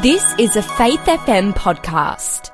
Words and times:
This 0.00 0.34
is 0.38 0.56
a 0.56 0.62
Faith 0.62 1.00
FM 1.00 1.52
podcast. 1.52 2.50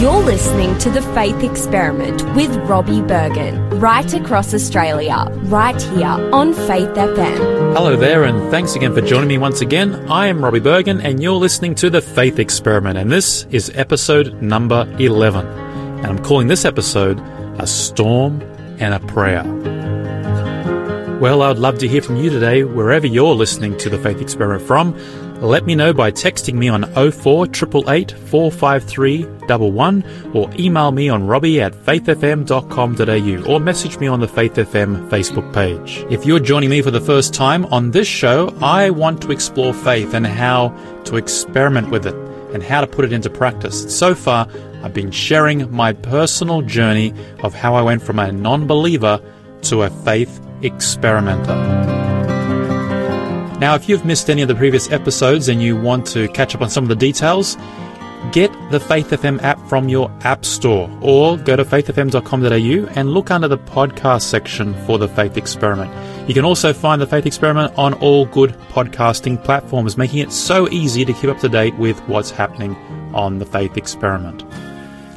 You're 0.00 0.22
listening 0.22 0.78
to 0.78 0.88
The 0.88 1.02
Faith 1.12 1.42
Experiment 1.42 2.22
with 2.36 2.54
Robbie 2.68 3.00
Berghan, 3.00 3.80
right 3.80 4.14
across 4.14 4.54
Australia, 4.54 5.26
right 5.46 5.82
here 5.82 6.06
on 6.06 6.54
Faith 6.54 6.90
FM. 6.90 7.74
Hello 7.74 7.96
there, 7.96 8.22
and 8.22 8.50
thanks 8.52 8.76
again 8.76 8.94
for 8.94 9.00
joining 9.00 9.28
me 9.28 9.38
once 9.38 9.60
again. 9.62 9.96
I 10.08 10.28
am 10.28 10.44
Robbie 10.44 10.60
Berghan, 10.60 11.02
and 11.02 11.20
you're 11.20 11.32
listening 11.32 11.74
to 11.76 11.90
The 11.90 12.00
Faith 12.00 12.38
Experiment, 12.38 12.98
and 12.98 13.10
this 13.10 13.46
is 13.50 13.72
episode 13.74 14.40
number 14.40 14.86
11. 15.00 15.44
And 15.44 16.06
I'm 16.06 16.22
calling 16.22 16.46
this 16.46 16.64
episode 16.64 17.18
A 17.58 17.66
Storm 17.66 18.42
and 18.78 18.94
a 18.94 19.00
Prayer. 19.00 19.81
Well, 21.22 21.42
I'd 21.42 21.56
love 21.56 21.78
to 21.78 21.86
hear 21.86 22.02
from 22.02 22.16
you 22.16 22.30
today, 22.30 22.64
wherever 22.64 23.06
you're 23.06 23.36
listening 23.36 23.76
to 23.78 23.88
The 23.88 23.96
Faith 23.96 24.20
Experiment 24.20 24.66
from. 24.66 24.92
Let 25.40 25.64
me 25.64 25.76
know 25.76 25.92
by 25.92 26.10
texting 26.10 26.54
me 26.54 26.68
on 26.68 26.82
04 26.82 27.46
453 27.46 29.26
or 30.34 30.50
email 30.58 30.90
me 30.90 31.08
on 31.08 31.24
robbie 31.24 31.60
at 31.60 31.74
faithfm.com.au 31.74 33.48
or 33.48 33.60
message 33.60 34.00
me 34.00 34.08
on 34.08 34.18
the 34.18 34.26
Faith 34.26 34.54
FM 34.54 35.08
Facebook 35.10 35.54
page. 35.54 36.04
If 36.10 36.26
you're 36.26 36.40
joining 36.40 36.70
me 36.70 36.82
for 36.82 36.90
the 36.90 37.00
first 37.00 37.32
time 37.32 37.66
on 37.66 37.92
this 37.92 38.08
show, 38.08 38.52
I 38.60 38.90
want 38.90 39.22
to 39.22 39.30
explore 39.30 39.72
faith 39.72 40.14
and 40.14 40.26
how 40.26 40.70
to 41.04 41.18
experiment 41.18 41.90
with 41.90 42.04
it 42.04 42.16
and 42.52 42.64
how 42.64 42.80
to 42.80 42.86
put 42.88 43.04
it 43.04 43.12
into 43.12 43.30
practice. 43.30 43.96
So 43.96 44.16
far, 44.16 44.48
I've 44.82 44.92
been 44.92 45.12
sharing 45.12 45.70
my 45.70 45.92
personal 45.92 46.62
journey 46.62 47.14
of 47.44 47.54
how 47.54 47.76
I 47.76 47.82
went 47.82 48.02
from 48.02 48.18
a 48.18 48.32
non-believer 48.32 49.20
to 49.62 49.82
a 49.82 49.90
faith 50.04 50.40
experimenter. 50.64 51.54
Now, 53.62 53.76
if 53.76 53.88
you've 53.88 54.04
missed 54.04 54.28
any 54.28 54.42
of 54.42 54.48
the 54.48 54.56
previous 54.56 54.90
episodes 54.90 55.48
and 55.48 55.62
you 55.62 55.76
want 55.76 56.06
to 56.08 56.26
catch 56.28 56.54
up 56.54 56.62
on 56.62 56.68
some 56.68 56.82
of 56.82 56.88
the 56.88 56.96
details, 56.96 57.56
get 58.32 58.50
the 58.70 58.80
Faith 58.80 59.10
FM 59.10 59.40
app 59.42 59.60
from 59.68 59.88
your 59.88 60.10
app 60.22 60.44
store 60.44 60.90
or 61.00 61.36
go 61.36 61.54
to 61.54 61.64
faithfm.com.au 61.64 62.92
and 62.96 63.10
look 63.10 63.30
under 63.30 63.46
the 63.46 63.58
podcast 63.58 64.22
section 64.22 64.74
for 64.84 64.98
the 64.98 65.06
Faith 65.06 65.36
Experiment. 65.36 65.92
You 66.28 66.34
can 66.34 66.44
also 66.44 66.72
find 66.72 67.00
the 67.00 67.06
Faith 67.06 67.26
Experiment 67.26 67.72
on 67.76 67.94
all 67.94 68.26
good 68.26 68.50
podcasting 68.70 69.42
platforms, 69.44 69.96
making 69.96 70.20
it 70.20 70.32
so 70.32 70.68
easy 70.70 71.04
to 71.04 71.12
keep 71.12 71.30
up 71.30 71.38
to 71.38 71.48
date 71.48 71.76
with 71.76 72.00
what's 72.08 72.30
happening 72.30 72.74
on 73.14 73.38
the 73.38 73.46
Faith 73.46 73.76
Experiment. 73.76 74.44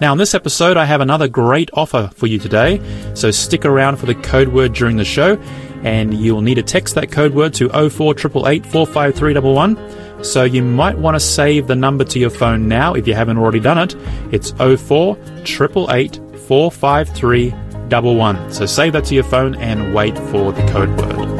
Now, 0.01 0.11
in 0.11 0.17
this 0.17 0.33
episode, 0.33 0.75
I 0.75 0.83
have 0.83 0.99
another 0.99 1.29
great 1.29 1.69
offer 1.73 2.11
for 2.15 2.27
you 2.27 2.37
today, 2.37 2.81
so 3.13 3.31
stick 3.31 3.63
around 3.63 3.95
for 3.95 4.05
the 4.05 4.15
code 4.15 4.49
word 4.49 4.73
during 4.73 4.97
the 4.97 5.05
show, 5.05 5.37
and 5.83 6.13
you'll 6.13 6.41
need 6.41 6.55
to 6.55 6.63
text 6.63 6.95
that 6.95 7.11
code 7.11 7.33
word 7.33 7.53
to 7.55 7.69
04888 7.69 8.65
45311. 8.65 10.23
So 10.23 10.43
you 10.43 10.63
might 10.63 10.97
want 10.97 11.15
to 11.15 11.19
save 11.19 11.67
the 11.67 11.75
number 11.75 12.03
to 12.05 12.19
your 12.19 12.29
phone 12.29 12.67
now 12.67 12.93
if 12.93 13.07
you 13.07 13.13
haven't 13.13 13.37
already 13.37 13.61
done 13.61 13.77
it. 13.77 13.95
It's 14.33 14.51
04 14.51 15.17
888 15.17 16.19
45311. 16.47 18.51
So 18.51 18.65
save 18.65 18.93
that 18.93 19.05
to 19.05 19.15
your 19.15 19.23
phone 19.23 19.55
and 19.55 19.93
wait 19.93 20.17
for 20.17 20.51
the 20.51 20.65
code 20.67 20.89
word. 20.99 21.34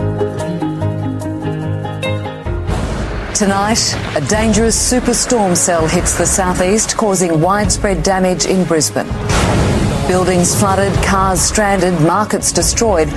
Tonight, 3.36 3.94
a 4.16 4.22
dangerous 4.30 4.78
superstorm 4.78 5.58
cell 5.58 5.86
hits 5.86 6.18
the 6.18 6.26
southeast, 6.26 6.96
causing 6.96 7.42
widespread 7.42 8.02
damage 8.02 8.46
in 8.46 8.64
Brisbane. 8.64 9.10
Buildings 10.08 10.58
flooded, 10.58 10.94
cars 11.04 11.42
stranded, 11.42 12.00
markets 12.00 12.54
destroyed. 12.54 13.10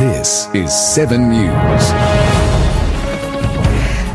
This 0.00 0.48
is 0.54 0.72
7 0.72 1.28
News. 1.28 2.17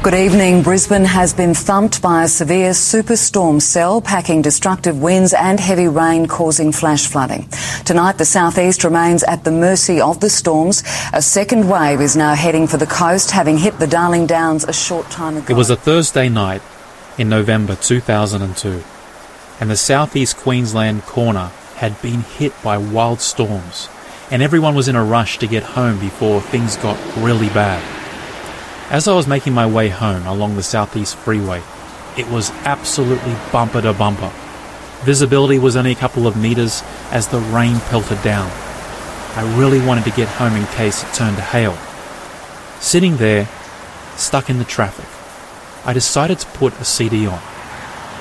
Good 0.03 0.15
evening. 0.15 0.63
Brisbane 0.63 1.05
has 1.05 1.33
been 1.33 1.53
thumped 1.53 2.01
by 2.01 2.25
a 2.25 2.27
severe 2.27 2.71
superstorm 2.71 3.61
cell, 3.61 4.01
packing 4.01 4.41
destructive 4.41 5.01
winds 5.01 5.31
and 5.31 5.57
heavy 5.57 5.88
rain 5.88 6.25
causing 6.25 6.73
flash 6.73 7.07
flooding. 7.07 7.47
Tonight, 7.85 8.17
the 8.17 8.25
southeast 8.25 8.83
remains 8.83 9.23
at 9.23 9.45
the 9.45 9.51
mercy 9.51 10.01
of 10.01 10.19
the 10.19 10.29
storms. 10.29 10.83
A 11.13 11.22
second 11.22 11.69
wave 11.69 12.01
is 12.01 12.17
now 12.17 12.35
heading 12.35 12.67
for 12.67 12.75
the 12.75 12.85
coast, 12.85 13.31
having 13.31 13.57
hit 13.57 13.79
the 13.79 13.88
Darling 13.88 14.28
Downs 14.28 14.66
a 14.66 14.73
short 14.73 15.09
time 15.09 15.38
ago. 15.38 15.53
It 15.53 15.55
was 15.55 15.69
a 15.69 15.78
Thursday 15.78 16.28
night 16.28 16.61
in 17.17 17.29
November 17.29 17.78
2002, 17.78 18.83
and 19.61 19.69
the 19.72 19.78
southeast 19.78 20.35
Queensland 20.35 21.03
corner 21.03 21.49
had 21.78 22.01
been 22.01 22.23
hit 22.23 22.51
by 22.61 22.78
wild 22.78 23.22
storms, 23.22 23.88
and 24.29 24.44
everyone 24.44 24.75
was 24.75 24.89
in 24.89 24.97
a 24.97 25.03
rush 25.03 25.38
to 25.38 25.47
get 25.47 25.63
home 25.63 25.97
before 25.97 26.41
things 26.41 26.75
got 26.75 26.97
really 27.16 27.47
bad. 27.47 28.03
As 28.89 29.07
I 29.07 29.13
was 29.13 29.27
making 29.27 29.53
my 29.53 29.66
way 29.66 29.89
home 29.89 30.27
along 30.27 30.55
the 30.55 30.63
southeast 30.63 31.16
freeway, 31.16 31.63
it 32.17 32.27
was 32.27 32.51
absolutely 32.66 33.35
bumper 33.51 33.81
to 33.81 33.94
bumper. 33.94 34.31
Visibility 35.03 35.57
was 35.57 35.75
only 35.75 35.94
a 35.94 35.95
couple 35.95 36.27
of 36.27 36.38
meters 36.38 36.83
as 37.09 37.27
the 37.27 37.39
rain 37.39 37.79
pelted 37.89 38.22
down. 38.22 38.51
I 39.35 39.57
really 39.57 39.83
wanted 39.83 40.03
to 40.03 40.11
get 40.11 40.27
home 40.27 40.53
in 40.55 40.66
case 40.67 41.01
it 41.01 41.13
turned 41.13 41.38
to 41.38 41.41
hail. 41.41 41.75
Sitting 42.81 43.17
there, 43.17 43.47
stuck 44.16 44.49
in 44.49 44.59
the 44.59 44.66
traffic, 44.66 45.07
I 45.88 45.93
decided 45.93 46.39
to 46.39 46.47
put 46.49 46.79
a 46.79 46.85
CD 46.85 47.25
on, 47.25 47.41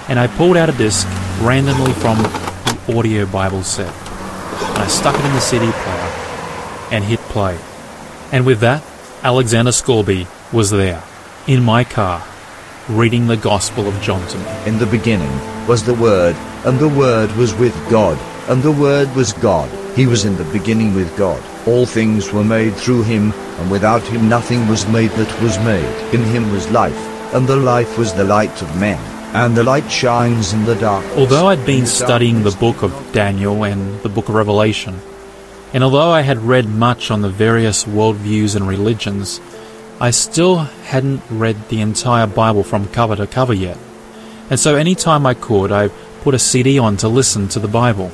and 0.09 0.19
I 0.19 0.29
pulled 0.29 0.57
out 0.57 0.71
a 0.71 0.73
disc 0.73 1.07
randomly 1.41 1.93
from 1.95 2.19
the 2.19 2.97
audio 2.97 3.27
Bible 3.27 3.63
set, 3.63 3.93
and 3.93 4.79
I 4.79 4.87
stuck 4.87 5.17
it 5.17 5.25
in 5.25 5.33
the 5.33 5.41
CD 5.41 5.71
player 5.71 6.13
and 6.93 7.05
hit 7.05 7.21
play. 7.21 7.59
And 8.31 8.47
with 8.47 8.61
that, 8.61 8.83
Alexander 9.23 9.73
Scourby 9.73 10.27
was 10.53 10.71
there, 10.71 11.03
in 11.47 11.63
my 11.63 11.83
car, 11.83 12.23
reading 12.89 13.27
the 13.27 13.37
Gospel 13.37 13.89
of 13.89 14.01
John 14.03 14.27
to 14.29 14.39
me. 14.39 14.45
In 14.67 14.79
the 14.79 14.87
beginning 14.87 15.33
was 15.67 15.83
the 15.83 15.95
Word, 15.95 16.37
and 16.67 16.79
the 16.79 16.89
Word 16.89 17.33
was 17.37 17.55
with 17.55 17.75
God, 17.89 18.19
and 18.51 18.63
the 18.63 18.73
Word 18.73 19.15
was 19.17 19.33
God. 19.33 19.71
He 19.97 20.07
was 20.07 20.27
in 20.27 20.37
the 20.37 20.53
beginning 20.53 20.95
with 20.95 21.17
God. 21.17 21.43
All 21.67 21.87
things 21.87 22.33
were 22.33 22.45
made 22.45 22.75
through 22.75 23.05
him, 23.05 23.33
and 23.33 23.71
without 23.71 24.03
him 24.03 24.29
nothing 24.29 24.69
was 24.69 24.87
made 24.89 25.11
that 25.13 25.43
was 25.43 25.59
made. 25.61 26.15
In 26.15 26.23
him 26.25 26.53
was 26.53 26.71
life, 26.71 26.99
and 27.35 27.47
the 27.47 27.57
life 27.57 27.97
was 27.97 28.13
the 28.13 28.25
light 28.25 28.61
of 28.61 28.79
men. 28.79 29.01
And 29.35 29.57
the 29.57 29.65
light 29.65 29.91
shines 29.91 30.53
in 30.53 30.67
the 30.67 30.75
darkness. 30.75 31.17
Although 31.17 31.49
I'd 31.49 31.65
been 31.65 31.85
the 31.85 31.87
studying 31.87 32.43
the 32.43 32.51
book 32.51 32.83
of 32.83 32.93
Daniel 33.13 33.65
and 33.65 33.99
the 34.03 34.11
book 34.11 34.29
of 34.29 34.35
Revelation, 34.35 35.01
and 35.73 35.83
although 35.83 36.11
I 36.11 36.21
had 36.21 36.39
read 36.39 36.69
much 36.69 37.11
on 37.11 37.23
the 37.23 37.31
various 37.31 37.85
worldviews 37.85 38.55
and 38.55 38.69
religions, 38.69 39.41
I 40.03 40.11
still 40.11 40.57
hadn't 40.57 41.23
read 41.31 41.69
the 41.69 41.81
entire 41.81 42.27
Bible 42.27 42.65
from 42.65 42.89
cover 42.89 43.15
to 43.15 43.29
cover 43.29 43.55
yet. 43.55 43.79
And 44.51 44.59
so 44.59 44.75
anytime 44.75 45.25
I 45.25 45.35
could, 45.35 45.71
I 45.71 45.91
put 46.23 46.35
a 46.35 46.41
CD 46.41 46.77
on 46.77 46.97
to 46.97 47.09
listen 47.09 47.47
to 47.51 47.61
the 47.61 47.69
Bible. 47.69 48.11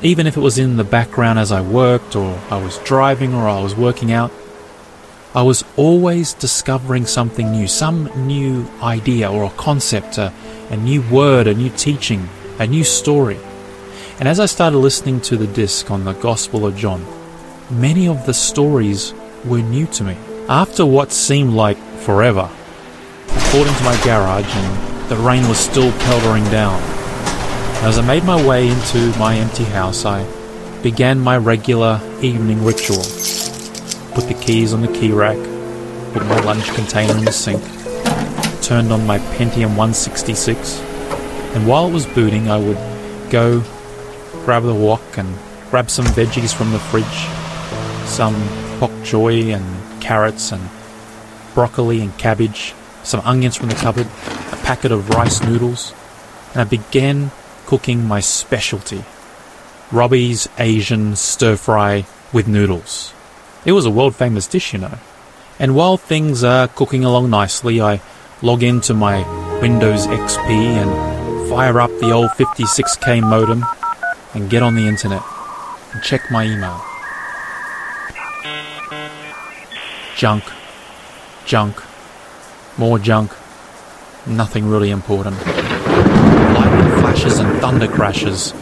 Even 0.00 0.26
if 0.26 0.38
it 0.38 0.40
was 0.40 0.56
in 0.56 0.78
the 0.78 0.84
background 0.84 1.38
as 1.38 1.52
I 1.52 1.60
worked, 1.60 2.16
or 2.16 2.40
I 2.50 2.56
was 2.56 2.78
driving, 2.78 3.34
or 3.34 3.46
I 3.46 3.60
was 3.60 3.76
working 3.76 4.10
out, 4.10 4.32
I 5.34 5.42
was 5.42 5.66
always 5.76 6.32
discovering 6.32 7.04
something 7.04 7.52
new, 7.52 7.68
some 7.68 8.08
new 8.26 8.66
idea 8.80 9.30
or 9.30 9.44
a 9.44 9.50
concept, 9.50 10.16
a, 10.16 10.32
a 10.70 10.78
new 10.78 11.02
word, 11.10 11.46
a 11.46 11.52
new 11.52 11.68
teaching, 11.68 12.26
a 12.58 12.66
new 12.66 12.84
story. 12.84 13.38
And 14.18 14.28
as 14.28 14.40
I 14.40 14.46
started 14.46 14.78
listening 14.78 15.20
to 15.28 15.36
the 15.36 15.46
disc 15.46 15.90
on 15.90 16.06
the 16.06 16.14
Gospel 16.14 16.64
of 16.64 16.74
John, 16.74 17.04
many 17.70 18.08
of 18.08 18.24
the 18.24 18.32
stories 18.32 19.12
were 19.44 19.60
new 19.60 19.86
to 19.88 20.04
me. 20.04 20.16
After 20.50 20.86
what 20.86 21.12
seemed 21.12 21.52
like 21.52 21.76
forever, 21.76 22.48
I 23.28 23.50
pulled 23.52 23.66
into 23.66 23.84
my 23.84 24.02
garage 24.02 24.48
and 24.48 25.10
the 25.10 25.16
rain 25.16 25.46
was 25.46 25.58
still 25.58 25.92
peltering 25.92 26.44
down. 26.44 26.80
As 27.84 27.98
I 27.98 28.06
made 28.06 28.24
my 28.24 28.48
way 28.48 28.68
into 28.68 29.14
my 29.18 29.36
empty 29.36 29.64
house, 29.64 30.06
I 30.06 30.26
began 30.82 31.20
my 31.20 31.36
regular 31.36 32.00
evening 32.22 32.64
ritual. 32.64 33.04
Put 34.14 34.26
the 34.26 34.38
keys 34.40 34.72
on 34.72 34.80
the 34.80 34.88
key 34.88 35.12
rack, 35.12 35.36
put 36.14 36.24
my 36.24 36.40
lunch 36.40 36.64
container 36.74 37.14
in 37.18 37.26
the 37.26 37.30
sink, 37.32 37.62
turned 38.62 38.90
on 38.90 39.06
my 39.06 39.18
Pentium 39.36 39.76
166, 39.76 40.80
and 41.54 41.68
while 41.68 41.88
it 41.88 41.92
was 41.92 42.06
booting, 42.06 42.50
I 42.50 42.56
would 42.56 42.78
go 43.30 43.62
grab 44.46 44.62
the 44.62 44.74
wok 44.74 45.18
and 45.18 45.28
grab 45.68 45.90
some 45.90 46.06
veggies 46.06 46.54
from 46.54 46.72
the 46.72 46.78
fridge, 46.78 47.04
some 48.08 48.34
bok 48.78 48.90
choy 49.02 49.54
and 49.54 50.02
carrots 50.02 50.52
and 50.52 50.68
broccoli 51.54 52.00
and 52.00 52.16
cabbage, 52.18 52.74
some 53.02 53.20
onions 53.24 53.56
from 53.56 53.68
the 53.68 53.74
cupboard, 53.74 54.06
a 54.52 54.56
packet 54.64 54.92
of 54.92 55.08
rice 55.10 55.42
noodles, 55.42 55.92
and 56.52 56.60
I 56.60 56.64
began 56.64 57.30
cooking 57.66 58.04
my 58.04 58.20
specialty, 58.20 59.04
Robbie's 59.90 60.48
Asian 60.58 61.16
stir 61.16 61.56
fry 61.56 62.06
with 62.32 62.46
noodles. 62.46 63.12
It 63.64 63.72
was 63.72 63.86
a 63.86 63.90
world 63.90 64.14
famous 64.14 64.46
dish, 64.46 64.72
you 64.72 64.78
know. 64.78 64.98
And 65.58 65.74
while 65.74 65.96
things 65.96 66.44
are 66.44 66.68
cooking 66.68 67.04
along 67.04 67.30
nicely, 67.30 67.80
I 67.80 68.00
log 68.42 68.62
into 68.62 68.94
my 68.94 69.18
Windows 69.60 70.06
XP 70.06 70.48
and 70.48 71.50
fire 71.50 71.80
up 71.80 71.90
the 71.98 72.12
old 72.12 72.30
56k 72.30 73.20
modem 73.22 73.64
and 74.34 74.48
get 74.48 74.62
on 74.62 74.76
the 74.76 74.86
internet 74.86 75.22
and 75.92 76.02
check 76.02 76.30
my 76.30 76.44
email. 76.44 76.80
Junk, 80.18 80.42
junk, 81.46 81.80
more 82.76 82.98
junk, 82.98 83.30
nothing 84.26 84.68
really 84.68 84.90
important. 84.90 85.36
Lightning 85.46 87.00
flashes 87.00 87.38
and 87.38 87.60
thunder 87.60 87.86
crashes, 87.86 88.52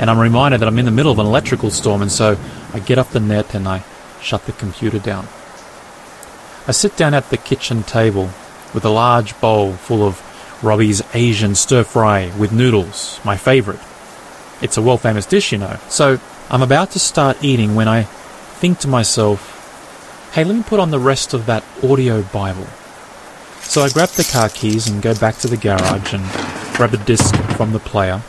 and 0.00 0.10
I'm 0.10 0.18
reminded 0.18 0.60
that 0.60 0.66
I'm 0.66 0.76
in 0.76 0.86
the 0.86 0.90
middle 0.90 1.12
of 1.12 1.20
an 1.20 1.26
electrical 1.26 1.70
storm, 1.70 2.02
and 2.02 2.10
so 2.10 2.36
I 2.72 2.80
get 2.80 2.98
off 2.98 3.12
the 3.12 3.20
net 3.20 3.54
and 3.54 3.68
I 3.68 3.84
shut 4.20 4.44
the 4.46 4.52
computer 4.54 4.98
down. 4.98 5.28
I 6.66 6.72
sit 6.72 6.96
down 6.96 7.14
at 7.14 7.30
the 7.30 7.36
kitchen 7.36 7.84
table 7.84 8.30
with 8.74 8.84
a 8.84 8.90
large 8.90 9.40
bowl 9.40 9.74
full 9.74 10.02
of 10.02 10.20
Robbie's 10.64 11.00
Asian 11.14 11.54
stir 11.54 11.84
fry 11.84 12.32
with 12.36 12.50
noodles, 12.50 13.20
my 13.24 13.36
favourite. 13.36 13.78
It's 14.60 14.76
a 14.76 14.82
world 14.82 15.02
famous 15.02 15.26
dish, 15.26 15.52
you 15.52 15.58
know. 15.58 15.78
So 15.88 16.18
I'm 16.50 16.62
about 16.62 16.90
to 16.90 16.98
start 16.98 17.44
eating 17.44 17.76
when 17.76 17.86
I 17.86 18.02
think 18.02 18.80
to 18.80 18.88
myself, 18.88 19.53
hey, 20.34 20.42
let 20.42 20.56
me 20.56 20.64
put 20.64 20.80
on 20.80 20.90
the 20.90 20.98
rest 20.98 21.32
of 21.32 21.46
that 21.46 21.62
audio 21.84 22.20
Bible. 22.20 22.66
So 23.60 23.82
I 23.82 23.88
grab 23.88 24.08
the 24.08 24.24
car 24.24 24.48
keys 24.48 24.88
and 24.88 25.00
go 25.00 25.14
back 25.14 25.36
to 25.38 25.46
the 25.46 25.56
garage 25.56 26.12
and 26.12 26.24
grab 26.74 26.92
a 26.92 26.96
disc 26.96 27.36
from 27.56 27.72
the 27.72 27.78
player, 27.78 28.20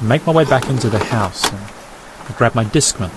make 0.00 0.24
my 0.24 0.32
way 0.32 0.44
back 0.44 0.68
into 0.68 0.88
the 0.88 1.00
house 1.00 1.50
and 1.50 2.36
grab 2.36 2.54
my 2.54 2.62
Discman. 2.62 3.10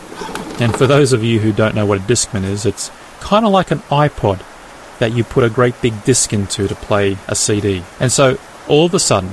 And 0.60 0.76
for 0.76 0.88
those 0.88 1.14
of 1.14 1.24
you 1.24 1.40
who 1.40 1.54
don't 1.54 1.76
know 1.76 1.86
what 1.86 2.00
a 2.00 2.02
Discman 2.02 2.46
is, 2.46 2.66
it's 2.66 2.90
kind 3.20 3.46
of 3.46 3.52
like 3.52 3.70
an 3.70 3.80
iPod 3.92 4.44
that 4.98 5.14
you 5.14 5.24
put 5.24 5.44
a 5.44 5.50
great 5.50 5.80
big 5.80 6.04
disc 6.04 6.34
into 6.34 6.68
to 6.68 6.74
play 6.74 7.16
a 7.28 7.36
CD. 7.36 7.84
And 8.00 8.12
so 8.12 8.40
all 8.68 8.88
of 8.88 8.94
a 8.96 9.00
sudden, 9.00 9.30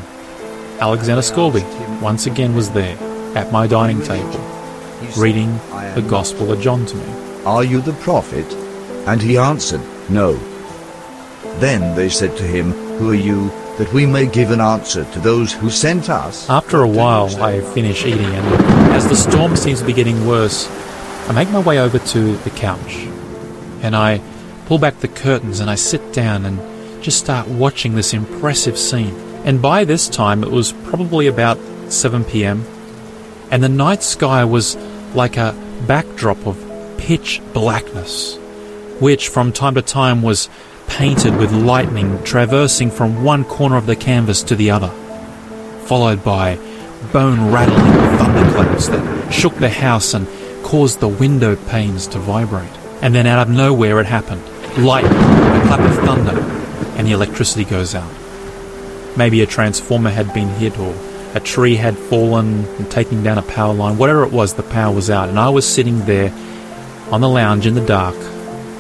Alexander 0.81 1.23
Scourby 1.23 1.63
once 2.03 2.27
again 2.27 2.55
was 2.55 2.71
there 2.73 2.99
at 3.35 3.51
my 3.51 3.67
dining 3.67 4.03
table, 4.03 4.39
reading 5.17 5.57
the 5.95 6.05
Gospel 6.07 6.53
of 6.53 6.61
John 6.61 6.85
to 6.85 6.95
me. 6.95 7.43
Are 7.47 7.65
you 7.65 7.81
the 7.81 7.95
prophet? 7.95 8.66
And 9.07 9.23
he 9.23 9.39
answered, 9.39 9.81
No. 10.11 10.35
Then 11.61 11.95
they 11.95 12.09
said 12.09 12.37
to 12.37 12.43
him, 12.43 12.73
Who 12.99 13.11
are 13.11 13.15
you, 13.15 13.51
that 13.79 13.93
we 13.93 14.05
may 14.05 14.27
give 14.27 14.51
an 14.51 14.61
answer 14.61 15.05
to 15.13 15.21
those 15.21 15.53
who 15.53 15.71
sent 15.71 16.11
us? 16.11 16.51
After 16.51 16.83
a 16.83 16.89
while, 16.89 17.29
I 17.41 17.61
finish 17.61 18.05
eating, 18.05 18.27
and 18.27 18.47
as 18.93 19.09
the 19.09 19.15
storm 19.15 19.55
seems 19.55 19.79
to 19.81 19.87
be 19.87 19.93
getting 19.93 20.27
worse, 20.27 20.69
I 21.29 21.33
make 21.33 21.51
my 21.51 21.61
way 21.61 21.79
over 21.79 22.01
to 22.01 22.37
the 22.39 22.51
couch, 22.51 23.07
and 23.81 23.95
I 23.95 24.21
pull 24.67 24.79
back 24.79 24.99
the 24.99 25.09
curtains 25.09 25.61
and 25.61 25.71
I 25.71 25.77
sit 25.77 26.13
down 26.13 26.45
and 26.45 26.59
just 27.03 27.19
start 27.19 27.47
watching 27.47 27.95
this 27.95 28.13
impressive 28.13 28.77
scene. 28.77 29.15
And 29.45 29.63
by 29.63 29.85
this 29.85 30.09
time, 30.09 30.43
it 30.43 30.51
was 30.51 30.73
probably 30.73 31.29
about 31.29 31.59
7 31.89 32.25
pm, 32.25 32.65
and 33.53 33.63
the 33.63 33.69
night 33.69 34.03
sky 34.03 34.45
was 34.45 34.77
like 35.15 35.37
a 35.37 35.55
backdrop 35.87 36.45
of 36.45 36.59
pitch 36.99 37.41
blackness 37.53 38.39
which 39.01 39.29
from 39.29 39.53
time 39.53 39.75
to 39.75 39.83
time 39.83 40.23
was 40.23 40.49
painted 40.87 41.37
with 41.37 41.53
lightning 41.53 42.23
traversing 42.25 42.91
from 42.91 43.25
one 43.25 43.45
corner 43.45 43.77
of 43.77 43.87
the 43.87 43.97
canvas 43.97 44.43
to 44.45 44.57
the 44.57 44.71
other, 44.71 44.89
followed 45.87 46.23
by 46.25 46.57
bone 47.13 47.53
rattling 47.53 48.19
thunderclaps 48.19 48.89
that 48.89 49.33
shook 49.33 49.55
the 49.57 49.69
house 49.69 50.15
and 50.15 50.27
caused 50.65 51.01
the 51.01 51.09
window 51.09 51.57
panes 51.69 52.07
to 52.07 52.19
vibrate. 52.19 52.71
And 53.03 53.15
then 53.15 53.27
out 53.27 53.47
of 53.47 53.55
nowhere 53.55 54.01
it 54.01 54.07
happened. 54.07 54.43
Lightning, 54.79 55.13
a 55.13 55.63
clap 55.67 55.81
of 55.81 55.95
thunder, 56.05 56.41
and 56.97 57.07
the 57.07 57.13
electricity 57.13 57.65
goes 57.65 57.95
out. 57.95 58.11
Maybe 59.17 59.43
a 59.43 59.47
transformer 59.47 60.11
had 60.11 60.33
been 60.35 60.49
hit 60.49 60.79
or 60.79 60.95
a 61.35 61.41
tree 61.41 61.77
had 61.77 61.97
fallen 61.97 62.65
and 62.65 62.91
taken 62.91 63.23
down 63.23 63.39
a 63.39 63.43
power 63.43 63.75
line. 63.75 63.99
Whatever 63.99 64.25
it 64.25 64.33
was, 64.33 64.55
the 64.55 64.63
power 64.63 64.95
was 64.95 65.11
out. 65.11 65.29
And 65.29 65.39
I 65.39 65.51
was 65.51 65.67
sitting 65.67 66.05
there 66.07 66.33
on 67.11 67.21
the 67.21 67.29
lounge 67.29 67.67
in 67.67 67.75
the 67.75 67.85
dark 67.85 68.17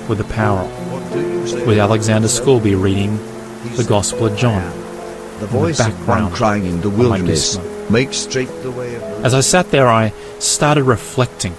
with 0.08 0.18
the 0.18 0.24
power 0.24 0.64
with 1.66 1.78
Alexander 1.78 2.28
Scourby 2.28 2.74
reading 2.74 3.16
the 3.76 3.84
Gospel 3.86 4.26
of 4.26 4.36
John. 4.36 4.62
The 5.40 5.46
voice 5.46 5.78
the 5.78 5.88
of 5.88 6.08
one 6.08 6.30
crying 6.30 6.64
in 6.64 6.80
the 6.80 6.90
wilderness, 6.90 7.58
make 7.90 8.12
straight 8.12 8.48
the 8.62 8.70
way 8.70 8.94
of 8.94 9.00
the 9.02 9.08
As 9.24 9.34
I 9.34 9.40
sat 9.40 9.70
there, 9.70 9.88
I 9.88 10.12
started 10.38 10.84
reflecting 10.84 11.54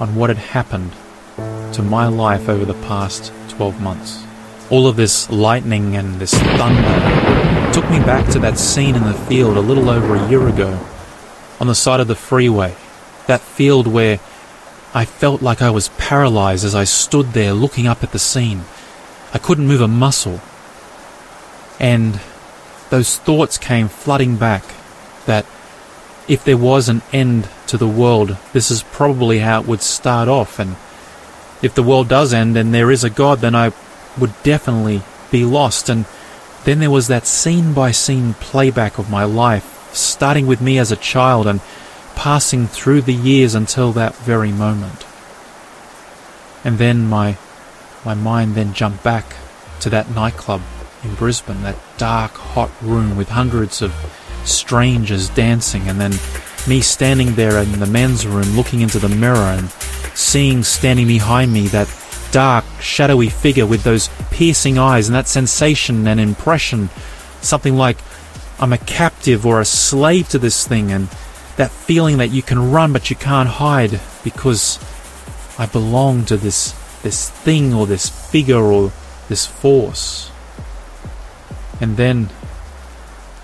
on 0.00 0.14
what 0.14 0.30
had 0.30 0.38
happened 0.38 0.92
to 1.74 1.82
my 1.82 2.08
life 2.08 2.48
over 2.48 2.64
the 2.64 2.80
past 2.86 3.32
12 3.50 3.80
months. 3.80 4.24
All 4.70 4.86
of 4.86 4.96
this 4.96 5.30
lightning 5.30 5.96
and 5.96 6.20
this 6.20 6.34
thunder 6.34 7.72
took 7.72 7.88
me 7.90 8.00
back 8.00 8.28
to 8.32 8.38
that 8.40 8.58
scene 8.58 8.94
in 8.94 9.04
the 9.04 9.14
field 9.14 9.56
a 9.56 9.60
little 9.60 9.88
over 9.88 10.16
a 10.16 10.28
year 10.28 10.48
ago 10.48 10.78
on 11.60 11.66
the 11.66 11.74
side 11.74 12.00
of 12.00 12.08
the 12.08 12.14
freeway. 12.14 12.74
That 13.26 13.40
field 13.40 13.86
where 13.86 14.18
I 14.96 15.04
felt 15.04 15.42
like 15.42 15.60
I 15.60 15.68
was 15.68 15.90
paralyzed 15.98 16.64
as 16.64 16.74
I 16.74 16.84
stood 16.84 17.34
there 17.34 17.52
looking 17.52 17.86
up 17.86 18.02
at 18.02 18.12
the 18.12 18.18
scene. 18.18 18.64
I 19.34 19.36
couldn't 19.36 19.68
move 19.68 19.82
a 19.82 19.86
muscle. 19.86 20.40
And 21.78 22.18
those 22.88 23.18
thoughts 23.18 23.58
came 23.58 23.88
flooding 23.88 24.36
back 24.36 24.64
that 25.26 25.44
if 26.28 26.44
there 26.46 26.56
was 26.56 26.88
an 26.88 27.02
end 27.12 27.46
to 27.66 27.76
the 27.76 27.86
world, 27.86 28.38
this 28.54 28.70
is 28.70 28.84
probably 28.84 29.40
how 29.40 29.60
it 29.60 29.66
would 29.66 29.82
start 29.82 30.28
off. 30.28 30.58
And 30.58 30.76
if 31.60 31.74
the 31.74 31.82
world 31.82 32.08
does 32.08 32.32
end 32.32 32.56
and 32.56 32.72
there 32.72 32.90
is 32.90 33.04
a 33.04 33.10
God, 33.10 33.40
then 33.40 33.54
I 33.54 33.74
would 34.18 34.32
definitely 34.44 35.02
be 35.30 35.44
lost. 35.44 35.90
And 35.90 36.06
then 36.64 36.78
there 36.78 36.90
was 36.90 37.08
that 37.08 37.26
scene 37.26 37.74
by 37.74 37.90
scene 37.90 38.32
playback 38.32 38.96
of 38.96 39.10
my 39.10 39.24
life, 39.24 39.90
starting 39.92 40.46
with 40.46 40.62
me 40.62 40.78
as 40.78 40.90
a 40.90 40.96
child 40.96 41.46
and 41.46 41.60
passing 42.16 42.66
through 42.66 43.02
the 43.02 43.14
years 43.14 43.54
until 43.54 43.92
that 43.92 44.16
very 44.16 44.50
moment. 44.50 45.06
And 46.64 46.78
then 46.78 47.06
my 47.06 47.36
my 48.04 48.14
mind 48.14 48.54
then 48.54 48.72
jumped 48.72 49.04
back 49.04 49.24
to 49.80 49.90
that 49.90 50.10
nightclub 50.10 50.62
in 51.04 51.14
Brisbane, 51.14 51.62
that 51.62 51.76
dark, 51.98 52.32
hot 52.32 52.70
room 52.82 53.16
with 53.16 53.28
hundreds 53.28 53.82
of 53.82 53.92
strangers 54.44 55.28
dancing, 55.30 55.88
and 55.88 56.00
then 56.00 56.12
me 56.66 56.80
standing 56.80 57.34
there 57.34 57.58
in 57.58 57.78
the 57.78 57.86
men's 57.86 58.26
room 58.26 58.48
looking 58.56 58.80
into 58.80 58.98
the 58.98 59.08
mirror 59.08 59.36
and 59.36 59.70
seeing 60.14 60.62
standing 60.62 61.06
behind 61.06 61.52
me 61.52 61.68
that 61.68 61.88
dark, 62.32 62.64
shadowy 62.80 63.28
figure 63.28 63.66
with 63.66 63.84
those 63.84 64.08
piercing 64.30 64.78
eyes 64.78 65.08
and 65.08 65.14
that 65.14 65.28
sensation 65.28 66.06
and 66.06 66.18
impression, 66.18 66.88
something 67.40 67.76
like 67.76 67.98
I'm 68.58 68.72
a 68.72 68.78
captive 68.78 69.44
or 69.46 69.60
a 69.60 69.64
slave 69.64 70.28
to 70.30 70.38
this 70.38 70.66
thing, 70.66 70.90
and 70.90 71.08
that 71.56 71.70
feeling 71.70 72.18
that 72.18 72.28
you 72.28 72.42
can 72.42 72.70
run 72.70 72.92
but 72.92 73.10
you 73.10 73.16
can't 73.16 73.48
hide 73.48 74.00
because 74.22 74.78
I 75.58 75.66
belong 75.66 76.24
to 76.26 76.36
this 76.36 76.72
this 77.02 77.30
thing 77.30 77.72
or 77.72 77.86
this 77.86 78.08
figure 78.08 78.62
or 78.62 78.92
this 79.28 79.46
force. 79.46 80.30
And 81.80 81.96
then 81.96 82.30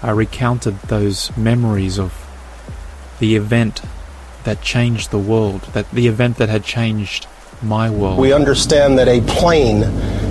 I 0.03 0.11
recounted 0.11 0.81
those 0.83 1.35
memories 1.37 1.99
of 1.99 2.13
the 3.21 3.37
event 3.37 3.83
that 4.45 4.63
changed 4.63 5.11
the 5.11 5.19
world, 5.19 5.63
that 5.75 5.91
the 5.93 6.09
event 6.09 6.39
that 6.39 6.49
had 6.49 6.65
changed 6.65 7.27
my 7.63 7.89
world. 7.89 8.19
We 8.19 8.33
understand 8.33 8.99
that 8.99 9.07
a 9.07 9.21
plane 9.21 9.83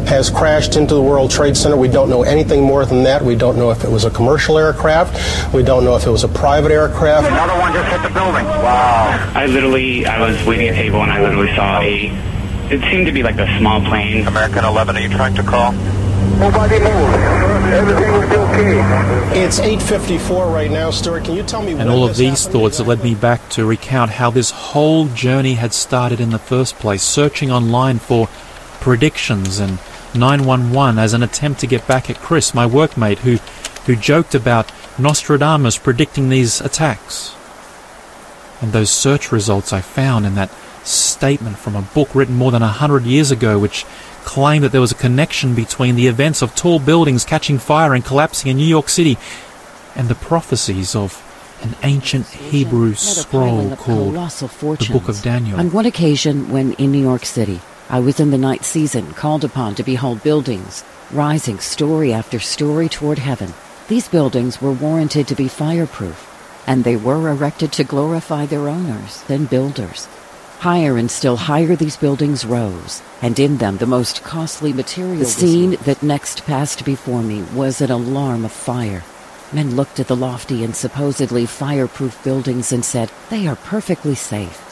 has 0.08 0.30
crashed 0.30 0.76
into 0.76 0.94
the 0.94 1.02
World 1.02 1.32
Trade 1.32 1.56
Center. 1.56 1.78
We 1.78 1.88
don't 1.88 2.10
know 2.10 2.24
anything 2.24 2.64
more 2.64 2.86
than 2.86 3.04
that. 3.04 3.22
We 3.22 3.36
don't 3.36 3.58
know 3.58 3.72
if 3.72 3.84
it 3.84 3.90
was 3.90 4.06
a 4.06 4.10
commercial 4.10 4.58
aircraft. 4.58 5.54
We 5.54 5.64
don't 5.64 5.84
know 5.84 5.96
if 5.96 6.06
it 6.06 6.10
was 6.10 6.24
a 6.24 6.28
private 6.28 6.72
aircraft. 6.72 7.28
Another 7.28 7.60
one 7.60 7.74
just 7.74 7.90
hit 7.90 8.02
the 8.02 8.14
building. 8.14 8.46
Wow. 8.46 9.32
I 9.36 9.46
literally, 9.46 10.06
I 10.06 10.22
was 10.22 10.44
waiting 10.46 10.68
at 10.68 10.74
a 10.74 10.78
table 10.78 11.02
and 11.02 11.12
I 11.12 11.22
literally 11.22 11.54
saw 11.56 11.82
a, 11.82 12.08
it 12.74 12.82
seemed 12.92 13.06
to 13.06 13.12
be 13.12 13.24
like 13.24 13.38
a 13.38 13.58
small 13.58 13.82
plane. 13.82 14.28
American 14.28 14.66
11, 14.66 14.96
are 14.96 15.00
you 15.00 15.10
trying 15.10 15.36
to 15.36 15.44
call? 15.44 15.74
Nobody 16.42 16.80
moved. 16.80 17.16
Everything 17.72 18.12
was 18.14 18.32
okay. 18.32 19.44
It's 19.44 19.60
8:54 19.60 20.52
right 20.52 20.72
now, 20.72 20.90
Stuart. 20.90 21.26
Can 21.26 21.36
you 21.36 21.44
tell 21.44 21.62
me? 21.62 21.74
What? 21.74 21.82
And 21.82 21.90
all 21.90 22.04
of 22.04 22.18
these 22.18 22.46
happened 22.46 22.62
thoughts 22.62 22.78
that 22.78 22.88
led 22.88 23.04
me 23.04 23.16
back 23.16 23.48
to 23.50 23.66
recount 23.66 24.12
how 24.12 24.32
this 24.32 24.52
whole 24.52 25.08
journey 25.08 25.54
had 25.54 25.74
started 25.74 26.20
in 26.20 26.32
the 26.32 26.40
first 26.40 26.80
place, 26.80 27.04
searching 27.04 27.52
online 27.52 28.00
for 28.00 28.28
predictions 28.80 29.60
and 29.60 29.80
911 30.16 31.00
as 31.00 31.14
an 31.14 31.24
attempt 31.24 31.60
to 31.62 31.68
get 31.68 31.88
back 31.88 32.10
at 32.10 32.18
Chris, 32.18 32.54
my 32.54 32.68
workmate, 32.68 33.20
who, 33.20 33.38
who 33.86 33.96
joked 33.96 34.36
about 34.36 34.72
Nostradamus 35.00 35.78
predicting 35.78 36.30
these 36.30 36.62
attacks. 36.62 37.36
And 38.62 38.74
those 38.74 38.90
search 38.90 39.32
results 39.32 39.74
I 39.74 39.82
found 39.82 40.26
in 40.26 40.36
that 40.36 40.52
statement 40.84 41.58
from 41.58 41.76
a 41.76 41.82
book 41.82 42.14
written 42.14 42.36
more 42.36 42.52
than 42.52 42.62
a 42.62 42.68
hundred 42.68 43.04
years 43.04 43.32
ago, 43.32 43.58
which 43.58 43.86
claimed 44.24 44.64
that 44.64 44.72
there 44.72 44.82
was 44.82 44.92
a 44.92 44.96
connection 44.96 45.56
between 45.56 45.96
the 45.96 46.08
events 46.08 46.42
of 46.42 46.56
tall 46.56 46.80
buildings 46.80 47.26
catching 47.26 47.58
fire 47.58 47.94
and 47.94 48.06
collapsing 48.06 48.52
in 48.52 48.58
New 48.58 48.66
York 48.66 48.90
City 48.90 49.18
and 49.96 50.08
the 50.08 50.16
prophecies 50.16 50.96
of 50.96 51.28
an 51.62 51.76
ancient 51.84 52.28
Hebrew 52.28 52.96
scroll 52.96 53.76
called 53.76 54.16
the 54.16 54.90
Book 54.92 55.10
of 55.10 55.22
Daniel. 55.22 55.60
On 55.60 55.72
one 55.72 55.86
occasion, 55.86 56.50
when 56.50 56.74
in 56.74 56.92
New 56.92 57.02
York 57.02 57.26
City, 57.26 57.62
I 57.92 58.00
was 58.00 58.22
in 58.22 58.32
the 58.32 58.38
night 58.38 58.64
season, 58.64 59.12
called 59.16 59.44
upon 59.44 59.76
to 59.76 59.84
behold 59.84 60.24
buildings 60.24 60.86
rising 61.12 61.60
story 61.60 62.14
after 62.14 62.40
story 62.40 62.88
toward 62.88 63.20
heaven. 63.20 63.54
These 63.90 64.08
buildings 64.08 64.62
were 64.62 64.72
warranted 64.72 65.28
to 65.28 65.36
be 65.36 65.50
fireproof, 65.50 66.64
and 66.66 66.86
they 66.86 66.96
were 66.96 67.28
erected 67.28 67.74
to 67.74 67.84
glorify 67.84 68.46
their 68.46 68.70
owners 68.70 69.26
and 69.28 69.50
builders. 69.50 70.06
Higher 70.60 70.96
and 70.96 71.12
still 71.12 71.36
higher 71.36 71.76
these 71.76 71.98
buildings 71.98 72.46
rose, 72.46 73.02
and 73.22 73.38
in 73.38 73.58
them 73.58 73.76
the 73.76 73.86
most 73.86 74.24
costly 74.24 74.72
material. 74.72 75.18
The 75.18 75.26
scene 75.26 75.72
that 75.84 76.02
next 76.02 76.46
passed 76.46 76.86
before 76.86 77.22
me 77.22 77.42
was 77.54 77.82
an 77.82 77.92
alarm 77.92 78.46
of 78.46 78.54
fire. 78.54 79.04
Men 79.52 79.76
looked 79.76 80.00
at 80.00 80.08
the 80.08 80.16
lofty 80.16 80.64
and 80.64 80.74
supposedly 80.74 81.46
fireproof 81.46 82.24
buildings 82.24 82.72
and 82.72 82.86
said, 82.86 83.12
they 83.30 83.48
are 83.48 83.58
perfectly 83.58 84.16
safe. 84.16 84.70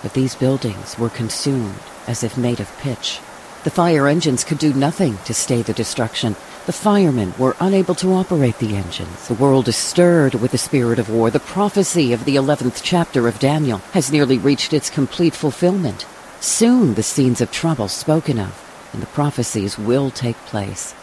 But 0.00 0.14
these 0.14 0.34
buildings 0.34 0.98
were 0.98 1.10
consumed 1.10 1.74
as 2.10 2.22
if 2.24 2.36
made 2.36 2.60
of 2.60 2.76
pitch. 2.78 3.20
The 3.62 3.70
fire 3.70 4.08
engines 4.08 4.42
could 4.42 4.58
do 4.58 4.72
nothing 4.72 5.16
to 5.24 5.32
stay 5.32 5.62
the 5.62 5.72
destruction. 5.72 6.34
The 6.66 6.72
firemen 6.72 7.34
were 7.38 7.56
unable 7.60 7.94
to 7.96 8.12
operate 8.14 8.58
the 8.58 8.74
engines. 8.74 9.28
The 9.28 9.34
world 9.34 9.68
is 9.68 9.76
stirred 9.76 10.34
with 10.34 10.50
the 10.50 10.58
spirit 10.58 10.98
of 10.98 11.08
war. 11.08 11.30
The 11.30 11.40
prophecy 11.40 12.12
of 12.12 12.24
the 12.24 12.36
11th 12.36 12.80
chapter 12.82 13.28
of 13.28 13.38
Daniel 13.38 13.78
has 13.92 14.10
nearly 14.10 14.38
reached 14.38 14.72
its 14.72 14.90
complete 14.90 15.34
fulfillment. 15.34 16.06
Soon 16.40 16.94
the 16.94 17.02
scenes 17.02 17.40
of 17.40 17.52
trouble 17.52 17.88
spoken 17.88 18.38
of 18.38 18.66
and 18.92 19.02
the 19.02 19.06
prophecies 19.06 19.78
will 19.78 20.10
take 20.10 20.36
place. 20.46 20.94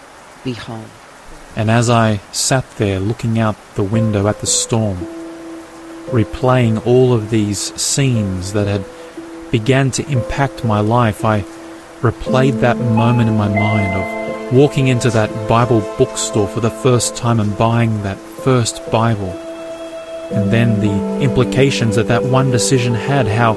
Behold. 0.43 0.89
And 1.55 1.71
as 1.71 1.89
I 1.89 2.17
sat 2.31 2.69
there 2.77 2.99
looking 2.99 3.39
out 3.39 3.55
the 3.75 3.83
window 3.83 4.27
at 4.27 4.41
the 4.41 4.47
storm, 4.47 4.97
replaying 6.07 6.85
all 6.85 7.13
of 7.13 7.29
these 7.29 7.73
scenes 7.79 8.53
that 8.53 8.67
had 8.67 8.85
began 9.51 9.91
to 9.91 10.09
impact 10.09 10.63
my 10.63 10.79
life, 10.79 11.25
I 11.25 11.41
replayed 12.01 12.61
that 12.61 12.77
moment 12.77 13.29
in 13.29 13.37
my 13.37 13.47
mind 13.47 13.93
of 13.93 14.53
walking 14.53 14.87
into 14.87 15.09
that 15.09 15.49
Bible 15.49 15.81
bookstore 15.97 16.47
for 16.47 16.59
the 16.59 16.69
first 16.69 17.15
time 17.15 17.39
and 17.39 17.57
buying 17.57 18.03
that 18.03 18.17
first 18.17 18.89
Bible. 18.91 19.31
And 20.31 20.51
then 20.51 20.79
the 20.79 21.21
implications 21.21 21.95
that 21.95 22.07
that 22.07 22.23
one 22.23 22.51
decision 22.51 22.93
had, 22.93 23.27
how 23.27 23.53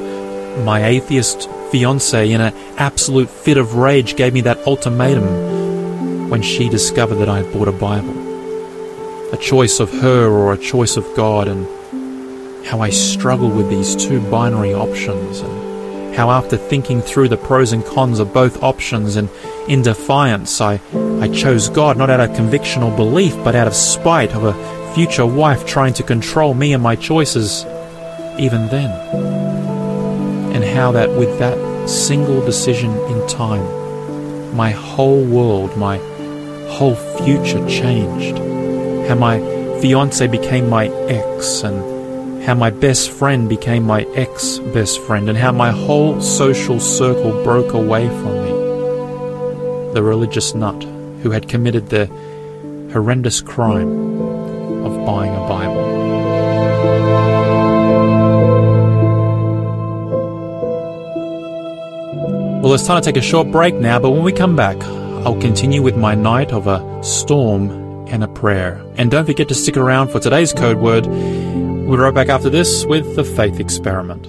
my 0.64 0.86
atheist 0.86 1.48
fiance, 1.70 2.30
in 2.30 2.40
an 2.40 2.54
absolute 2.76 3.28
fit 3.28 3.56
of 3.56 3.74
rage, 3.74 4.16
gave 4.16 4.32
me 4.32 4.40
that 4.42 4.58
ultimatum 4.66 6.28
when 6.30 6.42
she 6.42 6.68
discovered 6.68 7.16
that 7.16 7.28
I 7.28 7.42
had 7.42 7.52
bought 7.52 7.68
a 7.68 7.72
Bible. 7.72 8.28
A 9.32 9.36
choice 9.36 9.78
of 9.80 9.92
her 10.00 10.28
or 10.28 10.52
a 10.52 10.58
choice 10.58 10.96
of 10.96 11.06
God, 11.14 11.46
and 11.48 11.66
how 12.66 12.80
I 12.80 12.90
struggled 12.90 13.54
with 13.54 13.68
these 13.68 13.94
two 13.94 14.20
binary 14.30 14.74
options, 14.74 15.40
and 15.40 15.59
how 16.14 16.30
after 16.30 16.56
thinking 16.56 17.00
through 17.00 17.28
the 17.28 17.36
pros 17.36 17.72
and 17.72 17.84
cons 17.84 18.18
of 18.18 18.32
both 18.32 18.62
options 18.62 19.16
and 19.16 19.28
in 19.68 19.82
defiance, 19.82 20.60
I, 20.60 20.80
I 21.20 21.28
chose 21.28 21.68
God 21.68 21.96
not 21.96 22.10
out 22.10 22.20
of 22.20 22.34
conviction 22.34 22.82
or 22.82 22.94
belief, 22.96 23.34
but 23.44 23.54
out 23.54 23.66
of 23.66 23.74
spite 23.74 24.34
of 24.34 24.44
a 24.44 24.94
future 24.94 25.26
wife 25.26 25.66
trying 25.66 25.94
to 25.94 26.02
control 26.02 26.54
me 26.54 26.72
and 26.72 26.82
my 26.82 26.96
choices 26.96 27.64
even 28.38 28.66
then. 28.68 28.90
And 30.54 30.64
how 30.64 30.92
that 30.92 31.10
with 31.10 31.38
that 31.38 31.88
single 31.88 32.44
decision 32.44 32.90
in 32.90 33.26
time, 33.28 34.56
my 34.56 34.70
whole 34.70 35.24
world, 35.24 35.76
my 35.76 35.98
whole 36.70 36.96
future 36.96 37.66
changed. 37.68 38.38
How 39.08 39.14
my 39.14 39.38
fiance 39.80 40.26
became 40.26 40.68
my 40.68 40.88
ex 40.88 41.62
and 41.62 41.99
how 42.44 42.54
my 42.54 42.70
best 42.70 43.10
friend 43.10 43.48
became 43.48 43.84
my 43.84 44.02
ex 44.14 44.58
best 44.58 45.00
friend, 45.02 45.28
and 45.28 45.36
how 45.36 45.52
my 45.52 45.70
whole 45.70 46.20
social 46.20 46.80
circle 46.80 47.44
broke 47.44 47.72
away 47.72 48.08
from 48.08 48.44
me. 48.44 48.50
The 49.94 50.02
religious 50.02 50.54
nut 50.54 50.82
who 51.22 51.30
had 51.30 51.48
committed 51.48 51.88
the 51.88 52.06
horrendous 52.92 53.40
crime 53.40 54.20
of 54.84 55.06
buying 55.06 55.34
a 55.34 55.48
Bible. 55.48 56.00
Well, 62.62 62.74
it's 62.74 62.86
time 62.86 63.00
to 63.00 63.04
take 63.04 63.16
a 63.16 63.24
short 63.24 63.50
break 63.50 63.74
now, 63.74 63.98
but 63.98 64.10
when 64.10 64.22
we 64.22 64.32
come 64.32 64.54
back, 64.54 64.76
I'll 65.24 65.40
continue 65.40 65.82
with 65.82 65.96
my 65.96 66.14
night 66.14 66.52
of 66.52 66.66
a 66.66 67.02
storm 67.02 67.70
and 68.08 68.22
a 68.22 68.28
prayer. 68.28 68.82
And 68.96 69.10
don't 69.10 69.24
forget 69.24 69.48
to 69.48 69.54
stick 69.54 69.76
around 69.76 70.08
for 70.08 70.20
today's 70.20 70.52
code 70.52 70.78
word. 70.78 71.06
We'll 71.90 71.98
be 71.98 72.04
right 72.04 72.14
back 72.14 72.28
after 72.28 72.48
this 72.48 72.86
with 72.86 73.16
the 73.16 73.24
Faith 73.24 73.58
Experiment. 73.58 74.28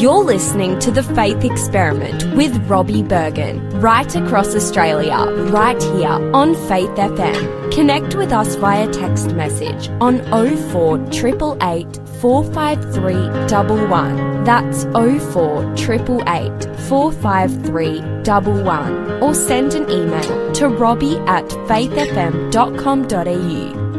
You're 0.00 0.24
listening 0.24 0.80
to 0.80 0.90
The 0.90 1.04
Faith 1.04 1.44
Experiment 1.44 2.24
with 2.34 2.56
Robbie 2.68 3.04
Berghan, 3.04 3.80
right 3.80 4.12
across 4.16 4.56
Australia, 4.56 5.16
right 5.52 5.80
here 5.80 6.08
on 6.08 6.56
Faith 6.66 6.90
FM. 6.96 7.72
Connect 7.72 8.16
with 8.16 8.32
us 8.32 8.56
via 8.56 8.90
text 8.90 9.36
message 9.36 9.90
on 10.00 10.18
04 10.72 10.98
888 11.12 12.00
453 12.20 13.14
111. 13.14 14.42
That's 14.42 14.82
04 14.86 15.72
888 15.74 16.64
453 16.88 18.00
111. 18.00 19.22
Or 19.22 19.32
send 19.32 19.74
an 19.74 19.88
email 19.88 20.52
to 20.54 20.66
robbie 20.66 21.18
at 21.18 21.44
faithfm.com.au. 21.44 23.93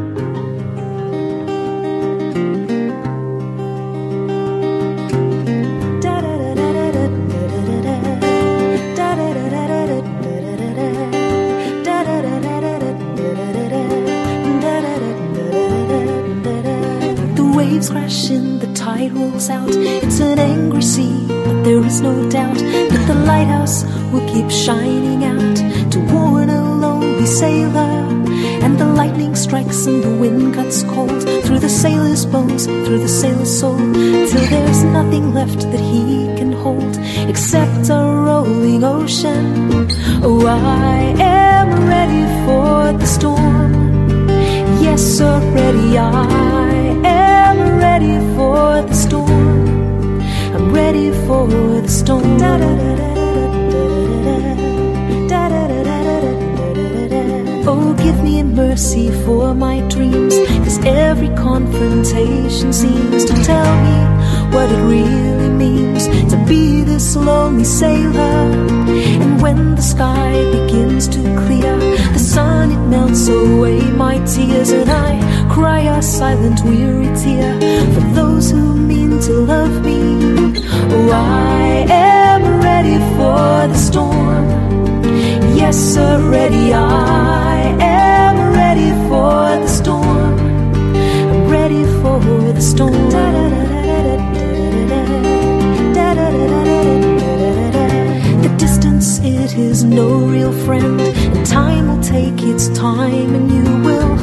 The 17.86 17.94
waves 17.94 18.10
crash 18.20 18.32
in, 18.32 18.60
the 18.60 18.74
tide 18.74 19.12
rolls 19.14 19.50
out. 19.50 19.70
It's 19.70 20.20
an 20.20 20.40
angry 20.40 20.82
sea, 20.82 21.26
but 21.28 21.64
there 21.64 21.86
is 21.86 22.02
no 22.02 22.30
doubt 22.30 22.58
that 22.58 23.06
the 23.08 23.14
lighthouse 23.14 23.84
will 24.12 24.26
keep 24.28 24.50
shining 24.50 25.24
out 25.24 25.58
to 25.92 26.00
warn 26.12 26.50
a 26.50 26.64
lonely 26.78 27.28
sailor. 27.28 28.08
And 28.64 28.80
the 28.80 28.86
lightning 28.86 29.36
strikes 29.36 29.86
and 29.86 30.04
the 30.04 30.10
wind 30.10 30.56
cuts 30.56 30.84
cold 30.84 31.22
through 31.44 31.60
the 31.60 31.70
sailor's 31.70 32.26
bones, 32.26 32.66
through 32.66 33.00
the 33.00 33.08
sailor's 33.08 33.60
soul, 33.60 33.78
till 33.78 34.46
there's 34.50 34.84
nothing 34.84 35.34
left 35.34 35.60
that 35.72 35.80
he 35.80 36.26
can 36.38 36.54
hold 36.54 36.98
except 37.30 37.90
a 37.90 38.02
rolling 38.28 38.84
ocean. 38.84 39.88
Oh, 40.24 40.46
I 40.48 41.14
am 41.20 41.88
ready 41.88 42.26
for 42.46 42.98
the 42.98 43.06
storm. 43.06 44.28
Yes, 44.82 45.22
I 45.22 45.36
am 45.38 45.54
ready 45.54 45.94
for 45.94 45.96
the 45.96 47.05
storm. 49.16 50.22
I'm 50.56 50.74
ready 50.74 51.12
for 51.26 51.48
the 51.48 51.88
storm. 51.88 52.24
Oh, 57.68 57.94
give 57.98 58.22
me 58.24 58.44
mercy 58.44 59.10
for 59.26 59.56
my 59.56 59.80
dreams, 59.90 60.36
cause 60.64 60.80
every 60.86 61.30
confrontation 61.30 62.72
seems 62.74 63.26
to 63.26 63.34
tell 63.44 63.76
me 63.84 64.15
what 64.56 64.72
it 64.72 64.84
really 64.84 65.50
means 65.50 66.08
to 66.32 66.38
be 66.48 66.82
this 66.84 67.16
lonely 67.18 67.66
sailor. 67.66 68.40
And 69.24 69.42
when 69.42 69.76
the 69.76 69.82
sky 69.82 70.32
begins 70.58 71.10
to 71.10 71.22
clear, 71.42 71.74
the 72.14 72.24
sun 72.34 72.72
it 72.72 72.84
melts 72.88 73.28
away 73.28 73.82
my 74.04 74.16
tears, 74.34 74.70
and 74.72 74.90
I 74.90 75.12
cry 75.54 75.82
a 75.98 76.02
silent, 76.02 76.64
weary 76.64 77.12
tear 77.22 77.52
for 77.94 78.06
those 78.20 78.50
who 78.50 78.64
mean 78.92 79.20
to 79.28 79.34
love 79.54 79.76
me. 79.84 80.02
Oh, 80.96 81.12
I 81.12 81.86
am 81.90 82.42
ready 82.70 82.98
for 83.18 83.48
the 83.74 83.80
storm. 83.90 84.46
Yes, 85.62 85.98
already 85.98 86.74
I 86.74 87.76
am 87.82 87.95
no 99.86 100.08
real 100.34 100.52
friend, 100.66 101.00
and 101.02 101.46
time 101.46 101.88
will 101.88 102.04
take 102.04 102.42
its 102.42 102.68
time, 102.70 103.36
and 103.36 103.52
you 103.52 103.64
will 103.88 104.18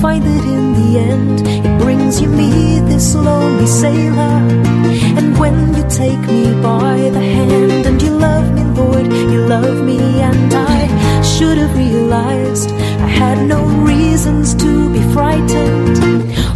find 0.00 0.22
that 0.22 0.44
in 0.44 0.64
the 0.74 0.98
end 0.98 1.46
it 1.66 1.80
brings 1.80 2.20
you 2.20 2.28
me, 2.28 2.80
this 2.80 3.14
lonely 3.14 3.66
sailor. 3.66 4.38
And 5.18 5.38
when 5.38 5.74
you 5.74 5.84
take 5.88 6.20
me 6.20 6.52
by 6.62 7.10
the 7.16 7.20
hand 7.20 7.86
and 7.86 8.00
you 8.02 8.10
love 8.10 8.52
me, 8.54 8.62
Lord, 8.80 9.06
you 9.06 9.40
love 9.46 9.84
me, 9.84 9.98
and 10.20 10.52
I 10.52 11.22
should 11.22 11.58
have 11.58 11.76
realized 11.76 12.70
I 12.70 13.08
had 13.22 13.38
no 13.46 13.64
reasons 13.92 14.54
to 14.56 14.92
be 14.92 15.00
frightened. 15.12 15.98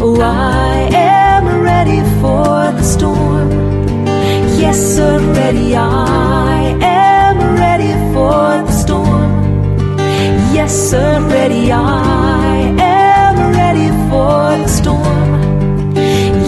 Oh, 0.02 0.20
I 0.20 0.88
am 0.92 1.44
ready 1.62 2.00
for 2.20 2.72
the 2.78 2.82
storm. 2.82 3.50
Yes, 4.58 4.98
already 4.98 5.74
I 5.76 6.49
Yes, 10.90 10.98
already 11.04 11.70
I 11.70 12.74
am 12.80 13.36
ready 13.54 13.90
for 14.10 14.58
the 14.58 14.66
storm. 14.66 15.94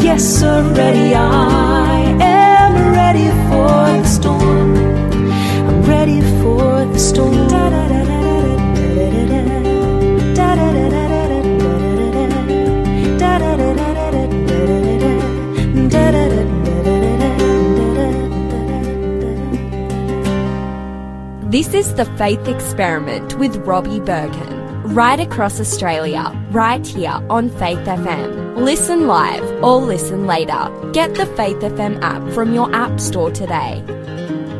Yes, 0.02 0.42
already 0.42 1.14
I 1.14 1.91
is 21.82 21.94
The 21.94 22.04
Faith 22.16 22.46
Experiment 22.46 23.36
with 23.40 23.56
Robbie 23.66 23.98
Berghan, 23.98 24.94
right 24.94 25.18
across 25.18 25.58
Australia, 25.58 26.30
right 26.52 26.86
here 26.86 27.18
on 27.28 27.50
Faith 27.50 27.80
FM. 27.80 28.56
Listen 28.56 29.08
live 29.08 29.42
or 29.64 29.78
listen 29.78 30.24
later. 30.24 30.70
Get 30.92 31.16
the 31.16 31.26
Faith 31.26 31.56
FM 31.56 32.00
app 32.00 32.22
from 32.34 32.54
your 32.54 32.72
app 32.72 33.00
store 33.00 33.32
today. 33.32 33.82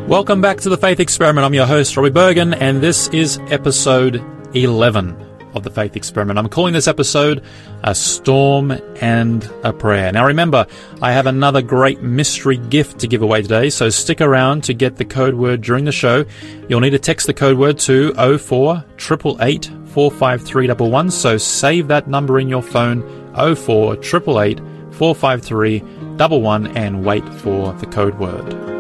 Welcome 0.09 0.41
back 0.41 0.59
to 0.63 0.69
the 0.69 0.77
Faith 0.77 0.99
Experiment. 0.99 1.45
I'm 1.45 1.55
your 1.55 1.67
host, 1.67 1.97
Robbie 1.97 2.11
Berghan, 2.11 2.61
and 2.61 2.83
this 2.83 3.07
is 3.11 3.39
episode 3.51 4.21
11 4.55 5.32
of 5.55 5.63
the 5.63 5.71
Faith 5.71 5.97
Experiment. 5.97 6.39
I'm 6.39 6.49
calling 6.49 6.73
this 6.73 6.89
episode 6.89 7.45
A 7.85 7.95
Storm 7.95 8.73
and 9.01 9.45
a 9.63 9.73
Prayer. 9.73 10.13
Now 10.13 10.27
remember, 10.27 10.67
I 11.01 11.13
have 11.13 11.27
another 11.27 11.63
great 11.63 12.03
mystery 12.03 12.57
gift 12.57 13.01
to 13.01 13.07
give 13.07 13.23
away 13.23 13.43
today, 13.43 13.71
so 13.71 13.89
stick 13.89 14.21
around 14.21 14.65
to 14.65 14.75
get 14.75 14.97
the 14.97 15.05
code 15.05 15.35
word 15.35 15.63
during 15.63 15.85
the 15.85 15.93
show. 15.93 16.25
You'll 16.69 16.81
need 16.81 16.91
to 16.91 16.99
text 16.99 17.27
the 17.27 17.35
code 17.35 17.59
word 17.59 17.79
to 17.81 18.13
04 18.39 18.85
888 18.99 19.67
45311, 19.93 21.11
so 21.11 21.37
save 21.37 21.89
that 21.89 22.09
number 22.09 22.41
in 22.41 22.49
your 22.49 22.63
phone 22.63 23.03
04 23.35 23.95
888 23.95 24.61
453 24.95 25.83
11 26.19 26.77
and 26.77 27.05
wait 27.05 27.27
for 27.35 27.73
the 27.75 27.87
code 27.87 28.19
word. 28.19 28.73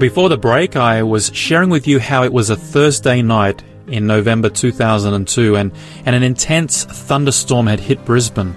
Before 0.00 0.30
the 0.30 0.38
break, 0.38 0.76
I 0.76 1.02
was 1.02 1.30
sharing 1.34 1.68
with 1.68 1.86
you 1.86 2.00
how 2.00 2.24
it 2.24 2.32
was 2.32 2.48
a 2.48 2.56
Thursday 2.56 3.20
night 3.20 3.62
in 3.90 4.06
November 4.06 4.48
2002 4.48 5.56
and, 5.56 5.72
and 6.06 6.16
an 6.16 6.22
intense 6.22 6.84
thunderstorm 6.84 7.66
had 7.66 7.80
hit 7.80 8.04
Brisbane. 8.04 8.54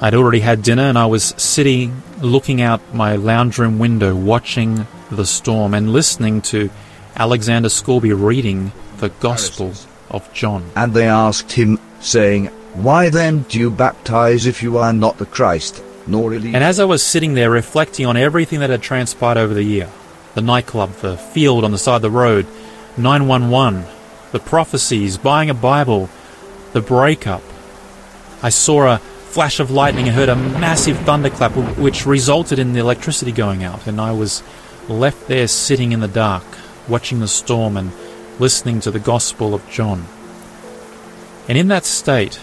I'd 0.00 0.14
already 0.14 0.40
had 0.40 0.62
dinner 0.62 0.82
and 0.82 0.98
I 0.98 1.06
was 1.06 1.34
sitting 1.36 2.02
looking 2.20 2.60
out 2.60 2.80
my 2.94 3.16
lounge 3.16 3.58
room 3.58 3.78
window 3.78 4.14
watching 4.14 4.86
the 5.10 5.26
storm 5.26 5.74
and 5.74 5.92
listening 5.92 6.42
to 6.42 6.70
Alexander 7.16 7.68
Scourby 7.68 8.12
reading 8.12 8.72
the 8.98 9.08
Gospel 9.08 9.72
of 10.10 10.32
John. 10.32 10.70
And 10.76 10.94
they 10.94 11.06
asked 11.06 11.52
him, 11.52 11.78
saying, 12.02 12.46
Why 12.74 13.08
then 13.08 13.42
do 13.42 13.58
you 13.58 13.70
baptize 13.70 14.46
if 14.46 14.62
you 14.62 14.78
are 14.78 14.92
not 14.92 15.18
the 15.18 15.26
Christ, 15.26 15.82
nor 16.06 16.30
really? 16.30 16.54
And 16.54 16.64
as 16.64 16.80
I 16.80 16.84
was 16.84 17.02
sitting 17.02 17.34
there 17.34 17.50
reflecting 17.50 18.06
on 18.06 18.16
everything 18.16 18.60
that 18.60 18.70
had 18.70 18.82
transpired 18.82 19.38
over 19.38 19.54
the 19.54 19.62
year, 19.62 19.88
the 20.34 20.42
nightclub, 20.42 20.92
the 20.96 21.16
field 21.16 21.64
on 21.64 21.70
the 21.70 21.78
side 21.78 21.96
of 21.96 22.02
the 22.02 22.10
road, 22.10 22.46
911, 22.96 23.84
the 24.32 24.40
prophecies, 24.40 25.18
buying 25.18 25.50
a 25.50 25.54
Bible, 25.54 26.10
the 26.72 26.80
breakup. 26.80 27.42
I 28.42 28.48
saw 28.48 28.94
a 28.94 28.98
flash 28.98 29.60
of 29.60 29.70
lightning 29.70 30.08
and 30.08 30.16
heard 30.16 30.28
a 30.28 30.36
massive 30.36 30.98
thunderclap, 31.00 31.52
which 31.78 32.04
resulted 32.04 32.58
in 32.58 32.72
the 32.72 32.80
electricity 32.80 33.32
going 33.32 33.62
out, 33.62 33.86
and 33.86 34.00
I 34.00 34.12
was 34.12 34.42
left 34.88 35.28
there 35.28 35.46
sitting 35.46 35.92
in 35.92 36.00
the 36.00 36.08
dark, 36.08 36.44
watching 36.88 37.20
the 37.20 37.28
storm 37.28 37.76
and 37.76 37.92
listening 38.38 38.80
to 38.80 38.90
the 38.90 38.98
Gospel 38.98 39.54
of 39.54 39.68
John. 39.70 40.06
And 41.48 41.56
in 41.56 41.68
that 41.68 41.84
state, 41.84 42.40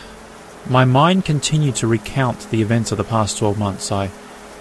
my 0.67 0.85
mind 0.85 1.25
continued 1.25 1.75
to 1.77 1.87
recount 1.87 2.49
the 2.49 2.61
events 2.61 2.91
of 2.91 2.97
the 2.97 3.03
past 3.03 3.37
12 3.37 3.57
months. 3.57 3.91
I 3.91 4.11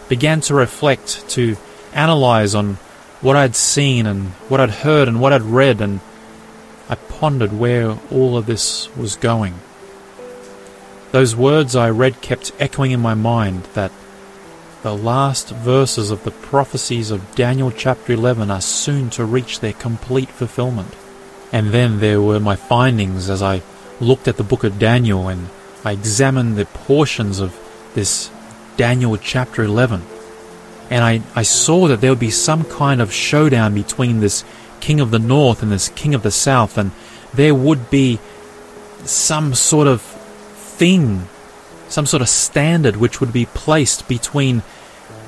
began 0.08 0.40
to 0.42 0.54
reflect, 0.54 1.28
to 1.30 1.56
analyze 1.92 2.54
on 2.54 2.74
what 3.20 3.36
I'd 3.36 3.56
seen 3.56 4.06
and 4.06 4.28
what 4.48 4.60
I'd 4.60 4.70
heard 4.70 5.08
and 5.08 5.20
what 5.20 5.32
I'd 5.32 5.42
read, 5.42 5.80
and 5.80 6.00
I 6.88 6.94
pondered 6.94 7.52
where 7.52 7.98
all 8.10 8.36
of 8.36 8.46
this 8.46 8.94
was 8.96 9.16
going. 9.16 9.54
Those 11.10 11.36
words 11.36 11.76
I 11.76 11.90
read 11.90 12.20
kept 12.20 12.52
echoing 12.58 12.92
in 12.92 13.00
my 13.00 13.14
mind 13.14 13.64
that 13.74 13.92
the 14.82 14.94
last 14.94 15.50
verses 15.50 16.10
of 16.10 16.24
the 16.24 16.30
prophecies 16.30 17.10
of 17.10 17.34
Daniel 17.34 17.70
chapter 17.70 18.12
11 18.12 18.50
are 18.50 18.60
soon 18.60 19.10
to 19.10 19.24
reach 19.24 19.60
their 19.60 19.72
complete 19.72 20.28
fulfillment. 20.28 20.94
And 21.52 21.70
then 21.70 22.00
there 22.00 22.20
were 22.20 22.40
my 22.40 22.56
findings 22.56 23.28
as 23.28 23.42
I 23.42 23.62
looked 24.00 24.28
at 24.28 24.36
the 24.36 24.44
book 24.44 24.64
of 24.64 24.78
Daniel 24.78 25.28
and 25.28 25.48
I 25.84 25.92
examined 25.92 26.56
the 26.56 26.66
portions 26.66 27.40
of 27.40 27.58
this 27.94 28.30
Daniel 28.76 29.16
chapter 29.16 29.62
11. 29.62 30.02
And 30.90 31.04
I, 31.04 31.22
I 31.34 31.42
saw 31.42 31.88
that 31.88 32.00
there 32.00 32.10
would 32.10 32.18
be 32.18 32.30
some 32.30 32.64
kind 32.64 33.00
of 33.02 33.12
showdown 33.12 33.74
between 33.74 34.20
this 34.20 34.44
king 34.80 35.00
of 35.00 35.10
the 35.10 35.18
north 35.18 35.62
and 35.62 35.70
this 35.70 35.88
king 35.90 36.14
of 36.14 36.22
the 36.22 36.30
south, 36.30 36.78
and 36.78 36.90
there 37.34 37.54
would 37.54 37.90
be 37.90 38.18
some 39.04 39.54
sort 39.54 39.86
of 39.86 40.00
thing, 40.00 41.28
some 41.88 42.06
sort 42.06 42.22
of 42.22 42.28
standard 42.28 42.96
which 42.96 43.20
would 43.20 43.32
be 43.32 43.46
placed 43.46 44.08
between 44.08 44.62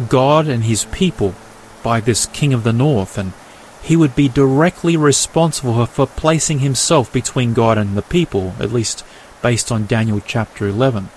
God 0.09 0.49
and 0.49 0.65
his 0.65 0.85
people 0.87 1.35
by 1.83 2.01
this 2.01 2.27
king 2.27 2.53
of 2.53 2.65
the 2.65 2.73
north, 2.73 3.19
and 3.19 3.33
he 3.83 3.97
would 3.97 4.15
be 4.15 4.29
directly 4.29 4.97
responsible 4.97 5.87
for 5.87 6.07
placing 6.07 6.59
himself 6.59 7.13
between 7.13 7.55
God 7.55 7.79
and 7.79 7.97
the 7.97 8.03
people, 8.03 8.55
at 8.59 8.73
least 8.73 9.05
based 9.43 9.73
on 9.73 9.87
Daniel 9.87 10.21
chapter 10.25 10.69
11. 10.69 11.09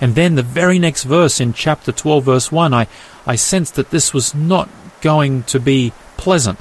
And 0.00 0.14
then 0.14 0.34
the 0.34 0.42
very 0.42 0.78
next 0.78 1.04
verse 1.04 1.40
in 1.40 1.52
chapter 1.52 1.90
12, 1.90 2.24
verse 2.24 2.52
1, 2.52 2.74
I, 2.74 2.86
I 3.26 3.36
sensed 3.36 3.74
that 3.74 3.90
this 3.90 4.12
was 4.12 4.34
not 4.34 4.68
going 5.00 5.42
to 5.44 5.58
be 5.58 5.92
pleasant, 6.16 6.60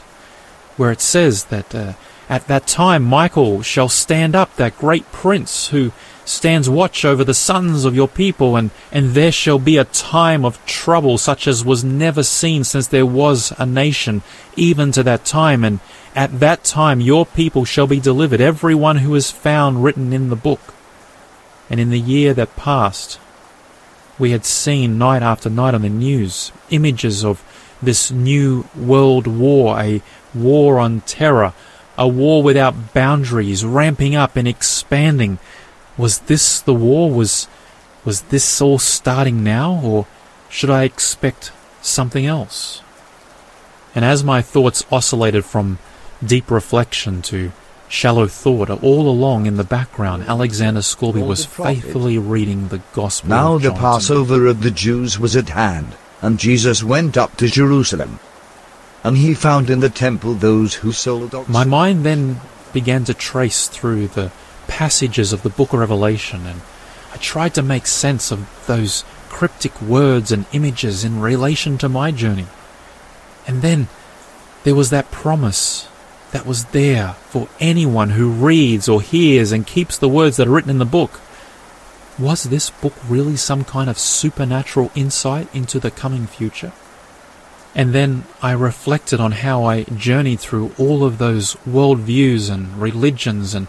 where 0.77 0.91
it 0.91 1.01
says 1.01 1.45
that 1.45 1.73
uh, 1.73 1.93
at 2.29 2.47
that 2.47 2.67
time 2.67 3.03
Michael 3.03 3.61
shall 3.61 3.89
stand 3.89 4.35
up, 4.35 4.55
that 4.55 4.77
great 4.77 5.11
prince 5.11 5.69
who 5.69 5.91
stands 6.25 6.69
watch 6.69 7.05
over 7.05 7.23
the 7.23 7.33
sons 7.33 7.85
of 7.85 7.95
your 7.95 8.07
people, 8.07 8.55
and, 8.55 8.71
and 8.91 9.11
there 9.11 9.31
shall 9.31 9.59
be 9.59 9.77
a 9.77 9.85
time 9.85 10.43
of 10.43 10.63
trouble 10.65 11.17
such 11.17 11.47
as 11.47 11.63
was 11.63 11.83
never 11.83 12.23
seen 12.23 12.63
since 12.63 12.87
there 12.87 13.05
was 13.05 13.53
a 13.57 13.65
nation, 13.65 14.23
even 14.55 14.91
to 14.91 15.03
that 15.03 15.23
time. 15.23 15.63
And 15.63 15.79
at 16.15 16.39
that 16.39 16.63
time 16.63 16.99
your 16.99 17.25
people 17.25 17.63
shall 17.65 17.87
be 17.87 17.99
delivered, 17.99 18.41
every 18.41 18.75
one 18.75 18.97
who 18.97 19.13
is 19.15 19.31
found 19.31 19.83
written 19.83 20.11
in 20.11 20.29
the 20.29 20.35
book. 20.35 20.73
And 21.69 21.79
in 21.79 21.89
the 21.89 21.99
year 21.99 22.33
that 22.33 22.55
passed, 22.55 23.19
we 24.17 24.31
had 24.31 24.45
seen 24.45 24.97
night 24.97 25.21
after 25.21 25.49
night 25.49 25.73
on 25.73 25.81
the 25.81 25.89
news 25.89 26.51
images 26.69 27.23
of 27.23 27.43
this 27.85 28.11
new 28.11 28.67
world 28.75 29.27
war, 29.27 29.79
a 29.79 30.01
war 30.33 30.79
on 30.79 31.01
terror, 31.01 31.53
a 31.97 32.07
war 32.07 32.43
without 32.43 32.93
boundaries, 32.93 33.63
ramping 33.63 34.15
up 34.15 34.35
and 34.35 34.47
expanding. 34.47 35.39
Was 35.97 36.19
this 36.19 36.59
the 36.59 36.73
war? 36.73 37.09
Was 37.09 37.47
was 38.03 38.21
this 38.23 38.61
all 38.61 38.77
starting 38.77 39.43
now, 39.43 39.79
or 39.83 40.05
should 40.49 40.69
I 40.69 40.83
expect 40.83 41.51
something 41.81 42.25
else? 42.25 42.81
And 43.95 44.03
as 44.03 44.23
my 44.23 44.41
thoughts 44.41 44.85
oscillated 44.91 45.45
from 45.45 45.79
deep 46.23 46.51
reflection 46.51 47.21
to 47.23 47.51
shallow 47.87 48.27
thought, 48.27 48.69
all 48.69 49.09
along 49.09 49.45
in 49.45 49.57
the 49.57 49.63
background, 49.63 50.23
Alexander 50.23 50.81
Scourby 50.81 51.21
was 51.21 51.45
faithfully 51.45 52.17
reading 52.17 52.67
the 52.67 52.81
Gospel. 52.93 53.29
Now 53.29 53.57
the. 53.57 53.71
Passover 53.71 54.47
of 54.47 54.61
the 54.61 54.71
Jews 54.71 55.17
was 55.17 55.35
at 55.35 55.49
hand, 55.49 55.95
and 56.21 56.39
Jesus 56.39 56.83
went 56.83 57.17
up 57.17 57.35
to 57.37 57.47
Jerusalem. 57.47 58.19
And 59.03 59.17
he 59.17 59.33
found 59.33 59.69
in 59.69 59.81
the 59.81 59.89
temple 59.89 60.33
those 60.33 60.75
who 60.75 60.91
sold 60.91 61.35
oxen. 61.35 61.53
My 61.53 61.63
mind 61.63 62.03
then 62.03 62.41
began 62.73 63.03
to 63.05 63.13
trace 63.13 63.67
through 63.67 64.07
the 64.07 64.31
passages 64.67 65.31
of 65.31 65.43
the 65.43 65.49
book 65.49 65.73
of 65.73 65.79
Revelation, 65.79 66.45
and 66.45 66.61
I 67.13 67.17
tried 67.17 67.53
to 67.55 67.61
make 67.61 67.87
sense 67.87 68.31
of 68.31 68.49
those 68.67 69.05
cryptic 69.29 69.81
words 69.81 70.31
and 70.31 70.45
images 70.53 71.03
in 71.03 71.19
relation 71.19 71.77
to 71.79 71.89
my 71.89 72.11
journey. 72.11 72.47
And 73.47 73.61
then 73.61 73.87
there 74.63 74.75
was 74.75 74.89
that 74.89 75.11
promise 75.11 75.87
that 76.31 76.45
was 76.45 76.65
there 76.65 77.13
for 77.29 77.47
anyone 77.59 78.11
who 78.11 78.29
reads 78.29 78.89
or 78.89 79.01
hears 79.01 79.51
and 79.51 79.67
keeps 79.67 79.97
the 79.97 80.09
words 80.09 80.37
that 80.37 80.47
are 80.47 80.51
written 80.51 80.71
in 80.71 80.79
the 80.79 80.85
book. 80.85 81.21
Was 82.17 82.43
this 82.43 82.69
book 82.69 82.93
really 83.09 83.35
some 83.35 83.65
kind 83.65 83.89
of 83.89 83.99
supernatural 83.99 84.91
insight 84.95 85.53
into 85.53 85.79
the 85.79 85.91
coming 85.91 86.27
future? 86.27 86.71
And 87.75 87.93
then 87.93 88.23
I 88.41 88.53
reflected 88.53 89.19
on 89.19 89.33
how 89.33 89.65
I 89.65 89.83
journeyed 89.83 90.39
through 90.39 90.73
all 90.77 91.03
of 91.03 91.17
those 91.17 91.55
worldviews 91.67 92.49
and 92.49 92.81
religions 92.81 93.53
and 93.53 93.67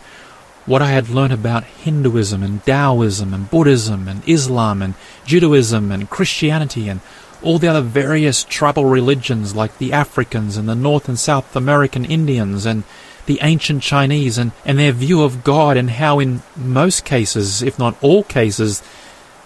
what 0.64 0.80
I 0.80 0.90
had 0.90 1.08
learned 1.08 1.32
about 1.32 1.64
Hinduism 1.64 2.42
and 2.42 2.64
Taoism 2.64 3.34
and 3.34 3.50
Buddhism 3.50 4.06
and 4.06 4.28
Islam 4.28 4.80
and 4.80 4.94
Judaism 5.24 5.90
and 5.90 6.08
Christianity 6.08 6.88
and 6.88 7.00
all 7.42 7.58
the 7.58 7.68
other 7.68 7.80
various 7.80 8.44
tribal 8.44 8.84
religions 8.84 9.56
like 9.56 9.78
the 9.78 9.92
Africans 9.92 10.56
and 10.56 10.68
the 10.68 10.74
North 10.74 11.08
and 11.08 11.18
South 11.18 11.54
American 11.56 12.04
Indians 12.04 12.64
and 12.64 12.84
the 13.26 13.38
ancient 13.42 13.82
Chinese 13.82 14.38
and, 14.38 14.52
and 14.64 14.78
their 14.78 14.92
view 14.92 15.22
of 15.22 15.44
God 15.44 15.76
and 15.76 15.90
how 15.90 16.18
in 16.18 16.42
most 16.56 17.04
cases, 17.04 17.62
if 17.62 17.78
not 17.78 17.96
all 18.02 18.24
cases, 18.24 18.82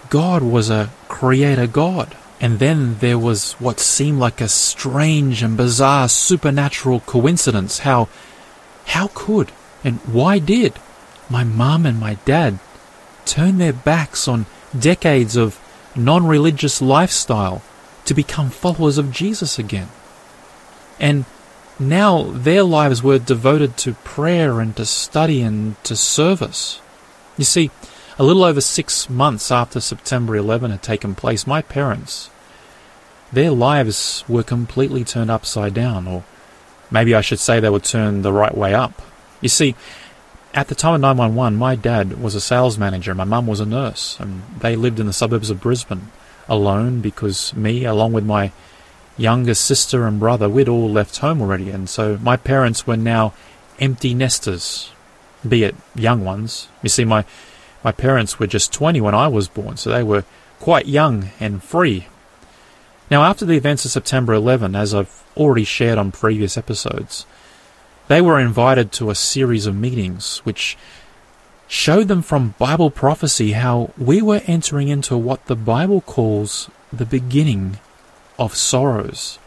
God 0.08 0.42
was 0.42 0.70
a 0.70 0.90
creator 1.08 1.66
God. 1.66 2.16
And 2.40 2.58
then 2.58 2.98
there 3.00 3.18
was 3.18 3.52
what 3.54 3.80
seemed 3.80 4.18
like 4.18 4.40
a 4.40 4.48
strange 4.48 5.42
and 5.42 5.56
bizarre 5.56 6.08
supernatural 6.08 7.00
coincidence. 7.00 7.80
How, 7.80 8.08
how 8.86 9.10
could 9.14 9.52
and 9.84 9.98
why 10.00 10.38
did 10.38 10.74
my 11.28 11.44
mum 11.44 11.86
and 11.86 11.98
my 11.98 12.14
dad 12.24 12.58
turn 13.24 13.58
their 13.58 13.72
backs 13.72 14.26
on 14.26 14.46
decades 14.78 15.36
of 15.36 15.60
non-religious 15.94 16.80
lifestyle 16.80 17.62
to 18.06 18.14
become 18.14 18.50
followers 18.50 18.98
of 18.98 19.12
Jesus 19.12 19.58
again? 19.58 19.88
And 20.98 21.24
now 21.80 22.24
their 22.24 22.62
lives 22.62 23.02
were 23.02 23.18
devoted 23.18 23.76
to 23.78 23.94
prayer 23.94 24.60
and 24.60 24.76
to 24.76 24.84
study 24.84 25.40
and 25.40 25.82
to 25.84 25.96
service. 25.96 26.80
You 27.38 27.44
see, 27.44 27.70
a 28.18 28.22
little 28.22 28.44
over 28.44 28.60
six 28.60 29.08
months 29.08 29.50
after 29.50 29.80
September 29.80 30.36
11 30.36 30.70
had 30.70 30.82
taken 30.82 31.14
place, 31.14 31.46
my 31.46 31.62
parents, 31.62 32.28
their 33.32 33.50
lives 33.50 34.24
were 34.28 34.42
completely 34.42 35.04
turned 35.04 35.30
upside 35.30 35.72
down, 35.72 36.06
or 36.06 36.24
maybe 36.90 37.14
I 37.14 37.22
should 37.22 37.38
say 37.38 37.60
they 37.60 37.70
were 37.70 37.80
turned 37.80 38.24
the 38.24 38.32
right 38.32 38.54
way 38.54 38.74
up. 38.74 39.00
You 39.40 39.48
see, 39.48 39.74
at 40.52 40.68
the 40.68 40.74
time 40.74 40.94
of 40.94 41.00
911, 41.00 41.56
my 41.56 41.76
dad 41.76 42.20
was 42.20 42.34
a 42.34 42.40
sales 42.40 42.76
manager, 42.76 43.14
my 43.14 43.24
mum 43.24 43.46
was 43.46 43.60
a 43.60 43.66
nurse, 43.66 44.18
and 44.20 44.42
they 44.58 44.76
lived 44.76 45.00
in 45.00 45.06
the 45.06 45.12
suburbs 45.12 45.48
of 45.48 45.60
Brisbane 45.60 46.10
alone 46.48 47.00
because 47.00 47.54
me, 47.54 47.84
along 47.84 48.12
with 48.12 48.26
my 48.26 48.52
younger 49.20 49.54
sister 49.54 50.06
and 50.06 50.18
brother, 50.18 50.48
we'd 50.48 50.68
all 50.68 50.90
left 50.90 51.18
home 51.18 51.42
already, 51.42 51.70
and 51.70 51.88
so 51.88 52.18
my 52.22 52.36
parents 52.36 52.86
were 52.86 52.96
now 52.96 53.34
empty 53.78 54.14
nesters, 54.14 54.90
be 55.46 55.62
it 55.62 55.74
young 55.94 56.24
ones. 56.24 56.68
You 56.82 56.88
see, 56.88 57.04
my, 57.04 57.24
my 57.84 57.92
parents 57.92 58.38
were 58.38 58.46
just 58.46 58.72
20 58.72 59.00
when 59.00 59.14
I 59.14 59.28
was 59.28 59.48
born, 59.48 59.76
so 59.76 59.90
they 59.90 60.02
were 60.02 60.24
quite 60.58 60.86
young 60.86 61.30
and 61.38 61.62
free. 61.62 62.06
Now, 63.10 63.24
after 63.24 63.44
the 63.44 63.56
events 63.56 63.84
of 63.84 63.90
September 63.90 64.32
11, 64.32 64.74
as 64.74 64.94
I've 64.94 65.24
already 65.36 65.64
shared 65.64 65.98
on 65.98 66.12
previous 66.12 66.56
episodes, 66.56 67.26
they 68.08 68.20
were 68.20 68.40
invited 68.40 68.90
to 68.92 69.10
a 69.10 69.14
series 69.14 69.66
of 69.66 69.76
meetings 69.76 70.38
which 70.38 70.76
showed 71.68 72.08
them 72.08 72.22
from 72.22 72.54
Bible 72.58 72.90
prophecy 72.90 73.52
how 73.52 73.92
we 73.96 74.22
were 74.22 74.42
entering 74.46 74.88
into 74.88 75.16
what 75.16 75.46
the 75.46 75.56
Bible 75.56 76.00
calls 76.00 76.70
the 76.92 77.06
beginning 77.06 77.78
of 78.40 78.56
sorrows. 78.56 79.38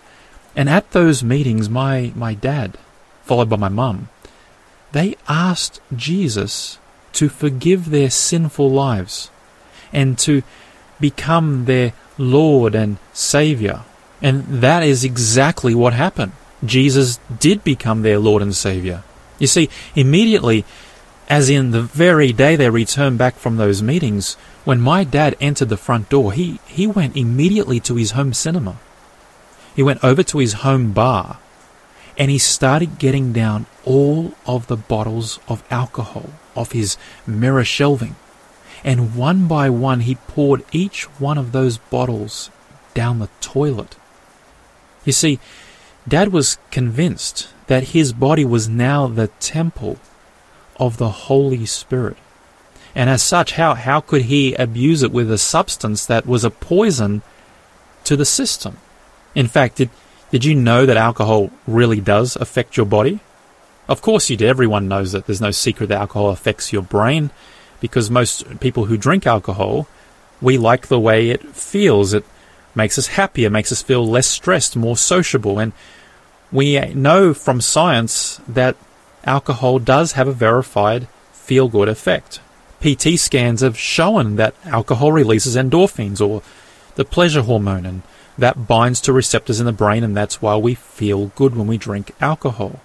And 0.55 0.69
at 0.69 0.91
those 0.91 1.23
meetings, 1.23 1.69
my, 1.69 2.13
my 2.15 2.35
dad, 2.35 2.77
followed 3.23 3.49
by 3.49 3.57
my 3.57 3.69
mum, 3.69 4.09
they 4.91 5.17
asked 5.27 5.81
Jesus 5.95 6.77
to 7.13 7.27
forgive 7.27 7.89
their 7.89 8.09
sinful 8.09 8.69
lives 8.69 9.31
and 9.91 10.17
to 10.19 10.43
become 10.99 11.65
their 11.65 11.93
Lord 12.17 12.75
and 12.75 12.97
Savior. 13.11 13.81
And 14.21 14.45
that 14.61 14.83
is 14.83 15.03
exactly 15.03 15.75
what 15.75 15.93
happened. 15.93 16.31
Jesus 16.63 17.19
did 17.39 17.63
become 17.63 18.03
their 18.03 18.19
Lord 18.19 18.41
and 18.41 18.55
Savior. 18.55 19.03
You 19.39 19.47
see, 19.47 19.69
immediately, 19.95 20.63
as 21.29 21.49
in 21.49 21.71
the 21.71 21.81
very 21.81 22.31
day 22.33 22.55
they 22.55 22.69
returned 22.69 23.17
back 23.17 23.35
from 23.35 23.57
those 23.57 23.81
meetings, 23.81 24.35
when 24.65 24.79
my 24.79 25.03
dad 25.03 25.35
entered 25.39 25.69
the 25.69 25.77
front 25.77 26.09
door, 26.09 26.33
he, 26.33 26.59
he 26.67 26.87
went 26.87 27.17
immediately 27.17 27.79
to 27.81 27.95
his 27.95 28.11
home 28.11 28.33
cinema. 28.33 28.77
He 29.75 29.83
went 29.83 30.03
over 30.03 30.23
to 30.23 30.37
his 30.37 30.53
home 30.53 30.91
bar 30.91 31.39
and 32.17 32.29
he 32.29 32.37
started 32.37 32.99
getting 32.99 33.33
down 33.33 33.65
all 33.85 34.33
of 34.45 34.67
the 34.67 34.77
bottles 34.77 35.39
of 35.47 35.63
alcohol 35.71 36.29
off 36.55 36.73
his 36.73 36.97
mirror 37.25 37.63
shelving. 37.63 38.15
And 38.83 39.15
one 39.15 39.47
by 39.47 39.69
one, 39.69 40.01
he 40.01 40.15
poured 40.15 40.63
each 40.71 41.03
one 41.19 41.37
of 41.37 41.51
those 41.51 41.77
bottles 41.77 42.51
down 42.93 43.19
the 43.19 43.29
toilet. 43.41 43.95
You 45.05 45.13
see, 45.13 45.39
Dad 46.07 46.31
was 46.31 46.57
convinced 46.69 47.47
that 47.67 47.89
his 47.89 48.13
body 48.13 48.43
was 48.43 48.67
now 48.67 49.07
the 49.07 49.27
temple 49.39 49.97
of 50.77 50.97
the 50.97 51.09
Holy 51.09 51.65
Spirit. 51.65 52.17
And 52.95 53.09
as 53.09 53.23
such, 53.23 53.53
how, 53.53 53.73
how 53.73 54.01
could 54.01 54.23
he 54.23 54.53
abuse 54.53 55.03
it 55.03 55.11
with 55.11 55.31
a 55.31 55.37
substance 55.37 56.05
that 56.05 56.27
was 56.27 56.43
a 56.43 56.51
poison 56.51 57.23
to 58.03 58.15
the 58.15 58.25
system? 58.25 58.77
In 59.33 59.47
fact, 59.47 59.77
did, 59.77 59.89
did 60.31 60.45
you 60.45 60.55
know 60.55 60.85
that 60.85 60.97
alcohol 60.97 61.49
really 61.65 61.99
does 61.99 62.35
affect 62.35 62.77
your 62.77 62.85
body? 62.85 63.19
Of 63.87 64.01
course 64.01 64.29
you 64.29 64.37
did. 64.37 64.47
Everyone 64.47 64.87
knows 64.87 65.11
that 65.11 65.25
there's 65.25 65.41
no 65.41 65.51
secret 65.51 65.87
that 65.87 65.99
alcohol 65.99 66.29
affects 66.29 66.71
your 66.71 66.83
brain 66.83 67.31
because 67.79 68.09
most 68.09 68.59
people 68.59 68.85
who 68.85 68.95
drink 68.95 69.27
alcohol, 69.27 69.87
we 70.41 70.57
like 70.57 70.87
the 70.87 70.99
way 70.99 71.31
it 71.31 71.43
feels. 71.55 72.13
It 72.13 72.25
makes 72.75 72.97
us 72.97 73.07
happier, 73.07 73.49
makes 73.49 73.71
us 73.71 73.81
feel 73.81 74.05
less 74.05 74.27
stressed, 74.27 74.75
more 74.75 74.95
sociable. 74.95 75.59
And 75.59 75.73
we 76.51 76.79
know 76.93 77.33
from 77.33 77.59
science 77.59 78.39
that 78.47 78.77
alcohol 79.23 79.79
does 79.79 80.13
have 80.13 80.27
a 80.27 80.33
verified 80.33 81.07
feel 81.31 81.67
good 81.67 81.89
effect. 81.89 82.39
PT 82.81 83.17
scans 83.17 83.61
have 83.61 83.77
shown 83.77 84.35
that 84.35 84.55
alcohol 84.65 85.11
releases 85.11 85.55
endorphins 85.55 86.19
or 86.19 86.41
the 86.95 87.05
pleasure 87.05 87.41
hormone, 87.41 87.85
and 87.85 88.01
that 88.37 88.67
binds 88.67 88.99
to 89.01 89.13
receptors 89.13 89.59
in 89.59 89.65
the 89.65 89.71
brain, 89.71 90.03
and 90.03 90.15
that's 90.15 90.41
why 90.41 90.57
we 90.57 90.75
feel 90.75 91.27
good 91.27 91.55
when 91.55 91.67
we 91.67 91.77
drink 91.77 92.11
alcohol. 92.19 92.81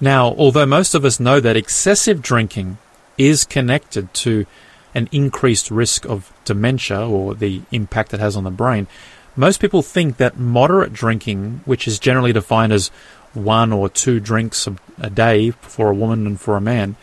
Now, 0.00 0.34
although 0.36 0.66
most 0.66 0.94
of 0.94 1.04
us 1.04 1.18
know 1.18 1.40
that 1.40 1.56
excessive 1.56 2.22
drinking 2.22 2.78
is 3.16 3.44
connected 3.44 4.12
to 4.14 4.46
an 4.94 5.08
increased 5.12 5.70
risk 5.70 6.04
of 6.06 6.32
dementia 6.44 7.06
or 7.06 7.34
the 7.34 7.62
impact 7.72 8.14
it 8.14 8.20
has 8.20 8.36
on 8.36 8.44
the 8.44 8.50
brain, 8.50 8.86
most 9.34 9.60
people 9.60 9.82
think 9.82 10.16
that 10.16 10.36
moderate 10.36 10.92
drinking, 10.92 11.60
which 11.64 11.86
is 11.86 11.98
generally 11.98 12.32
defined 12.32 12.72
as 12.72 12.90
one 13.34 13.72
or 13.72 13.88
two 13.88 14.20
drinks 14.20 14.68
a 14.98 15.10
day 15.10 15.50
for 15.50 15.90
a 15.90 15.94
woman 15.94 16.26
and 16.26 16.40
for 16.40 16.56
a 16.56 16.60
man, 16.60 16.96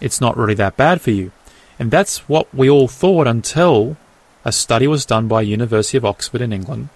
it's 0.00 0.20
not 0.20 0.36
really 0.36 0.54
that 0.54 0.76
bad 0.76 1.00
for 1.00 1.10
you. 1.10 1.32
And 1.78 1.90
that's 1.90 2.28
what 2.28 2.52
we 2.54 2.68
all 2.68 2.88
thought 2.88 3.26
until 3.26 3.96
a 4.44 4.52
study 4.52 4.86
was 4.86 5.06
done 5.06 5.28
by 5.28 5.42
University 5.42 5.96
of 5.96 6.04
Oxford 6.04 6.40
in 6.40 6.52
England. 6.52 6.88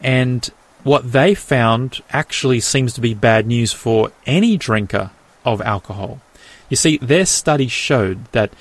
And 0.00 0.48
what 0.84 1.12
they 1.12 1.34
found 1.34 2.02
actually 2.10 2.60
seems 2.60 2.92
to 2.94 3.00
be 3.00 3.14
bad 3.14 3.46
news 3.46 3.72
for 3.72 4.12
any 4.26 4.56
drinker 4.56 5.10
of 5.44 5.60
alcohol. 5.62 6.20
You 6.68 6.76
see, 6.76 6.98
their 6.98 7.26
study 7.26 7.68
showed 7.68 8.24
that 8.32 8.52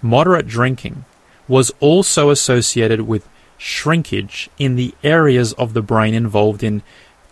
moderate 0.00 0.46
drinking 0.46 1.04
was 1.48 1.72
also 1.80 2.30
associated 2.30 3.02
with 3.02 3.28
shrinkage 3.58 4.50
in 4.58 4.76
the 4.76 4.94
areas 5.02 5.52
of 5.54 5.74
the 5.74 5.82
brain 5.82 6.14
involved 6.14 6.62
in 6.62 6.82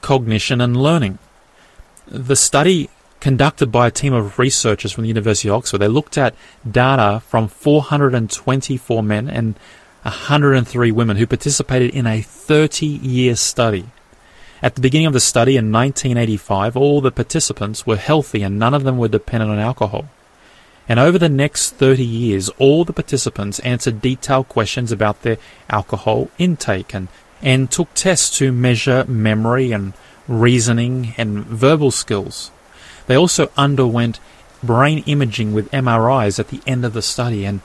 cognition 0.00 0.60
and 0.60 0.76
learning. 0.76 1.18
The 2.06 2.36
study 2.36 2.90
conducted 3.20 3.72
by 3.72 3.86
a 3.86 3.90
team 3.90 4.12
of 4.12 4.38
researchers 4.38 4.92
from 4.92 5.02
the 5.02 5.08
University 5.08 5.48
of 5.48 5.54
Oxford. 5.54 5.78
They 5.78 5.88
looked 5.88 6.18
at 6.18 6.34
data 6.70 7.22
from 7.26 7.48
424 7.48 9.02
men 9.02 9.28
and 9.28 9.54
103 10.02 10.92
women 10.92 11.16
who 11.16 11.26
participated 11.26 11.94
in 11.94 12.06
a 12.06 12.20
30 12.20 12.86
year 12.86 13.34
study. 13.34 13.86
At 14.62 14.74
the 14.74 14.82
beginning 14.82 15.06
of 15.06 15.14
the 15.14 15.20
study 15.20 15.56
in 15.56 15.72
1985, 15.72 16.76
all 16.76 17.00
the 17.00 17.10
participants 17.10 17.86
were 17.86 17.96
healthy 17.96 18.42
and 18.42 18.58
none 18.58 18.74
of 18.74 18.84
them 18.84 18.98
were 18.98 19.08
dependent 19.08 19.50
on 19.50 19.58
alcohol. 19.58 20.06
And 20.86 21.00
over 21.00 21.18
the 21.18 21.30
next 21.30 21.70
30 21.70 22.04
years, 22.04 22.50
all 22.58 22.84
the 22.84 22.92
participants 22.92 23.58
answered 23.60 24.02
detailed 24.02 24.50
questions 24.50 24.92
about 24.92 25.22
their 25.22 25.38
alcohol 25.70 26.28
intake 26.36 26.94
and, 26.94 27.08
and 27.40 27.70
took 27.70 27.94
tests 27.94 28.36
to 28.38 28.52
measure 28.52 29.04
memory 29.06 29.72
and 29.72 29.94
reasoning 30.28 31.14
and 31.16 31.44
verbal 31.44 31.90
skills. 31.90 32.50
They 33.06 33.14
also 33.14 33.50
underwent 33.56 34.20
brain 34.62 35.02
imaging 35.06 35.52
with 35.52 35.70
MRIs 35.70 36.38
at 36.38 36.48
the 36.48 36.60
end 36.66 36.84
of 36.84 36.94
the 36.94 37.02
study, 37.02 37.44
and 37.44 37.60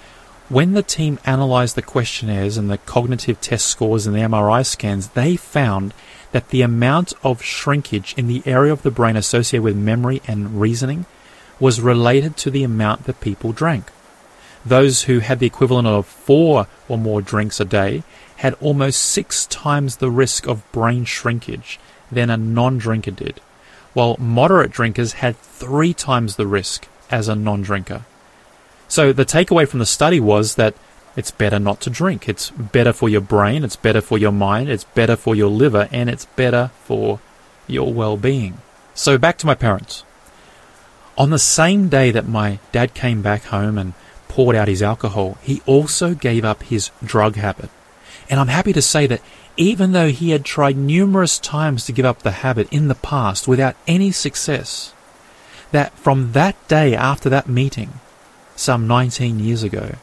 when 0.50 0.74
the 0.74 0.84
team 0.84 1.20
analyzed 1.26 1.76
the 1.76 1.82
questionnaires 1.82 2.58
and 2.58 2.70
the 2.70 2.80
cognitive 2.80 3.40
test 3.40 3.68
scores 3.68 4.08
and 4.08 4.16
the 4.16 4.22
MRI 4.22 4.66
scans, 4.66 5.10
they 5.10 5.36
found 5.36 5.94
that 6.32 6.50
the 6.50 6.62
amount 6.62 7.14
of 7.24 7.44
shrinkage 7.44 8.14
in 8.18 8.28
the 8.28 8.44
area 8.46 8.72
of 8.72 8.82
the 8.82 8.92
brain 8.92 9.16
associated 9.16 9.64
with 9.64 9.76
memory 9.76 10.22
and 10.28 10.60
reasoning 10.60 11.06
was 11.60 11.82
related 11.82 12.36
to 12.38 12.50
the 12.50 12.64
amount 12.64 13.06
that 13.06 13.22
people 13.22 13.52
drank. 13.52 13.92
Those 14.66 15.04
who 15.04 15.20
had 15.20 15.40
the 15.40 15.48
equivalent 15.48 15.88
of 15.88 16.06
four 16.06 16.68
or 16.88 16.98
more 16.98 17.22
drinks 17.22 17.60
a 17.60 17.66
day 17.66 18.04
had 18.38 18.54
almost 18.56 19.02
six 19.02 19.46
times 19.46 19.98
the 19.98 20.10
risk 20.10 20.48
of 20.48 20.70
brain 20.72 21.06
shrinkage 21.06 21.80
than 22.12 22.30
a 22.30 22.38
non 22.38 22.78
drinker 22.78 23.12
did 23.12 23.42
while 23.94 24.16
moderate 24.20 24.72
drinkers 24.72 25.14
had 25.14 25.38
three 25.38 25.94
times 25.94 26.36
the 26.36 26.48
risk 26.48 26.88
as 27.10 27.28
a 27.28 27.36
non 27.36 27.62
drinker. 27.62 28.06
So 28.88 29.14
the 29.14 29.26
takeaway 29.26 29.68
from 29.68 29.80
the 29.80 29.86
study 29.86 30.20
was 30.20 30.56
that 30.56 30.76
it's 31.16 31.32
better 31.32 31.60
not 31.60 31.82
to 31.82 31.90
drink. 31.90 32.30
It's 32.30 32.50
better 32.52 32.94
for 32.94 33.10
your 33.10 33.22
brain, 33.22 33.64
it's 33.64 33.76
better 33.76 34.02
for 34.02 34.18
your 34.18 34.32
mind, 34.32 34.70
it's 34.70 34.84
better 34.84 35.16
for 35.16 35.36
your 35.36 35.50
liver, 35.50 35.90
and 35.92 36.10
it's 36.10 36.26
better 36.26 36.72
for 36.84 37.20
your 37.68 37.94
well 37.94 38.18
being. 38.18 38.60
So 38.94 39.18
back 39.18 39.38
to 39.40 39.48
my 39.48 39.56
parents. 39.56 40.04
On 41.18 41.32
the 41.32 41.40
same 41.40 41.90
day 41.90 42.12
that 42.12 42.28
my 42.28 42.60
dad 42.72 42.94
came 42.94 43.22
back 43.22 43.44
home 43.46 43.78
and 43.78 43.94
poured 44.30 44.56
out 44.56 44.70
his 44.70 44.82
alcohol, 44.82 45.38
he 45.42 45.62
also 45.66 46.14
gave 46.14 46.46
up 46.46 46.64
his 46.64 46.92
drug 47.04 47.36
habit. 47.36 47.70
And 48.30 48.40
I'm 48.40 48.48
happy 48.48 48.72
to 48.74 48.82
say 48.82 49.08
that 49.08 49.22
even 49.60 49.92
though 49.92 50.08
he 50.08 50.30
had 50.30 50.46
tried 50.46 50.78
numerous 50.78 51.38
times 51.38 51.86
to 51.86 51.92
give 51.92 52.06
up 52.06 52.22
the 52.24 52.32
habit 52.32 52.72
in 52.72 52.88
the 52.88 52.96
past 52.96 53.46
without 53.46 53.76
any 53.88 54.10
success, 54.10 54.94
that 55.72 55.92
from 56.00 56.32
that 56.32 56.56
day 56.70 56.96
after 56.96 57.30
that 57.30 57.50
meeting, 57.50 58.00
some 58.56 58.88
19 58.88 59.38
years 59.38 59.62
ago, 59.62 59.96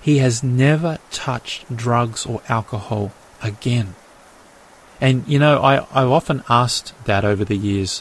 he 0.00 0.16
has 0.16 0.42
never 0.42 0.98
touched 1.10 1.76
drugs 1.76 2.24
or 2.24 2.40
alcohol 2.48 3.12
again. 3.42 3.94
And 4.98 5.28
you 5.28 5.38
know, 5.38 5.60
I, 5.60 5.86
I've 5.92 6.10
often 6.10 6.42
asked 6.48 6.94
that 7.04 7.22
over 7.22 7.44
the 7.44 7.58
years, 7.58 8.00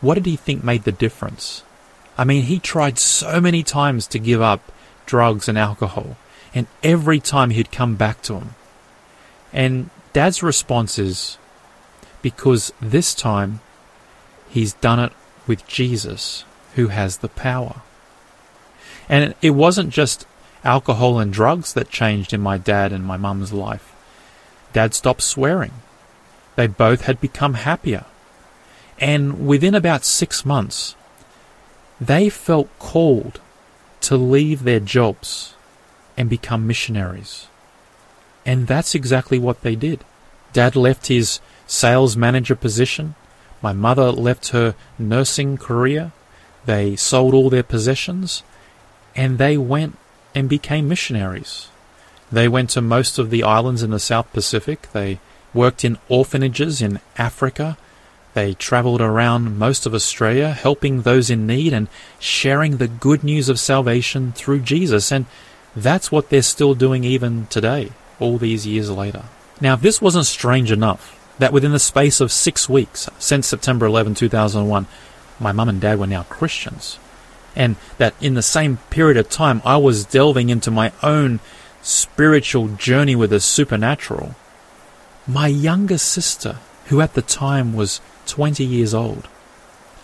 what 0.00 0.14
did 0.14 0.26
he 0.26 0.36
think 0.36 0.62
made 0.62 0.84
the 0.84 0.92
difference? 0.92 1.64
I 2.16 2.22
mean, 2.22 2.44
he 2.44 2.60
tried 2.60 3.00
so 3.00 3.40
many 3.40 3.64
times 3.64 4.06
to 4.08 4.20
give 4.20 4.40
up 4.40 4.70
drugs 5.06 5.48
and 5.48 5.58
alcohol, 5.58 6.16
and 6.54 6.68
every 6.84 7.18
time 7.18 7.50
he'd 7.50 7.72
come 7.72 7.96
back 7.96 8.22
to 8.22 8.34
them. 8.34 8.54
And 9.52 9.90
Dad's 10.12 10.42
response 10.42 10.98
is 10.98 11.38
because 12.22 12.72
this 12.80 13.14
time 13.14 13.60
he's 14.48 14.74
done 14.74 14.98
it 15.00 15.12
with 15.46 15.66
Jesus, 15.66 16.44
who 16.74 16.88
has 16.88 17.18
the 17.18 17.28
power. 17.28 17.82
And 19.08 19.34
it 19.40 19.50
wasn't 19.50 19.90
just 19.90 20.26
alcohol 20.64 21.18
and 21.18 21.32
drugs 21.32 21.72
that 21.72 21.88
changed 21.88 22.32
in 22.32 22.40
my 22.40 22.58
dad 22.58 22.92
and 22.92 23.04
my 23.04 23.16
mum's 23.16 23.52
life. 23.52 23.94
Dad 24.72 24.94
stopped 24.94 25.22
swearing. 25.22 25.72
They 26.56 26.66
both 26.66 27.02
had 27.02 27.20
become 27.20 27.54
happier. 27.54 28.04
And 28.98 29.46
within 29.46 29.74
about 29.74 30.04
six 30.04 30.44
months, 30.44 30.94
they 32.00 32.28
felt 32.28 32.68
called 32.78 33.40
to 34.02 34.16
leave 34.16 34.64
their 34.64 34.80
jobs 34.80 35.54
and 36.16 36.28
become 36.28 36.66
missionaries. 36.66 37.48
And 38.48 38.66
that's 38.66 38.94
exactly 38.94 39.38
what 39.38 39.60
they 39.60 39.76
did. 39.76 40.02
Dad 40.54 40.74
left 40.74 41.08
his 41.08 41.38
sales 41.66 42.16
manager 42.16 42.56
position. 42.56 43.14
My 43.60 43.74
mother 43.74 44.10
left 44.10 44.48
her 44.48 44.74
nursing 44.98 45.58
career. 45.58 46.12
They 46.64 46.96
sold 46.96 47.34
all 47.34 47.50
their 47.50 47.62
possessions 47.62 48.42
and 49.14 49.36
they 49.36 49.58
went 49.58 49.98
and 50.34 50.48
became 50.48 50.88
missionaries. 50.88 51.68
They 52.32 52.48
went 52.48 52.70
to 52.70 52.80
most 52.80 53.18
of 53.18 53.28
the 53.28 53.42
islands 53.42 53.82
in 53.82 53.90
the 53.90 53.98
South 53.98 54.32
Pacific. 54.32 54.88
They 54.92 55.20
worked 55.52 55.84
in 55.84 55.98
orphanages 56.08 56.80
in 56.80 57.00
Africa. 57.18 57.76
They 58.32 58.54
traveled 58.54 59.02
around 59.02 59.58
most 59.58 59.84
of 59.84 59.92
Australia, 59.92 60.52
helping 60.52 61.02
those 61.02 61.28
in 61.28 61.46
need 61.46 61.74
and 61.74 61.88
sharing 62.18 62.78
the 62.78 62.88
good 62.88 63.22
news 63.22 63.50
of 63.50 63.60
salvation 63.60 64.32
through 64.32 64.60
Jesus. 64.60 65.12
And 65.12 65.26
that's 65.76 66.10
what 66.10 66.30
they're 66.30 66.40
still 66.40 66.74
doing 66.74 67.04
even 67.04 67.46
today, 67.48 67.92
all 68.20 68.38
these 68.38 68.66
years 68.66 68.90
later. 68.90 69.24
Now, 69.60 69.76
this 69.76 70.00
wasn't 70.00 70.26
strange 70.26 70.70
enough, 70.70 71.14
that 71.38 71.52
within 71.52 71.72
the 71.72 71.78
space 71.78 72.20
of 72.20 72.32
six 72.32 72.68
weeks, 72.68 73.08
since 73.18 73.46
September 73.46 73.86
11, 73.86 74.14
2001, 74.14 74.86
my 75.40 75.52
mum 75.52 75.68
and 75.68 75.80
dad 75.80 75.98
were 75.98 76.06
now 76.06 76.24
Christians, 76.24 76.98
and 77.54 77.76
that 77.98 78.14
in 78.20 78.34
the 78.34 78.42
same 78.42 78.78
period 78.90 79.16
of 79.16 79.28
time 79.28 79.62
I 79.64 79.76
was 79.76 80.04
delving 80.04 80.48
into 80.48 80.70
my 80.70 80.92
own 81.02 81.40
spiritual 81.82 82.68
journey 82.68 83.14
with 83.14 83.30
the 83.30 83.40
supernatural, 83.40 84.34
my 85.26 85.46
younger 85.46 85.98
sister, 85.98 86.58
who 86.86 87.00
at 87.00 87.14
the 87.14 87.22
time 87.22 87.74
was 87.74 88.00
20 88.26 88.64
years 88.64 88.94
old, 88.94 89.28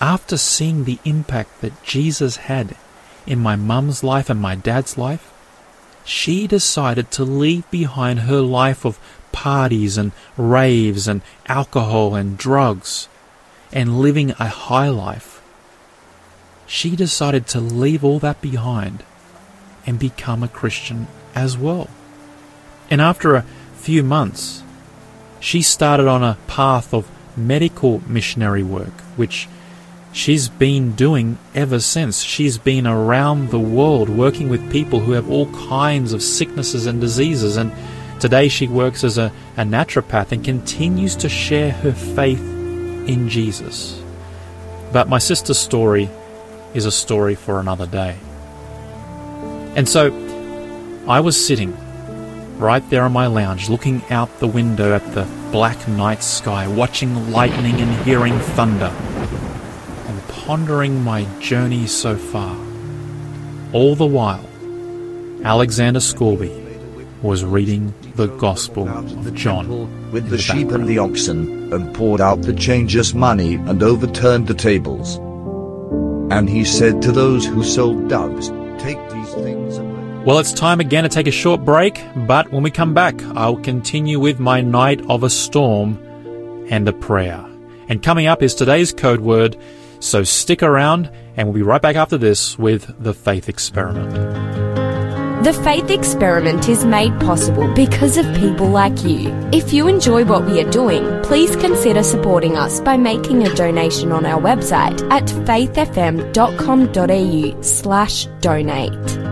after 0.00 0.36
seeing 0.36 0.84
the 0.84 0.98
impact 1.04 1.60
that 1.60 1.82
Jesus 1.82 2.36
had 2.36 2.76
in 3.26 3.38
my 3.38 3.56
mum's 3.56 4.04
life 4.04 4.28
and 4.28 4.40
my 4.40 4.54
dad's 4.54 4.98
life, 4.98 5.32
she 6.04 6.46
decided 6.46 7.10
to 7.10 7.24
leave 7.24 7.68
behind 7.70 8.20
her 8.20 8.40
life 8.40 8.84
of 8.84 9.00
parties 9.32 9.96
and 9.96 10.12
raves 10.36 11.08
and 11.08 11.22
alcohol 11.46 12.14
and 12.14 12.38
drugs 12.38 13.08
and 13.72 13.98
living 13.98 14.30
a 14.32 14.46
high 14.46 14.88
life. 14.88 15.42
She 16.66 16.94
decided 16.94 17.46
to 17.48 17.60
leave 17.60 18.04
all 18.04 18.18
that 18.20 18.40
behind 18.40 19.02
and 19.86 19.98
become 19.98 20.42
a 20.42 20.48
Christian 20.48 21.08
as 21.34 21.58
well. 21.58 21.88
And 22.90 23.00
after 23.00 23.34
a 23.34 23.44
few 23.74 24.02
months, 24.02 24.62
she 25.40 25.62
started 25.62 26.06
on 26.06 26.22
a 26.22 26.38
path 26.46 26.94
of 26.94 27.10
medical 27.36 28.02
missionary 28.06 28.62
work, 28.62 29.00
which 29.16 29.48
she's 30.14 30.48
been 30.48 30.92
doing 30.92 31.36
ever 31.54 31.80
since. 31.80 32.22
She's 32.22 32.56
been 32.56 32.86
around 32.86 33.50
the 33.50 33.58
world 33.58 34.08
working 34.08 34.48
with 34.48 34.72
people 34.72 35.00
who 35.00 35.12
have 35.12 35.28
all 35.28 35.52
kinds 35.68 36.14
of 36.14 36.22
sicknesses 36.22 36.86
and 36.86 37.00
diseases. 37.00 37.58
And 37.58 37.72
today 38.20 38.48
she 38.48 38.68
works 38.68 39.04
as 39.04 39.18
a, 39.18 39.30
a 39.58 39.62
naturopath 39.62 40.32
and 40.32 40.42
continues 40.42 41.16
to 41.16 41.28
share 41.28 41.72
her 41.72 41.92
faith 41.92 42.40
in 42.40 43.28
Jesus. 43.28 44.00
But 44.92 45.08
my 45.08 45.18
sister's 45.18 45.58
story 45.58 46.08
is 46.72 46.86
a 46.86 46.92
story 46.92 47.34
for 47.34 47.60
another 47.60 47.86
day. 47.86 48.16
And 49.76 49.88
so 49.88 50.12
I 51.08 51.20
was 51.20 51.44
sitting 51.44 51.76
right 52.58 52.88
there 52.88 53.02
on 53.02 53.12
my 53.12 53.26
lounge, 53.26 53.68
looking 53.68 54.00
out 54.10 54.38
the 54.38 54.46
window 54.46 54.94
at 54.94 55.04
the 55.12 55.28
black 55.50 55.88
night 55.88 56.22
sky, 56.22 56.68
watching 56.68 57.32
lightning 57.32 57.80
and 57.80 58.04
hearing 58.04 58.38
thunder, 58.38 58.94
pondering 60.44 61.02
my 61.02 61.24
journey 61.40 61.86
so 61.86 62.16
far. 62.16 62.54
All 63.72 63.94
the 63.94 64.06
while, 64.06 64.44
Alexander 65.42 66.00
Scourby 66.00 66.52
was 67.22 67.42
reading 67.42 67.94
the 68.16 68.26
Gospel 68.26 68.86
of 68.86 69.34
John 69.34 70.10
with 70.12 70.28
the 70.28 70.36
sheep 70.36 70.70
and 70.70 70.86
the 70.86 70.98
oxen, 70.98 71.72
and 71.72 71.94
poured 71.94 72.20
out 72.20 72.42
the 72.42 72.52
changers' 72.52 73.14
money 73.14 73.54
and 73.54 73.82
overturned 73.82 74.46
the 74.46 74.54
tables. 74.54 75.16
And 76.30 76.48
he 76.48 76.64
said 76.64 77.00
to 77.02 77.12
those 77.12 77.46
who 77.46 77.64
sold 77.64 78.10
doves, 78.10 78.50
Take 78.78 78.98
these 79.10 79.34
things 79.34 79.78
away. 79.78 80.24
Well, 80.26 80.38
it's 80.38 80.52
time 80.52 80.78
again 80.78 81.04
to 81.04 81.08
take 81.08 81.26
a 81.26 81.30
short 81.30 81.64
break, 81.64 82.04
but 82.26 82.52
when 82.52 82.62
we 82.62 82.70
come 82.70 82.92
back, 82.92 83.22
I'll 83.34 83.56
continue 83.56 84.20
with 84.20 84.38
my 84.38 84.60
night 84.60 85.00
of 85.08 85.22
a 85.22 85.30
storm 85.30 85.98
and 86.68 86.86
a 86.86 86.92
prayer. 86.92 87.42
And 87.88 88.02
coming 88.02 88.26
up 88.26 88.42
is 88.42 88.54
today's 88.54 88.92
code 88.92 89.20
word, 89.20 89.56
so 90.04 90.22
stick 90.22 90.62
around 90.62 91.10
and 91.36 91.48
we'll 91.48 91.54
be 91.54 91.62
right 91.62 91.82
back 91.82 91.96
after 91.96 92.16
this 92.18 92.58
with 92.58 93.02
the 93.02 93.14
faith 93.14 93.48
experiment. 93.48 94.12
The 95.44 95.52
Faith 95.52 95.90
Experiment 95.90 96.70
is 96.70 96.86
made 96.86 97.20
possible 97.20 97.70
because 97.74 98.16
of 98.16 98.24
people 98.36 98.68
like 98.68 99.04
you. 99.04 99.28
If 99.52 99.74
you 99.74 99.88
enjoy 99.88 100.24
what 100.24 100.46
we 100.46 100.58
are 100.62 100.70
doing, 100.70 101.22
please 101.22 101.54
consider 101.56 102.02
supporting 102.02 102.56
us 102.56 102.80
by 102.80 102.96
making 102.96 103.46
a 103.46 103.54
donation 103.54 104.10
on 104.10 104.24
our 104.24 104.40
website 104.40 105.06
at 105.10 105.24
faithfm.com.au 105.24 106.32
slash 107.62 108.26
donate. 108.40 109.23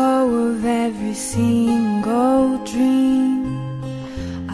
Go 0.00 0.14
of 0.48 0.64
every 0.64 1.14
single 1.14 2.42
dream. 2.72 3.32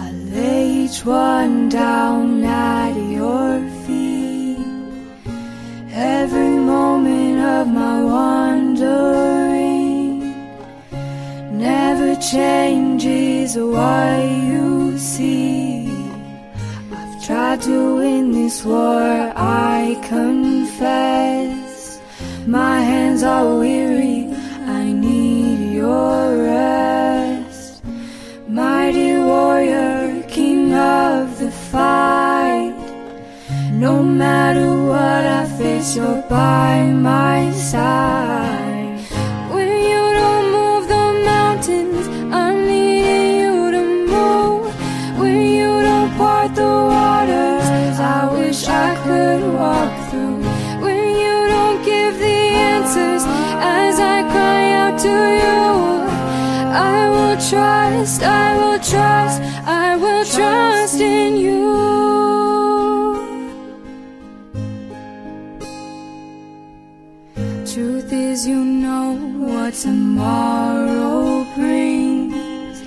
I 0.05 0.07
lay 0.37 0.65
each 0.85 1.01
one 1.05 1.69
down 1.69 2.27
at 2.45 2.95
your 3.19 3.51
feet. 3.83 4.59
Every 6.19 6.57
moment 6.75 7.39
of 7.57 7.65
my 7.81 7.97
wandering 8.15 9.47
Never 11.71 12.11
changes 12.35 13.51
what 13.75 14.21
you 14.51 14.99
see. 14.99 15.89
I've 16.99 17.17
tried 17.27 17.61
to 17.69 17.77
win 18.01 18.25
this 18.39 18.57
war, 18.71 19.03
I 19.37 19.81
confess. 20.15 21.67
My 22.47 22.77
hands 22.93 23.23
are 23.35 23.49
weary, 23.63 23.96
need 25.97 26.37
your 26.37 26.45
rest. 26.45 27.83
Mighty 28.49 29.13
warrior, 29.17 30.23
king 30.29 30.75
of 30.75 31.39
the 31.39 31.51
fight. 31.51 32.75
No 33.73 34.03
matter 34.03 34.69
what 34.83 35.25
I 35.41 35.47
face, 35.59 35.97
you're 35.97 36.23
by 36.29 36.93
my 36.93 37.51
side 37.53 38.26
I 56.77 57.09
will 57.09 57.37
trust, 57.49 58.23
I 58.23 58.55
will 58.59 58.79
trust, 58.79 59.41
I 59.65 59.97
will 59.97 60.25
trust 60.27 61.01
in 61.01 61.37
you. 61.37 61.67
Truth 67.73 68.12
is, 68.12 68.47
you 68.47 68.62
know 68.62 69.15
what 69.49 69.73
tomorrow 69.73 71.47
brings. 71.55 72.83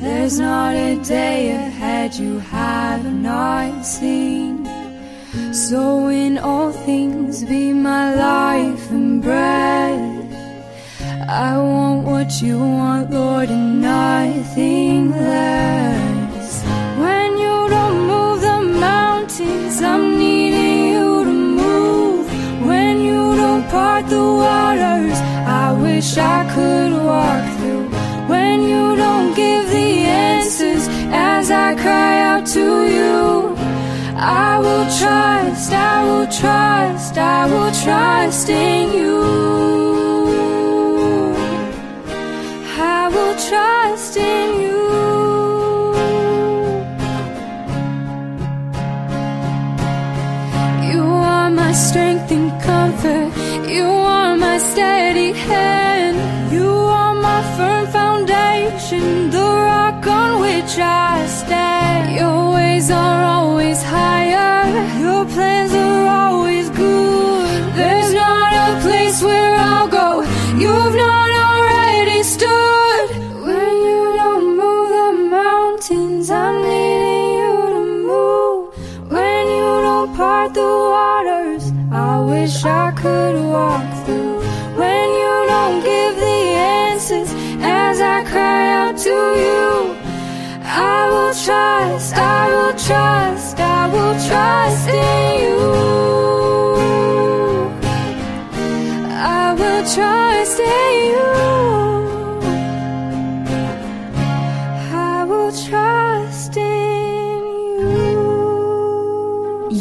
There's 0.00 0.38
not 0.38 0.74
a 0.74 0.96
day 1.04 1.50
ahead 1.50 2.14
you 2.14 2.38
have 2.38 3.04
not 3.12 3.84
seen. 3.84 4.64
So, 5.52 6.08
in 6.08 6.38
all 6.38 6.72
things, 6.72 7.44
be 7.44 7.74
my 7.74 8.14
life 8.14 8.90
and 8.90 9.20
breath. 9.22 10.13
I 11.34 11.58
want 11.58 12.06
what 12.06 12.40
you 12.40 12.60
want, 12.60 13.10
Lord, 13.10 13.50
and 13.50 13.82
nothing 13.82 15.10
less. 15.10 16.62
When 16.96 17.30
you 17.44 17.68
don't 17.68 18.06
move 18.06 18.40
the 18.40 18.60
mountains, 18.78 19.82
I'm 19.82 20.16
needing 20.16 20.92
you 20.92 21.24
to 21.24 21.32
move. 21.32 22.24
When 22.64 23.00
you 23.00 23.34
don't 23.34 23.68
part 23.68 24.08
the 24.08 24.22
waters, 24.22 25.18
I 25.62 25.72
wish 25.72 26.16
I 26.16 26.38
could 26.54 26.92
walk 27.02 27.44
through. 27.58 27.88
When 28.28 28.62
you 28.62 28.94
don't 28.94 29.34
give 29.34 29.68
the 29.70 29.90
answers 30.36 30.86
as 31.10 31.50
I 31.50 31.74
cry 31.74 32.20
out 32.30 32.46
to 32.58 32.66
you, 32.96 33.56
I 34.16 34.60
will 34.60 34.86
trust, 35.00 35.72
I 35.72 36.04
will 36.04 36.28
trust, 36.28 37.18
I 37.18 37.46
will 37.46 37.72
trust 37.82 38.48
in 38.50 38.92
you. 38.92 39.13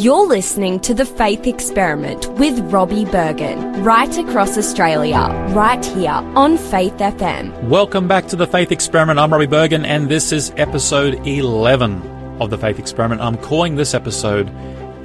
You're 0.04 0.28
listening 0.28 0.82
to 0.82 0.93
The 0.93 1.06
Faith 1.06 1.47
Experiment 1.47 2.28
with 2.34 2.60
Robbie 2.73 3.06
Berghan, 3.06 3.86
right 3.86 4.17
across 4.17 4.58
Australia, 4.58 5.30
right 5.56 5.86
here 5.86 6.12
on 6.12 6.58
Faith 6.58 6.97
FM. 6.97 7.69
Welcome 7.69 8.10
back 8.10 8.28
to 8.28 8.36
the 8.36 8.45
Faith 8.45 8.73
Experiment. 8.73 9.17
I'm 9.17 9.32
Robbie 9.32 9.47
Berghan, 9.47 9.86
and 9.86 10.10
this 10.10 10.34
is 10.34 10.52
episode 10.58 11.26
11 11.26 12.02
of 12.41 12.49
the 12.49 12.58
Faith 12.58 12.80
Experiment. 12.80 13.21
I'm 13.21 13.38
calling 13.38 13.78
this 13.78 13.93
episode 13.93 14.49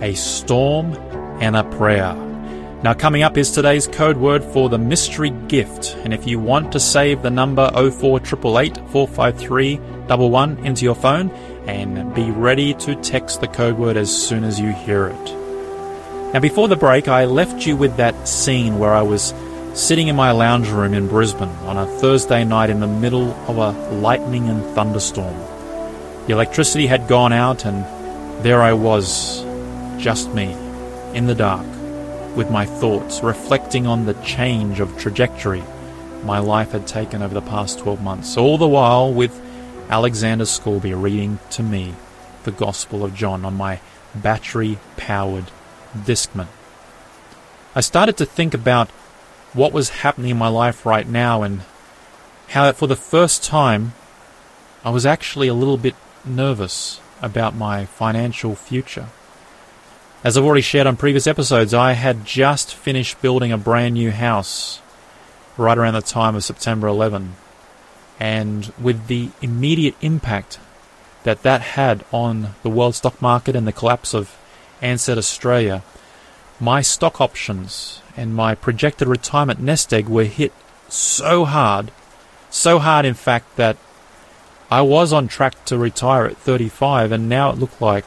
A 0.00 0.14
Storm 0.14 0.94
and 1.40 1.56
a 1.56 1.64
Prayer. 1.64 2.14
Now, 2.82 2.94
coming 2.94 3.22
up 3.22 3.36
is 3.36 3.50
today's 3.50 3.88
code 3.88 4.16
word 4.16 4.44
for 4.44 4.68
the 4.68 4.78
mystery 4.78 5.30
gift. 5.48 5.96
And 6.04 6.14
if 6.14 6.26
you 6.28 6.38
want 6.38 6.70
to 6.72 6.80
save 6.80 7.22
the 7.22 7.30
number 7.30 7.68
04888 7.72 8.76
453 8.90 9.80
11 10.08 10.64
into 10.64 10.84
your 10.84 10.94
phone, 10.94 11.30
and 11.66 12.14
be 12.14 12.30
ready 12.30 12.72
to 12.74 12.94
text 12.96 13.40
the 13.40 13.48
code 13.48 13.76
word 13.76 13.96
as 13.96 14.10
soon 14.10 14.44
as 14.44 14.58
you 14.58 14.72
hear 14.72 15.08
it. 15.08 15.24
Now, 16.32 16.40
before 16.40 16.68
the 16.68 16.76
break, 16.76 17.08
I 17.08 17.24
left 17.24 17.66
you 17.66 17.76
with 17.76 17.96
that 17.96 18.28
scene 18.28 18.78
where 18.78 18.94
I 18.94 19.02
was 19.02 19.34
sitting 19.74 20.08
in 20.08 20.16
my 20.16 20.30
lounge 20.30 20.68
room 20.68 20.94
in 20.94 21.08
Brisbane 21.08 21.48
on 21.66 21.76
a 21.76 21.86
Thursday 21.86 22.44
night 22.44 22.70
in 22.70 22.80
the 22.80 22.86
middle 22.86 23.32
of 23.48 23.58
a 23.58 23.72
lightning 23.96 24.48
and 24.48 24.62
thunderstorm. 24.74 25.36
The 26.26 26.32
electricity 26.32 26.86
had 26.86 27.08
gone 27.08 27.32
out, 27.32 27.64
and 27.64 27.84
there 28.44 28.62
I 28.62 28.72
was, 28.72 29.42
just 29.98 30.32
me, 30.34 30.52
in 31.14 31.26
the 31.26 31.34
dark, 31.34 31.66
with 32.36 32.50
my 32.50 32.64
thoughts 32.64 33.22
reflecting 33.22 33.86
on 33.86 34.06
the 34.06 34.14
change 34.22 34.80
of 34.80 34.96
trajectory 34.98 35.62
my 36.24 36.38
life 36.38 36.72
had 36.72 36.86
taken 36.86 37.22
over 37.22 37.34
the 37.34 37.42
past 37.42 37.78
12 37.78 38.02
months, 38.02 38.36
all 38.36 38.58
the 38.58 38.68
while 38.68 39.12
with 39.12 39.40
Alexander 39.88 40.44
Scourby 40.44 40.92
reading 40.94 41.38
to 41.50 41.62
me 41.62 41.94
the 42.44 42.50
Gospel 42.50 43.04
of 43.04 43.14
John 43.14 43.44
on 43.44 43.54
my 43.54 43.80
battery 44.14 44.78
powered 44.96 45.50
Discman. 45.96 46.48
I 47.74 47.80
started 47.80 48.16
to 48.18 48.26
think 48.26 48.54
about 48.54 48.90
what 49.52 49.72
was 49.72 49.90
happening 49.90 50.30
in 50.30 50.38
my 50.38 50.48
life 50.48 50.84
right 50.84 51.06
now 51.06 51.42
and 51.42 51.62
how 52.48 52.70
for 52.72 52.86
the 52.86 52.96
first 52.96 53.44
time 53.44 53.92
I 54.84 54.90
was 54.90 55.06
actually 55.06 55.48
a 55.48 55.54
little 55.54 55.76
bit 55.76 55.94
nervous 56.24 57.00
about 57.22 57.54
my 57.54 57.84
financial 57.84 58.54
future. 58.54 59.08
As 60.24 60.36
I've 60.36 60.44
already 60.44 60.62
shared 60.62 60.88
on 60.88 60.96
previous 60.96 61.28
episodes, 61.28 61.72
I 61.72 61.92
had 61.92 62.24
just 62.24 62.74
finished 62.74 63.22
building 63.22 63.52
a 63.52 63.58
brand 63.58 63.94
new 63.94 64.10
house 64.10 64.80
right 65.56 65.78
around 65.78 65.94
the 65.94 66.02
time 66.02 66.34
of 66.34 66.42
September 66.42 66.88
11. 66.88 67.36
And 68.18 68.72
with 68.80 69.06
the 69.06 69.30
immediate 69.40 69.94
impact 70.00 70.58
that 71.22 71.44
that 71.44 71.60
had 71.60 72.04
on 72.10 72.56
the 72.64 72.68
world 72.68 72.96
stock 72.96 73.22
market 73.22 73.54
and 73.54 73.64
the 73.64 73.72
collapse 73.72 74.12
of 74.12 74.36
Ansett 74.82 75.18
Australia, 75.18 75.84
my 76.58 76.82
stock 76.82 77.20
options 77.20 78.02
and 78.16 78.34
my 78.34 78.56
projected 78.56 79.06
retirement 79.06 79.60
nest 79.60 79.94
egg 79.94 80.08
were 80.08 80.24
hit 80.24 80.52
so 80.88 81.44
hard, 81.44 81.92
so 82.50 82.80
hard 82.80 83.06
in 83.06 83.14
fact 83.14 83.54
that 83.54 83.76
I 84.68 84.82
was 84.82 85.12
on 85.12 85.28
track 85.28 85.64
to 85.66 85.78
retire 85.78 86.26
at 86.26 86.38
35 86.38 87.12
and 87.12 87.28
now 87.28 87.50
it 87.50 87.58
looked 87.58 87.80
like 87.80 88.06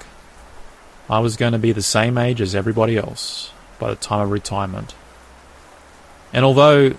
I 1.12 1.20
was 1.20 1.36
going 1.36 1.52
to 1.52 1.60
be 1.60 1.74
the 1.74 1.82
same 1.82 2.18
age 2.18 2.40
as 2.40 2.56
everybody 2.56 2.96
else 2.96 3.52
by 3.80 3.90
the 3.90 3.98
time 3.98 4.22
of 4.22 4.32
retirement. 4.32 4.96
And 6.32 6.46
although 6.46 6.96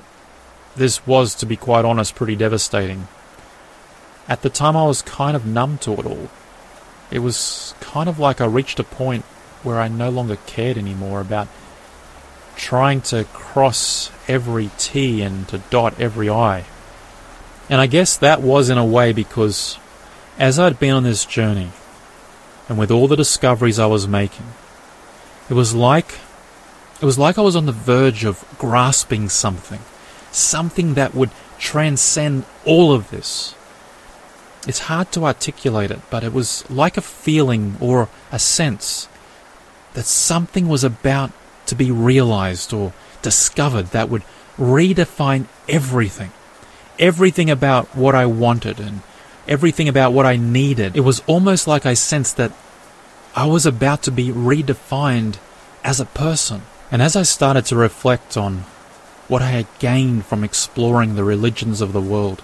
this 0.77 1.07
was, 1.07 1.35
to 1.37 1.47
be 1.47 1.57
quite 1.57 1.87
honest, 1.87 2.15
pretty 2.15 2.37
devastating, 2.37 3.09
at 4.29 4.43
the 4.43 4.51
time 4.51 4.77
I 4.77 4.85
was 4.85 5.01
kind 5.01 5.35
of 5.35 5.47
numb 5.47 5.79
to 5.79 5.93
it 5.95 6.05
all. 6.05 6.29
It 7.11 7.21
was 7.21 7.75
kind 7.81 8.07
of 8.09 8.19
like 8.19 8.43
I 8.43 8.47
reached 8.47 8.79
a 8.79 8.85
point 8.85 9.25
where 9.63 9.81
I 9.81 9.89
no 9.89 10.11
longer 10.11 10.37
cared 10.47 10.77
anymore 10.77 11.21
about 11.21 11.49
trying 12.55 13.01
to 13.01 13.25
cross 13.33 14.11
every 14.29 14.71
T 14.77 15.23
and 15.23 15.49
to 15.49 15.59
dot 15.71 15.99
every 15.99 16.29
I. 16.29 16.65
And 17.71 17.81
I 17.81 17.87
guess 17.87 18.19
that 18.19 18.43
was 18.43 18.69
in 18.69 18.77
a 18.77 18.85
way 18.85 19.13
because 19.13 19.79
as 20.39 20.59
I'd 20.59 20.79
been 20.79 20.95
on 20.95 21.03
this 21.03 21.25
journey, 21.25 21.71
and 22.73 22.79
with 22.79 22.91
all 22.91 23.07
the 23.07 23.17
discoveries 23.17 23.79
I 23.79 23.85
was 23.85 24.09
making, 24.09 24.47
it 25.51 25.53
was 25.53 25.75
like 25.75 26.15
it 27.03 27.05
was 27.05 27.19
like 27.19 27.37
I 27.37 27.43
was 27.43 27.55
on 27.55 27.67
the 27.67 27.73
verge 27.73 28.25
of 28.25 28.43
grasping 28.57 29.29
something, 29.29 29.81
something 30.31 30.95
that 30.95 31.15
would 31.15 31.31
transcend 31.59 32.47
all 32.65 32.91
of 32.91 33.11
this. 33.11 33.55
It's 34.67 34.89
hard 34.89 35.13
to 35.13 35.27
articulate 35.27 35.91
it, 35.91 36.01
but 36.09 36.25
it 36.25 36.33
was 36.33 36.65
like 36.71 36.97
a 36.97 37.03
feeling 37.03 37.77
or 37.79 38.09
a 38.31 38.39
sense 38.39 39.07
that 39.93 40.07
something 40.07 40.67
was 40.67 40.83
about 40.83 41.31
to 41.67 41.75
be 41.75 41.91
realized 41.91 42.73
or 42.73 42.95
discovered 43.21 43.89
that 43.89 44.09
would 44.09 44.23
redefine 44.57 45.45
everything. 45.69 46.33
Everything 46.99 47.51
about 47.51 47.95
what 47.95 48.15
I 48.15 48.25
wanted 48.25 48.81
and 48.81 49.03
everything 49.47 49.89
about 49.89 50.13
what 50.13 50.27
I 50.27 50.37
needed. 50.37 50.97
It 50.97 51.01
was 51.01 51.21
almost 51.27 51.67
like 51.67 51.85
I 51.85 51.95
sensed 51.95 52.37
that 52.37 52.53
I 53.35 53.47
was 53.47 53.65
about 53.65 54.03
to 54.03 54.11
be 54.11 54.29
redefined 54.29 55.37
as 55.83 56.01
a 56.01 56.05
person. 56.05 56.63
And 56.91 57.01
as 57.01 57.17
I 57.17 57.23
started 57.23 57.65
to 57.67 57.77
reflect 57.77 58.37
on 58.37 58.65
what 59.27 59.41
I 59.41 59.49
had 59.49 59.67
gained 59.79 60.27
from 60.27 60.45
exploring 60.45 61.15
the 61.15 61.25
religions 61.25 61.81
of 61.81 61.95
the 61.95 62.01
world, 62.01 62.43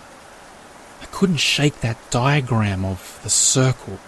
I 1.02 1.04
couldn't 1.06 1.36
shake 1.36 1.80
that 1.80 1.98
diagram 2.10 2.86
of 2.86 3.20
the 3.22 3.28
circle. 3.28 3.98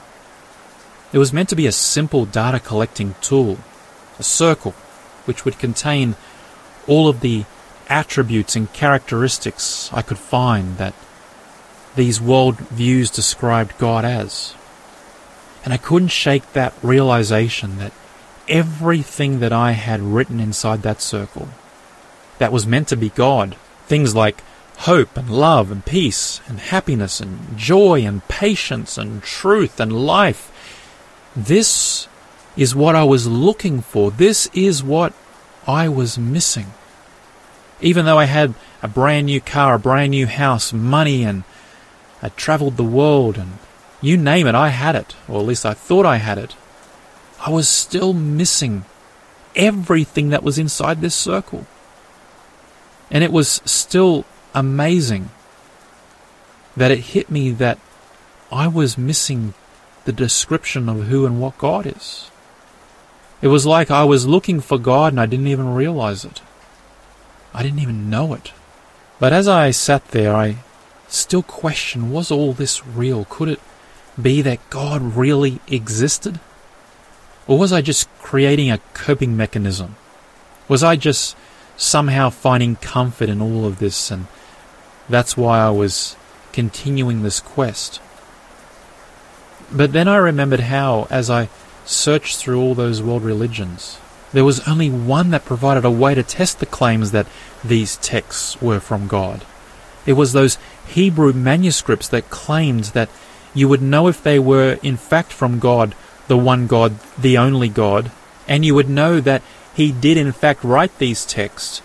It 1.13 1.19
was 1.19 1.33
meant 1.33 1.51
to 1.51 1.57
be 1.57 1.67
a 1.67 1.73
simple 1.73 2.25
data 2.25 2.59
collecting 2.59 3.15
tool, 3.21 3.59
a 4.19 4.23
circle 4.23 4.73
which 5.27 5.45
would 5.45 5.59
contain 5.59 6.17
all 6.87 7.09
of 7.09 7.21
the 7.21 7.45
attributes 7.91 8.57
and 8.57 8.73
characteristics 8.73 9.91
I 9.93 10.01
could 10.01 10.19
find 10.19 10.79
that 10.79 10.95
these 11.95 12.21
world 12.21 12.59
views 12.59 13.11
described 13.11 13.77
God 13.77 14.07
as. 14.07 14.55
And 15.65 15.73
I 15.73 15.77
couldn't 15.77 16.09
shake 16.09 16.53
that 16.53 16.75
realization 16.83 17.79
that 17.79 17.93
everything 18.49 19.41
that 19.41 19.53
I 19.53 19.73
had 19.73 20.01
written 20.01 20.41
inside 20.41 20.83
that 20.83 21.01
circle, 21.03 21.49
that 22.39 22.53
was 22.53 22.67
meant 22.67 22.89
to 22.89 22.97
be 22.97 23.11
God, 23.11 23.57
things 23.87 24.15
like 24.15 24.43
hope 24.79 25.17
and 25.17 25.29
love 25.29 25.71
and 25.71 25.85
peace 25.85 26.41
and 26.49 26.59
happiness 26.59 27.21
and 27.21 27.57
joy 27.57 28.01
and 28.01 28.27
patience 28.29 28.97
and 28.97 29.23
truth 29.23 29.79
and 29.79 29.93
life. 29.93 30.51
This 31.37 32.09
is 32.57 32.75
what 32.75 32.97
I 32.97 33.05
was 33.05 33.27
looking 33.27 33.83
for. 33.83 34.11
This 34.11 34.49
is 34.55 34.83
what 34.83 35.13
I 35.67 35.89
was 35.89 36.19
missing. 36.19 36.73
Even 37.81 38.05
though 38.07 38.19
I 38.19 38.25
had 38.25 38.55
a 38.83 38.89
brand 38.89 39.27
new 39.27 39.41
car, 39.41 39.75
a 39.75 39.79
brand 39.79 40.11
new 40.11 40.27
house, 40.27 40.73
money, 40.73 41.25
and 41.25 41.45
I 42.23 42.31
traveled 42.31 42.77
the 42.77 42.85
world, 42.85 43.39
and 43.39 43.59
you 44.01 44.17
name 44.17 44.47
it, 44.47 44.55
I 44.55 44.69
had 44.69 44.97
it, 44.97 45.15
or 45.29 45.41
at 45.41 45.47
least 45.47 45.67
I 45.67 45.75
thought 45.75 46.07
I 46.07 46.17
had 46.17 46.39
it. 46.39 46.55
I 47.45 47.51
was 47.51 47.69
still 47.69 48.13
missing 48.13 48.85
everything 49.57 50.31
that 50.31 50.43
was 50.43 50.59
inside 50.59 51.01
this 51.01 51.15
circle. 51.15 51.67
And 53.11 53.25
it 53.25 53.33
was 53.33 53.61
still 53.65 54.25
amazing 54.55 55.31
that 56.77 56.91
it 56.91 57.01
hit 57.01 57.31
me 57.31 57.51
that 57.51 57.79
I 58.53 58.69
was 58.69 58.97
missing 58.97 59.55
the 60.05 60.13
description 60.13 60.89
of 60.89 61.07
who 61.07 61.27
and 61.27 61.41
what 61.41 61.59
God 61.59 61.87
is. 61.87 62.31
It 63.43 63.49
was 63.49 63.67
like 63.67 63.91
I 63.91 64.05
was 64.05 64.27
looking 64.27 64.61
for 64.61 64.79
God 64.79 65.13
and 65.13 65.21
I 65.21 65.27
didn't 65.27 65.49
even 65.49 65.75
realize 65.75 66.25
it. 66.25 66.41
I 67.53 67.63
didn't 67.63 67.81
even 67.81 68.11
know 68.11 68.35
it. 68.35 68.53
But 69.19 69.33
as 69.33 69.49
I 69.49 69.71
sat 69.71 70.09
there, 70.09 70.35
I 70.35 70.59
still 71.09 71.43
questioned 71.43 72.13
was 72.13 72.31
all 72.31 72.53
this 72.53 72.87
real? 72.87 73.25
Could 73.29 73.49
it 73.49 73.61
be 74.21 74.43
that 74.43 74.71
God 74.71 75.17
really 75.17 75.61
existed? 75.69 76.41
Or 77.47 77.59
was 77.59 77.73
I 77.73 77.83
just 77.83 78.09
creating 78.19 78.71
a 78.71 78.81
coping 78.95 79.37
mechanism? 79.37 79.97
Was 80.69 80.83
I 80.83 80.97
just 80.97 81.37
somehow 81.77 82.31
finding 82.31 82.77
comfort 82.77 83.29
in 83.29 83.41
all 83.41 83.65
of 83.65 83.79
this 83.79 84.11
and 84.11 84.27
that's 85.09 85.37
why 85.37 85.59
I 85.59 85.71
was 85.71 86.17
continuing 86.53 87.23
this 87.23 87.41
quest. 87.41 88.01
But 89.73 89.93
then 89.93 90.09
I 90.09 90.17
remembered 90.17 90.61
how, 90.61 91.07
as 91.11 91.31
I 91.31 91.49
searched 91.85 92.37
through 92.37 92.61
all 92.61 92.75
those 92.75 93.03
world 93.03 93.23
religions, 93.23 93.99
there 94.33 94.45
was 94.45 94.67
only 94.69 94.91
one 94.91 95.31
that 95.31 95.45
provided 95.45 95.85
a 95.85 95.91
way 95.91 96.15
to 96.15 96.23
test 96.23 96.61
the 96.61 96.67
claims 96.67 97.11
that 97.11 97.27
these 97.65 97.97
texts 97.97 98.61
were 98.63 98.81
from 98.81 99.09
God. 99.09 99.45
It 100.07 100.13
was 100.15 100.33
those 100.33 100.59
Hebrew 100.87 101.33
manuscripts 101.33 102.09
that 102.09 102.31
claimed 102.31 102.85
that 102.85 103.11
you 103.55 103.69
would 103.69 103.83
know 103.83 104.09
if 104.09 104.23
they 104.23 104.39
were 104.39 104.79
in 104.83 104.97
fact 104.97 105.33
from 105.33 105.59
God, 105.59 105.95
the 106.29 106.37
one 106.37 106.67
God, 106.67 106.99
the 107.19 107.37
only 107.39 107.69
God, 107.69 108.11
and 108.47 108.65
you 108.65 108.75
would 108.75 108.89
know 108.89 109.21
that 109.21 109.43
He 109.75 109.93
did 109.93 110.17
in 110.17 110.33
fact 110.33 110.65
write 110.65 110.99
these 110.99 111.25
texts 111.25 111.83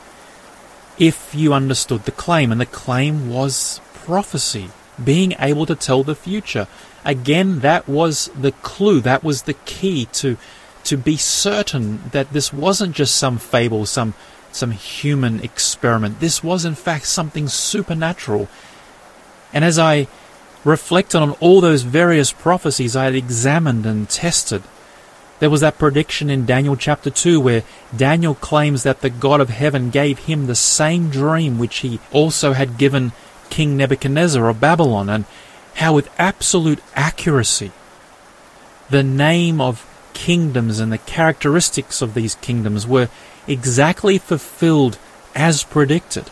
if 0.97 1.35
you 1.35 1.53
understood 1.53 2.05
the 2.05 2.11
claim, 2.11 2.51
and 2.51 2.61
the 2.61 2.65
claim 2.65 3.29
was 3.29 3.81
prophecy, 3.93 4.69
being 5.03 5.33
able 5.39 5.65
to 5.65 5.75
tell 5.75 6.03
the 6.03 6.15
future. 6.15 6.67
Again, 7.03 7.59
that 7.59 7.87
was 7.87 8.29
the 8.39 8.51
clue, 8.51 9.01
that 9.01 9.23
was 9.23 9.43
the 9.43 9.53
key 9.53 10.05
to 10.13 10.37
to 10.85 10.97
be 10.97 11.17
certain 11.17 11.99
that 12.11 12.31
this 12.31 12.53
wasn't 12.53 12.95
just 12.95 13.15
some 13.15 13.37
fable, 13.37 13.85
some 13.85 14.13
some 14.51 14.71
human 14.71 15.41
experiment. 15.41 16.19
This 16.19 16.43
was 16.43 16.63
in 16.63 16.75
fact 16.75 17.05
something 17.07 17.47
supernatural. 17.47 18.47
And 19.51 19.65
as 19.65 19.77
I 19.77 20.07
reflected 20.65 21.21
on 21.21 21.31
all 21.39 21.61
those 21.61 21.83
various 21.83 22.33
prophecies 22.33 22.95
I 22.95 23.05
had 23.05 23.15
examined 23.15 23.85
and 23.85 24.09
tested, 24.09 24.63
there 25.39 25.49
was 25.49 25.61
that 25.61 25.77
prediction 25.77 26.29
in 26.29 26.45
Daniel 26.45 26.75
chapter 26.75 27.09
2 27.09 27.39
where 27.39 27.63
Daniel 27.95 28.35
claims 28.35 28.83
that 28.83 29.01
the 29.01 29.09
God 29.09 29.39
of 29.39 29.49
heaven 29.49 29.89
gave 29.89 30.19
him 30.19 30.47
the 30.47 30.55
same 30.55 31.09
dream 31.09 31.57
which 31.57 31.77
he 31.77 31.99
also 32.11 32.53
had 32.53 32.77
given 32.77 33.11
King 33.49 33.77
Nebuchadnezzar 33.77 34.49
of 34.49 34.59
Babylon, 34.59 35.09
and 35.09 35.25
how 35.75 35.93
with 35.93 36.09
absolute 36.19 36.81
accuracy 36.95 37.71
the 38.89 39.03
name 39.03 39.61
of 39.61 39.85
kingdoms 40.13 40.79
and 40.79 40.91
the 40.91 40.97
characteristics 40.97 42.01
of 42.01 42.13
these 42.13 42.35
kingdoms 42.35 42.87
were 42.87 43.09
exactly 43.47 44.17
fulfilled 44.17 44.97
as 45.35 45.63
predicted. 45.63 46.31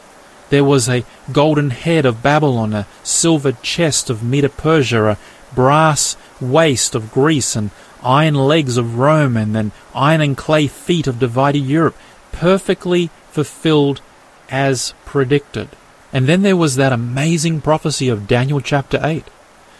There 0.53 0.63
was 0.63 0.87
a 0.87 1.03
golden 1.31 1.71
head 1.71 2.05
of 2.05 2.21
Babylon, 2.21 2.73
a 2.73 2.85
silver 3.01 3.53
chest 3.63 4.11
of 4.11 4.21
Medo 4.21 4.49
Persia, 4.49 5.03
a 5.03 5.17
brass 5.55 6.15
waist 6.39 6.93
of 6.93 7.11
Greece, 7.11 7.55
and 7.55 7.71
iron 8.03 8.35
legs 8.35 8.77
of 8.77 8.99
Rome, 8.99 9.35
and 9.35 9.55
then 9.55 9.71
iron 9.95 10.21
and 10.21 10.37
clay 10.37 10.67
feet 10.67 11.07
of 11.07 11.17
divided 11.17 11.61
Europe, 11.61 11.97
perfectly 12.31 13.09
fulfilled 13.31 13.99
as 14.47 14.93
predicted. 15.05 15.69
And 16.13 16.27
then 16.27 16.43
there 16.43 16.55
was 16.55 16.75
that 16.75 16.93
amazing 16.93 17.61
prophecy 17.61 18.07
of 18.07 18.27
Daniel 18.27 18.61
chapter 18.61 18.99
8 19.01 19.23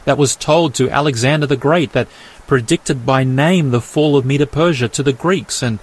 that 0.06 0.18
was 0.18 0.36
told 0.36 0.74
to 0.74 0.90
Alexander 0.90 1.46
the 1.46 1.56
Great 1.56 1.92
that 1.92 2.08
predicted 2.48 3.06
by 3.06 3.24
name 3.24 3.70
the 3.70 3.80
fall 3.80 4.18
of 4.18 4.26
Medo 4.26 4.48
Persia 4.48 4.88
to 4.88 5.04
the 5.04 5.14
Greeks 5.14 5.62
and 5.62 5.78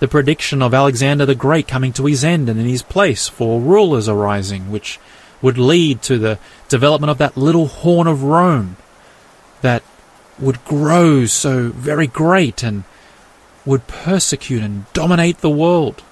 the 0.00 0.08
prediction 0.08 0.62
of 0.62 0.74
Alexander 0.74 1.24
the 1.24 1.34
Great 1.34 1.68
coming 1.68 1.92
to 1.92 2.06
his 2.06 2.24
end 2.24 2.48
and 2.48 2.58
in 2.58 2.66
his 2.66 2.82
place 2.82 3.28
four 3.28 3.60
rulers 3.60 4.08
arising, 4.08 4.70
which 4.70 4.98
would 5.40 5.58
lead 5.58 6.02
to 6.02 6.18
the 6.18 6.38
development 6.68 7.10
of 7.10 7.18
that 7.18 7.36
little 7.36 7.66
horn 7.66 8.06
of 8.06 8.22
Rome 8.22 8.76
that 9.60 9.82
would 10.38 10.64
grow 10.64 11.26
so 11.26 11.68
very 11.68 12.06
great 12.06 12.62
and 12.62 12.84
would 13.66 13.86
persecute 13.86 14.62
and 14.62 14.90
dominate 14.94 15.38
the 15.38 15.50
world. 15.50 16.02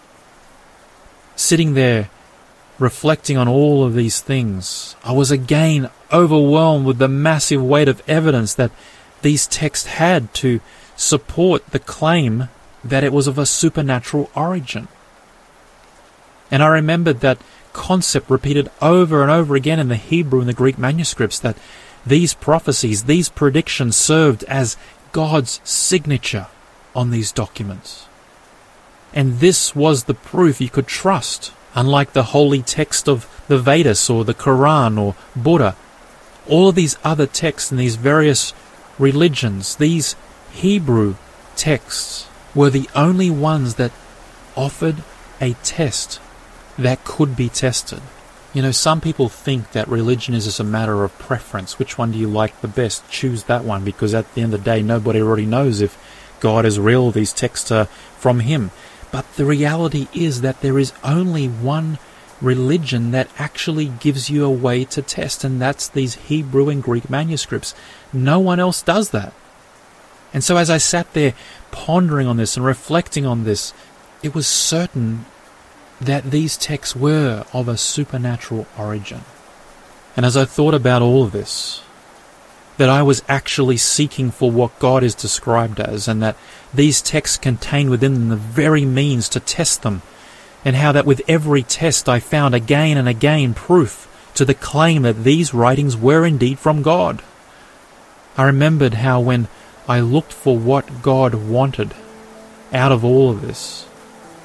Sitting 1.34 1.72
there, 1.74 2.11
reflecting 2.78 3.39
on 3.39 3.49
all 3.49 3.84
of 3.84 3.95
these 3.95 4.20
things, 4.20 4.97
I 5.03 5.12
was 5.12 5.30
again 5.30 5.89
overwhelmed 6.12 6.84
with 6.84 6.99
the 6.99 7.09
massive 7.09 7.62
weight 7.62 7.89
of 7.89 8.03
evidence 8.07 8.55
that 8.55 8.70
these 9.22 9.47
texts 9.47 9.86
had 9.86 10.32
to 10.34 10.61
support 10.95 11.66
the 11.68 11.78
claim 11.78 12.49
that 12.91 13.05
it 13.05 13.12
was 13.12 13.26
of 13.26 13.39
a 13.39 13.47
supernatural 13.47 14.30
origin. 14.34 14.89
And 16.51 16.62
I 16.62 16.68
remembered 16.68 17.20
that 17.20 17.39
concept 17.72 18.30
repeated 18.30 18.70
over 18.80 19.22
and 19.22 19.30
over 19.30 19.55
again 19.55 19.78
in 19.78 19.89
the 19.89 19.97
Hebrew 19.97 20.41
and 20.41 20.49
the 20.49 20.55
Greek 20.55 20.78
manuscripts 20.78 21.39
that 21.39 21.57
these 22.07 22.34
prophecies, 22.34 23.05
these 23.05 23.28
predictions 23.28 23.97
served 23.97 24.45
as 24.45 24.76
God's 25.12 25.61
signature 25.64 26.47
on 26.95 27.11
these 27.11 27.32
documents. 27.32 28.07
And 29.12 29.41
this 29.41 29.74
was 29.74 30.05
the 30.05 30.14
proof 30.14 30.61
you 30.61 30.68
could 30.68 30.86
trust, 30.86 31.53
unlike 31.74 32.12
the 32.12 32.24
holy 32.24 32.62
text 32.62 33.09
of 33.09 33.26
the 33.49 33.59
Vedas 33.59 34.11
or 34.11 34.24
the 34.24 34.34
Quran 34.34 34.99
or 34.99 35.14
Buddha. 35.34 35.76
All 36.49 36.68
of 36.68 36.74
these 36.74 36.99
other 37.05 37.26
texts 37.26 37.70
in 37.70 37.78
these 37.78 37.97
various 37.97 38.53
religions, 38.99 39.76
these 39.76 40.16
Hebrew 40.51 41.16
texts, 41.57 42.26
were 42.59 42.70
the 42.70 42.90
only 42.92 43.30
ones 43.30 43.76
that 43.76 43.92
offered 44.56 44.96
a 45.40 45.52
test 45.62 46.20
that 46.76 47.04
could 47.04 47.36
be 47.36 47.48
tested. 47.48 48.00
You 48.52 48.62
know, 48.62 48.72
some 48.72 49.00
people 49.00 49.28
think 49.28 49.70
that 49.70 49.86
religion 49.86 50.34
is 50.34 50.44
just 50.44 50.59
a 50.59 50.64
matter 50.64 51.04
of 51.04 51.16
preference. 51.20 51.78
Which 51.78 51.96
one 51.96 52.11
do 52.11 52.18
you 52.18 52.26
like 52.26 52.61
the 52.61 52.66
best? 52.66 53.09
Choose 53.09 53.44
that 53.44 53.62
one 53.62 53.84
because 53.84 54.12
at 54.12 54.34
the 54.34 54.42
end 54.42 54.54
of 54.54 54.64
the 54.64 54.70
day, 54.72 54.82
nobody 54.82 55.22
already 55.22 55.46
knows 55.46 55.80
if 55.80 55.96
God 56.40 56.66
is 56.66 56.80
real, 56.80 57.12
these 57.12 57.32
texts 57.32 57.70
are 57.70 57.84
from 58.18 58.40
Him. 58.40 58.72
But 59.12 59.32
the 59.34 59.44
reality 59.44 60.09
is 60.12 60.40
that 60.40 60.61
there 60.61 60.80
is 60.80 60.92
only 61.04 61.46
one 61.46 62.00
religion 62.40 63.12
that 63.12 63.30
actually 63.38 63.86
gives 63.86 64.30
you 64.30 64.44
a 64.44 64.50
way 64.50 64.84
to 64.86 65.00
test, 65.00 65.44
and 65.44 65.62
that's 65.62 65.88
these 65.88 66.16
Hebrew 66.16 66.70
and 66.70 66.82
Greek 66.82 67.09
manuscripts. 67.09 67.72
No 68.12 68.40
one 68.40 68.59
else 68.59 68.82
does 68.82 69.11
that. 69.11 69.32
And 70.32 70.44
so 70.44 70.56
as 70.56 70.70
I 70.70 70.78
sat 70.78 71.12
there 71.14 71.34
pondering 71.71 72.27
on 72.27 72.37
this 72.37 72.57
and 72.57 72.64
reflecting 72.64 73.27
on 73.27 73.45
this, 73.45 73.73
it 74.23 74.35
was 74.35 74.47
certain 74.47 75.27
that 76.01 76.31
these 76.31 76.57
texts 76.57 76.95
were 76.95 77.45
of 77.53 77.69
a 77.69 77.77
supernatural 77.77 78.66
origin. 78.79 79.23
And 80.16 80.25
as 80.25 80.37
I 80.37 80.45
thought 80.45 80.75
about 80.75 81.03
all 81.03 81.25
of 81.25 81.33
this, 81.33 81.83
that 82.77 82.89
I 82.89 83.03
was 83.03 83.23
actually 83.29 83.77
seeking 83.77 84.31
for 84.31 84.51
what 84.51 84.79
God 84.79 85.03
is 85.03 85.14
described 85.14 85.81
as, 85.81 86.07
and 86.07 86.23
that 86.23 86.37
these 86.73 87.03
texts 87.03 87.37
contain 87.37 87.91
within 87.91 88.14
them 88.14 88.29
the 88.29 88.37
very 88.37 88.85
means 88.85 89.29
to 89.31 89.41
test 89.41 89.83
them, 89.83 90.03
and 90.64 90.77
how 90.77 90.93
that 90.93 91.07
with 91.07 91.23
every 91.29 91.62
test 91.62 92.09
I 92.09 92.21
found 92.21 92.55
again 92.55 92.97
and 92.97 93.09
again 93.09 93.55
proof 93.55 94.05
to 94.35 94.45
the 94.45 94.55
claim 94.55 95.03
that 95.03 95.25
these 95.25 95.53
writings 95.53 95.97
were 95.97 96.25
indeed 96.25 96.61
from 96.61 96.83
God. 96.83 97.23
I 98.37 98.45
remembered 98.45 98.95
how 98.95 99.19
when 99.19 99.49
I 99.89 100.01
looked 100.01 100.34
for 100.34 100.57
what 100.57 101.01
God 101.01 101.34
wanted 101.34 101.95
out 102.74 102.93
of 102.93 103.05
all 103.05 103.30
of 103.30 103.41
this, 103.41 103.84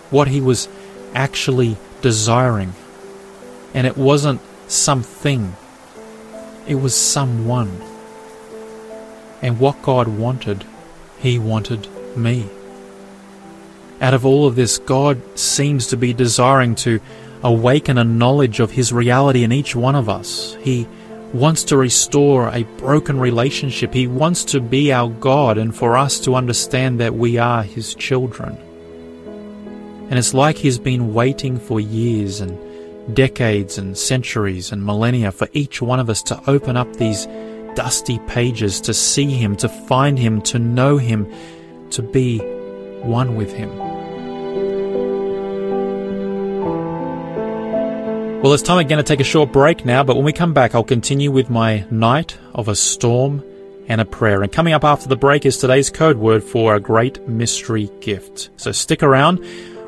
what 0.09 0.29
He 0.29 0.39
was 0.39 0.69
actually 1.13 1.75
desiring. 2.01 2.73
And 3.73 3.85
it 3.85 3.97
wasn't 3.97 4.39
something, 4.67 5.55
it 6.65 6.75
was 6.75 6.95
someone. 6.95 7.81
And 9.41 9.59
what 9.59 9.81
God 9.81 10.07
wanted, 10.07 10.63
He 11.19 11.37
wanted 11.37 11.89
me. 12.15 12.47
Out 13.99 14.13
of 14.13 14.25
all 14.25 14.47
of 14.47 14.55
this, 14.55 14.77
God 14.77 15.21
seems 15.37 15.87
to 15.87 15.97
be 15.97 16.13
desiring 16.13 16.75
to 16.75 17.01
awaken 17.43 17.97
a 17.97 18.05
knowledge 18.05 18.61
of 18.61 18.71
His 18.71 18.93
reality 18.93 19.43
in 19.43 19.51
each 19.51 19.75
one 19.75 19.95
of 19.95 20.07
us. 20.07 20.55
He 20.61 20.87
wants 21.33 21.63
to 21.65 21.77
restore 21.77 22.49
a 22.49 22.63
broken 22.77 23.19
relationship. 23.19 23.93
He 23.93 24.07
wants 24.07 24.45
to 24.45 24.61
be 24.61 24.93
our 24.93 25.09
God 25.09 25.57
and 25.57 25.75
for 25.75 25.97
us 25.97 26.19
to 26.21 26.35
understand 26.35 26.99
that 26.99 27.15
we 27.15 27.37
are 27.37 27.63
His 27.63 27.95
children. 27.95 28.57
And 30.09 30.19
it's 30.19 30.33
like 30.33 30.57
He's 30.57 30.79
been 30.79 31.13
waiting 31.13 31.59
for 31.59 31.79
years 31.79 32.39
and 32.39 32.57
decades 33.15 33.77
and 33.77 33.97
centuries 33.97 34.71
and 34.71 34.85
millennia 34.85 35.31
for 35.31 35.49
each 35.53 35.81
one 35.81 35.99
of 35.99 36.09
us 36.09 36.21
to 36.23 36.41
open 36.49 36.77
up 36.77 36.95
these 36.95 37.25
dusty 37.75 38.19
pages, 38.27 38.79
to 38.81 38.93
see 38.93 39.31
Him, 39.31 39.55
to 39.57 39.67
find 39.67 40.19
Him, 40.19 40.41
to 40.43 40.59
know 40.59 40.97
Him, 40.97 41.31
to 41.89 42.03
be 42.03 42.39
one 43.01 43.35
with 43.35 43.51
Him. 43.51 43.92
Well, 48.43 48.51
it's 48.51 48.61
time 48.61 48.79
again 48.79 48.97
to 48.97 49.05
take 49.05 49.21
a 49.21 49.23
short 49.23 49.53
break 49.53 49.85
now, 49.85 50.03
but 50.03 50.17
when 50.17 50.25
we 50.25 50.33
come 50.33 50.53
back, 50.53 50.75
I'll 50.75 50.83
continue 50.83 51.31
with 51.31 51.49
my 51.49 51.85
night 51.89 52.37
of 52.53 52.67
a 52.67 52.75
storm 52.75 53.41
and 53.87 54.01
a 54.01 54.05
prayer. 54.05 54.43
And 54.43 54.51
coming 54.51 54.73
up 54.73 54.83
after 54.83 55.07
the 55.07 55.15
break 55.15 55.45
is 55.45 55.57
today's 55.57 55.89
code 55.89 56.17
word 56.17 56.43
for 56.43 56.75
a 56.75 56.79
great 56.81 57.25
mystery 57.25 57.89
gift. 58.01 58.49
So 58.57 58.73
stick 58.73 59.01
around. 59.01 59.39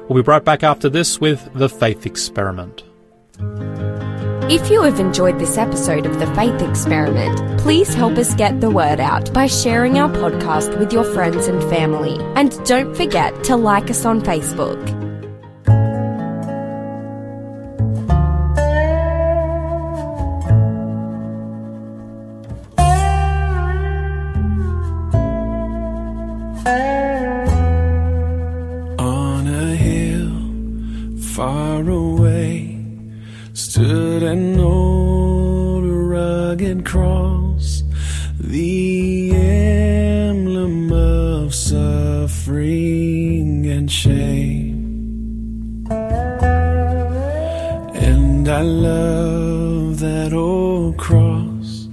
We'll 0.07 0.23
be 0.23 0.25
right 0.25 0.41
back 0.41 0.63
after 0.63 0.87
this 0.87 1.19
with 1.19 1.53
the 1.53 1.67
faith 1.67 2.05
experiment. 2.05 2.83
If 4.49 4.71
you 4.71 4.83
have 4.83 5.01
enjoyed 5.01 5.37
this 5.37 5.57
episode 5.57 6.05
of 6.05 6.17
The 6.19 6.33
Faith 6.33 6.61
Experiment, 6.61 7.59
please 7.59 7.93
help 7.93 8.17
us 8.17 8.35
get 8.35 8.61
the 8.61 8.71
word 8.71 9.01
out 9.01 9.33
by 9.33 9.47
sharing 9.47 9.97
our 9.97 10.07
podcast 10.07 10.79
with 10.79 10.93
your 10.93 11.03
friends 11.03 11.47
and 11.47 11.61
family. 11.63 12.17
And 12.37 12.51
don't 12.63 12.95
forget 12.95 13.43
to 13.43 13.57
like 13.57 13.89
us 13.89 14.05
on 14.05 14.21
Facebook. 14.21 15.04
An 34.25 34.59
old 34.59 35.85
rugged 35.85 36.83
cross, 36.83 37.83
the 38.39 39.31
emblem 39.35 40.91
of 40.91 41.53
suffering 41.53 42.87
and 43.67 43.91
shame. 43.91 45.85
And 47.93 48.49
I 48.49 48.61
love 48.61 49.99
that 49.99 50.33
old 50.33 50.97
cross 50.97 51.87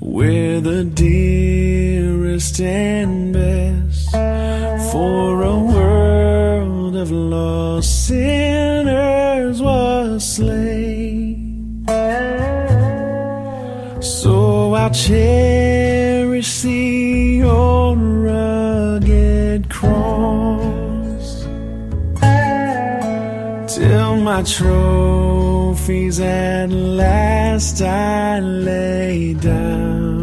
where 0.00 0.60
the 0.60 0.84
dearest 0.84 2.60
and 2.60 3.32
best 3.32 3.77
I'll 14.88 14.94
cherish 14.94 16.62
the 16.62 17.42
old 17.42 17.98
rugged 18.00 19.68
cross 19.68 21.42
till 23.74 24.16
my 24.16 24.42
trophies 24.44 26.20
at 26.20 26.70
last 26.70 27.82
I 27.82 28.40
lay 28.40 29.34
down. 29.34 30.17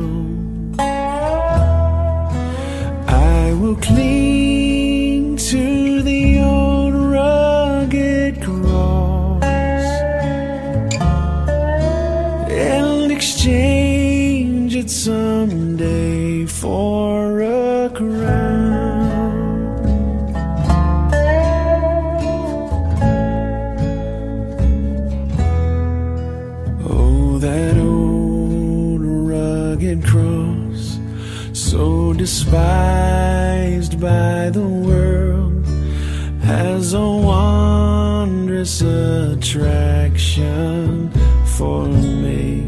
Attraction 39.55 41.09
for 41.57 41.85
me. 41.85 42.67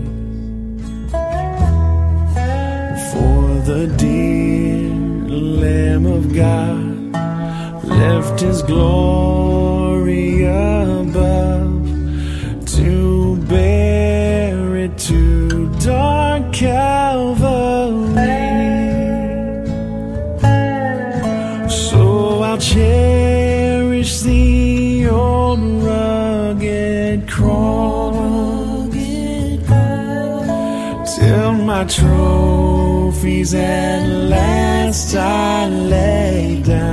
For 3.12 3.42
the 3.70 3.94
dear 3.98 4.90
Lamb 5.30 6.06
of 6.06 6.34
God 6.34 7.84
left 7.84 8.40
his 8.40 8.62
glory 8.62 9.27
trophies 31.86 33.54
at 33.54 34.08
last 34.08 35.16
I 35.16 35.68
lay 35.68 36.62
down. 36.64 36.87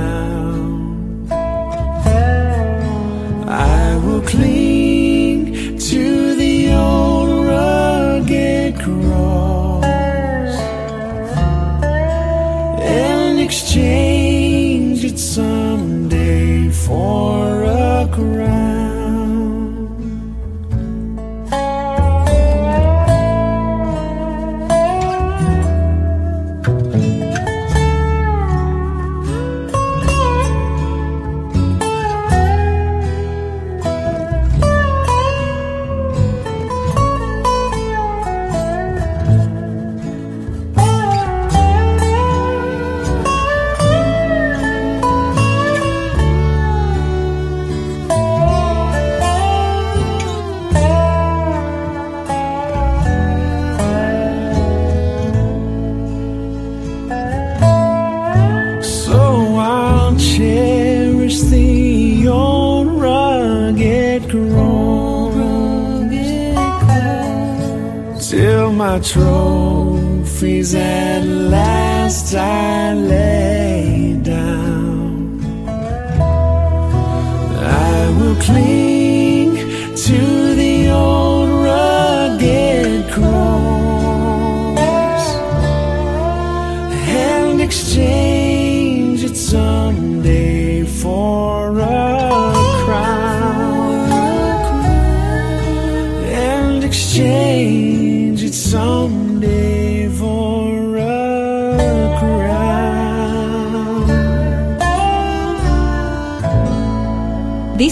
At 70.73 71.23
last 71.25 72.33
I 72.33 72.74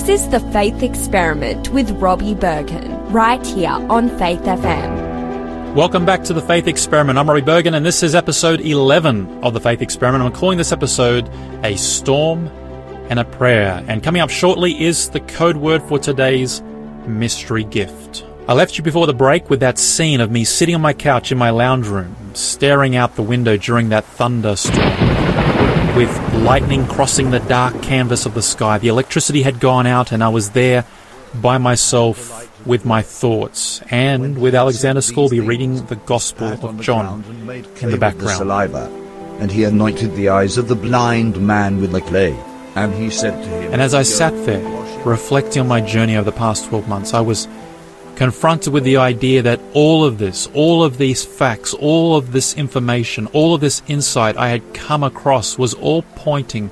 This 0.04 0.22
is 0.22 0.28
the 0.28 0.42
Faith 0.52 0.84
Experiment 0.84 1.70
with 1.70 1.90
Robbie 1.92 2.36
Berghan, 2.36 3.14
right 3.14 3.44
here 3.46 3.70
on 3.70 4.10
Faith 4.20 4.42
FM. 4.42 5.74
Welcome 5.76 6.06
back 6.06 6.26
to 6.26 6.34
the 6.34 6.42
Faith 6.42 6.68
Experiment. 6.68 7.18
I'm 7.18 7.30
Robbie 7.30 7.42
Berghan, 7.42 7.74
and 7.74 7.86
this 7.86 8.04
is 8.04 8.14
episode 8.14 8.60
11 8.60 9.46
of 9.46 9.54
the 9.54 9.62
Faith 9.62 9.82
Experiment. 9.82 10.22
I'm 10.22 10.34
calling 10.34 10.58
this 10.58 10.74
episode 10.74 11.30
A 11.64 11.78
Storm 11.78 12.48
and 13.10 13.18
a 13.18 13.24
Prayer. 13.24 13.82
And 13.88 14.04
coming 14.04 14.22
up 14.22 14.30
shortly 14.30 14.84
is 14.84 15.10
the 15.10 15.22
code 15.22 15.56
word 15.56 15.82
for 15.82 15.98
today's 15.98 16.62
mystery 17.08 17.64
gift. 17.64 18.26
I 18.50 18.56
left 18.56 18.78
you 18.78 18.84
before 18.84 19.08
the 19.08 19.14
break 19.14 19.50
with 19.50 19.62
that 19.62 19.78
scene 19.78 20.20
of 20.20 20.30
me 20.30 20.44
sitting 20.44 20.76
on 20.76 20.82
my 20.82 20.92
couch 20.92 21.32
in 21.32 21.38
my 21.38 21.52
lounge 21.52 21.88
room, 21.88 22.14
staring 22.34 22.98
out 22.98 23.16
the 23.16 23.24
window 23.24 23.56
during 23.56 23.88
that 23.90 24.04
thunderstorm, 24.04 25.96
with 25.96 26.10
lightning 26.34 26.86
crossing 26.88 27.32
the 27.32 27.40
dark 27.40 27.82
canvas 27.82 28.26
of 28.26 28.34
the 28.34 28.42
sky. 28.42 28.78
The 28.78 28.88
electricity 28.88 29.44
had 29.44 29.60
gone 29.60 29.88
out, 29.88 30.12
and 30.12 30.24
I 30.24 30.30
was 30.30 30.52
there 30.52 30.86
by 31.42 31.58
myself 31.58 32.50
with 32.66 32.86
my 32.86 33.02
thoughts, 33.02 33.82
and 33.90 34.38
with 34.40 34.56
Alexander 34.56 35.02
Scourby 35.02 35.40
reading 35.40 35.86
the 35.88 35.96
Gospel 35.96 36.48
of 36.66 36.80
John 36.82 37.24
in 37.82 37.92
the 37.92 37.98
background. 37.98 38.38
saliva, 38.38 38.86
and 39.40 39.52
he 39.52 39.64
anointed 39.64 40.16
the 40.16 40.30
eyes 40.30 40.58
of 40.58 40.68
the 40.68 40.76
blind 40.76 41.42
man 41.42 41.82
with 41.82 41.92
the 41.92 42.02
clay. 42.02 42.38
And 42.76 42.94
he 42.94 43.10
said 43.10 43.42
to 43.44 43.50
him, 43.50 43.74
And 43.74 43.82
as 43.82 43.94
I 43.94 44.04
sat 44.04 44.34
there, 44.46 44.64
reflecting 45.06 45.62
on 45.62 45.68
my 45.68 45.82
journey 45.82 46.16
over 46.16 46.30
the 46.30 46.38
past 46.38 46.66
12 46.66 46.88
months, 46.88 47.14
I 47.14 47.22
was 47.22 47.48
confronted 48.16 48.72
with 48.72 48.84
the 48.84 48.98
idea 48.98 49.42
that 49.42 49.60
all 49.74 50.06
of 50.06 50.18
this, 50.18 50.48
all 50.54 50.84
of 50.84 50.98
these 50.98 51.26
facts, 51.26 51.74
all 51.74 52.16
of 52.16 52.32
this 52.32 52.56
information, 52.56 53.28
all 53.28 53.56
of 53.56 53.62
this 53.62 53.82
insight 53.88 54.38
I 54.38 54.50
had 54.50 54.74
come 54.74 55.04
across 55.04 55.58
was 55.58 55.74
all 55.74 56.04
pointing 56.16 56.70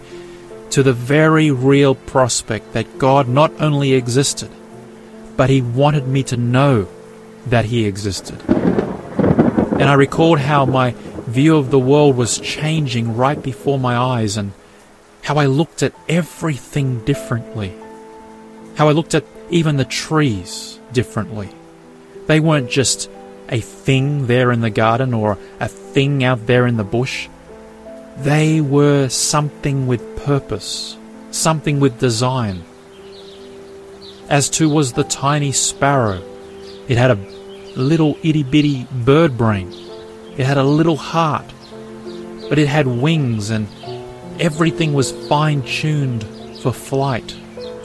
to 0.71 0.83
the 0.83 0.93
very 0.93 1.51
real 1.51 1.95
prospect 1.95 2.73
that 2.73 2.97
God 2.97 3.27
not 3.27 3.51
only 3.59 3.93
existed, 3.93 4.49
but 5.35 5.49
He 5.49 5.61
wanted 5.61 6.07
me 6.07 6.23
to 6.23 6.37
know 6.37 6.87
that 7.47 7.65
He 7.65 7.85
existed. 7.85 8.41
And 8.49 9.83
I 9.83 9.93
recalled 9.93 10.39
how 10.39 10.65
my 10.65 10.91
view 11.27 11.57
of 11.57 11.71
the 11.71 11.79
world 11.79 12.15
was 12.15 12.39
changing 12.39 13.17
right 13.17 13.41
before 13.41 13.79
my 13.79 13.97
eyes 13.97 14.37
and 14.37 14.51
how 15.23 15.35
I 15.35 15.45
looked 15.45 15.81
at 15.81 15.93
everything 16.07 17.03
differently. 17.03 17.73
How 18.75 18.89
I 18.89 18.91
looked 18.91 19.15
at 19.15 19.25
even 19.49 19.77
the 19.77 19.85
trees 19.85 20.79
differently. 20.93 21.49
They 22.27 22.39
weren't 22.39 22.69
just 22.69 23.09
a 23.49 23.59
thing 23.59 24.27
there 24.27 24.51
in 24.51 24.61
the 24.61 24.69
garden 24.69 25.13
or 25.13 25.37
a 25.59 25.67
thing 25.67 26.23
out 26.23 26.47
there 26.47 26.65
in 26.65 26.77
the 26.77 26.83
bush. 26.83 27.27
They 28.17 28.61
were 28.61 29.09
something 29.09 29.87
with 29.87 30.23
purpose, 30.23 30.97
something 31.31 31.79
with 31.79 31.99
design. 31.99 32.63
As 34.29 34.49
too 34.49 34.69
was 34.69 34.93
the 34.93 35.03
tiny 35.03 35.51
sparrow. 35.51 36.21
It 36.87 36.97
had 36.97 37.11
a 37.11 37.15
little 37.75 38.17
itty 38.23 38.43
bitty 38.43 38.87
bird 38.91 39.37
brain. 39.37 39.73
It 40.37 40.45
had 40.45 40.57
a 40.57 40.63
little 40.63 40.97
heart. 40.97 41.45
But 42.49 42.59
it 42.59 42.67
had 42.67 42.87
wings 42.87 43.49
and 43.49 43.67
everything 44.39 44.93
was 44.93 45.11
fine 45.27 45.61
tuned 45.63 46.23
for 46.61 46.71
flight. 46.71 47.35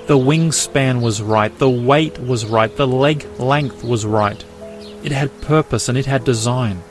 The 0.07 0.17
wingspan 0.17 1.01
was 1.01 1.21
right, 1.21 1.57
the 1.59 1.69
weight 1.69 2.21
was 2.21 2.47
right, 2.47 2.75
the 2.77 2.87
leg 2.87 3.27
length 3.41 3.83
was 3.83 4.07
right. 4.07 4.45
It 5.03 5.11
had 5.11 5.41
purpose 5.41 5.89
and 5.89 5.99
it 5.99 6.07
had 6.07 6.23
design. 6.23 6.85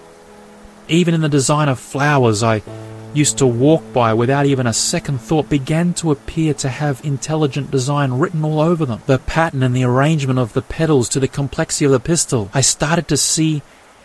Even 0.90 1.14
in 1.14 1.22
the 1.22 1.30
design 1.30 1.70
of 1.70 1.80
flowers 1.80 2.44
I 2.44 2.62
used 3.14 3.38
to 3.38 3.48
walk 3.48 3.84
by 3.94 4.14
without 4.14 4.46
even 4.46 4.68
a 4.68 4.74
second 4.74 5.20
thought 5.20 5.48
began 5.48 5.94
to 5.94 6.12
appear 6.12 6.54
to 6.56 6.68
have 6.68 7.06
intelligent 7.06 7.72
design 7.72 8.16
written 8.16 8.44
all 8.44 8.60
over 8.60 8.86
them. 8.86 9.02
The 9.06 9.20
pattern 9.20 9.64
and 9.64 9.74
the 9.74 9.86
arrangement 9.86 10.38
of 10.38 10.52
the 10.52 10.62
petals 10.62 11.08
to 11.10 11.22
the 11.22 11.30
complexity 11.30 11.86
of 11.86 11.94
the 11.94 12.02
pistil. 12.02 12.50
I 12.54 12.60
started 12.60 13.08
to 13.08 13.16
see 13.16 13.62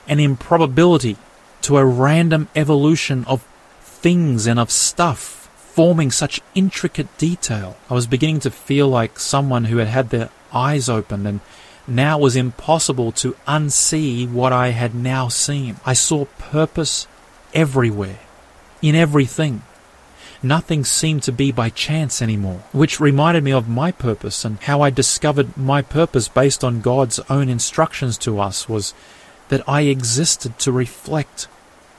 an 0.06 0.20
improbability 0.20 1.16
to 1.62 1.78
a 1.78 1.84
random 1.84 2.48
evolution 2.54 3.24
of 3.24 3.44
things 3.80 4.46
and 4.46 4.60
of 4.60 4.70
stuff 4.70 5.39
forming 5.72 6.10
such 6.10 6.40
intricate 6.54 7.16
detail. 7.16 7.76
I 7.88 7.94
was 7.94 8.06
beginning 8.06 8.40
to 8.40 8.50
feel 8.50 8.88
like 8.88 9.18
someone 9.18 9.66
who 9.66 9.76
had 9.76 9.88
had 9.88 10.10
their 10.10 10.30
eyes 10.52 10.88
opened 10.88 11.26
and 11.26 11.40
now 11.86 12.18
was 12.18 12.36
impossible 12.36 13.12
to 13.12 13.36
unsee 13.46 14.30
what 14.30 14.52
I 14.52 14.68
had 14.68 14.94
now 14.94 15.28
seen. 15.28 15.76
I 15.86 15.92
saw 15.92 16.24
purpose 16.38 17.06
everywhere, 17.54 18.18
in 18.82 18.94
everything. 18.94 19.62
Nothing 20.42 20.84
seemed 20.84 21.22
to 21.24 21.32
be 21.32 21.52
by 21.52 21.68
chance 21.68 22.22
anymore, 22.22 22.62
which 22.72 22.98
reminded 22.98 23.44
me 23.44 23.52
of 23.52 23.68
my 23.68 23.92
purpose 23.92 24.44
and 24.44 24.58
how 24.60 24.80
I 24.80 24.90
discovered 24.90 25.56
my 25.56 25.82
purpose 25.82 26.28
based 26.28 26.64
on 26.64 26.80
God's 26.80 27.20
own 27.28 27.48
instructions 27.48 28.16
to 28.18 28.40
us 28.40 28.68
was 28.68 28.94
that 29.50 29.68
I 29.68 29.82
existed 29.82 30.58
to 30.60 30.72
reflect 30.72 31.46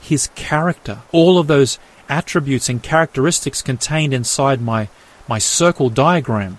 His 0.02 0.28
character. 0.34 0.98
All 1.12 1.38
of 1.38 1.46
those 1.46 1.78
attributes 2.08 2.68
and 2.68 2.82
characteristics 2.82 3.62
contained 3.62 4.12
inside 4.12 4.60
my, 4.60 4.88
my 5.26 5.38
circle 5.38 5.88
diagram. 5.88 6.58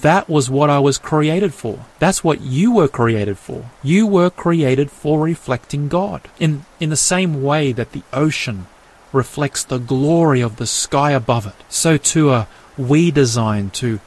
That 0.00 0.28
was 0.28 0.50
what 0.50 0.70
I 0.70 0.80
was 0.80 0.98
created 0.98 1.54
for. 1.54 1.86
That's 2.00 2.24
what 2.24 2.40
you 2.40 2.72
were 2.72 2.88
created 2.88 3.38
for. 3.38 3.70
You 3.82 4.06
were 4.06 4.28
created 4.28 4.90
for 4.90 5.20
reflecting 5.20 5.88
God. 5.88 6.20
In, 6.38 6.66
in 6.80 6.90
the 6.90 6.96
same 6.96 7.42
way 7.42 7.72
that 7.72 7.92
the 7.92 8.02
ocean 8.12 8.66
reflects 9.12 9.62
the 9.62 9.78
glory 9.78 10.40
of 10.40 10.56
the 10.56 10.66
sky 10.66 11.12
above 11.12 11.46
it, 11.46 11.54
so 11.68 11.96
too 11.96 12.30
are 12.30 12.48
we 12.76 13.12
designed 13.12 13.72
to 13.72 14.00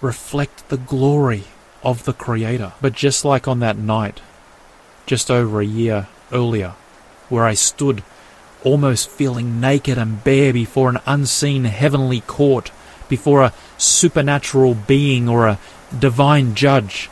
reflect 0.00 0.68
the 0.68 0.76
glory 0.76 1.44
of 1.82 2.04
the 2.04 2.12
Creator. 2.12 2.72
But 2.80 2.92
just 2.92 3.24
like 3.24 3.48
on 3.48 3.60
that 3.60 3.76
night, 3.76 4.20
just 5.06 5.30
over 5.30 5.60
a 5.60 5.66
year 5.66 6.06
earlier, 6.30 6.74
where 7.28 7.44
I 7.44 7.54
stood 7.54 8.02
almost 8.64 9.10
feeling 9.10 9.60
naked 9.60 9.98
and 9.98 10.22
bare 10.24 10.52
before 10.52 10.88
an 10.88 10.98
unseen 11.06 11.64
heavenly 11.64 12.20
court, 12.22 12.70
before 13.08 13.42
a 13.42 13.52
supernatural 13.78 14.74
being 14.74 15.28
or 15.28 15.46
a 15.46 15.58
divine 15.98 16.54
judge. 16.54 17.10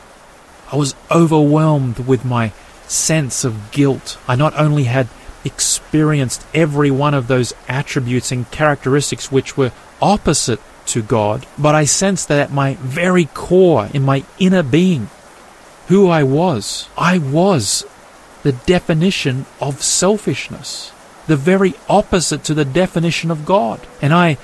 I 0.71 0.75
was 0.77 0.95
overwhelmed 1.09 1.99
with 1.99 2.25
my 2.25 2.53
sense 2.87 3.43
of 3.43 3.71
guilt. 3.71 4.17
I 4.27 4.35
not 4.35 4.57
only 4.57 4.85
had 4.85 5.07
experienced 5.43 6.45
every 6.53 6.91
one 6.91 7.13
of 7.13 7.27
those 7.27 7.53
attributes 7.67 8.31
and 8.31 8.49
characteristics 8.51 9.31
which 9.31 9.57
were 9.57 9.71
opposite 10.01 10.59
to 10.87 11.01
God, 11.01 11.45
but 11.57 11.75
I 11.75 11.85
sensed 11.85 12.27
that 12.27 12.39
at 12.39 12.51
my 12.51 12.75
very 12.75 13.25
core, 13.25 13.89
in 13.93 14.03
my 14.03 14.23
inner 14.39 14.63
being, 14.63 15.09
who 15.87 16.09
I 16.09 16.23
was, 16.23 16.87
I 16.97 17.17
was 17.17 17.85
the 18.43 18.53
definition 18.53 19.45
of 19.59 19.81
selfishness 19.81 20.91
the 21.27 21.37
very 21.37 21.73
opposite 21.87 22.43
to 22.45 22.53
the 22.53 22.65
definition 22.65 23.31
of 23.31 23.45
God. 23.45 23.79
And 24.01 24.13
I, 24.13 24.37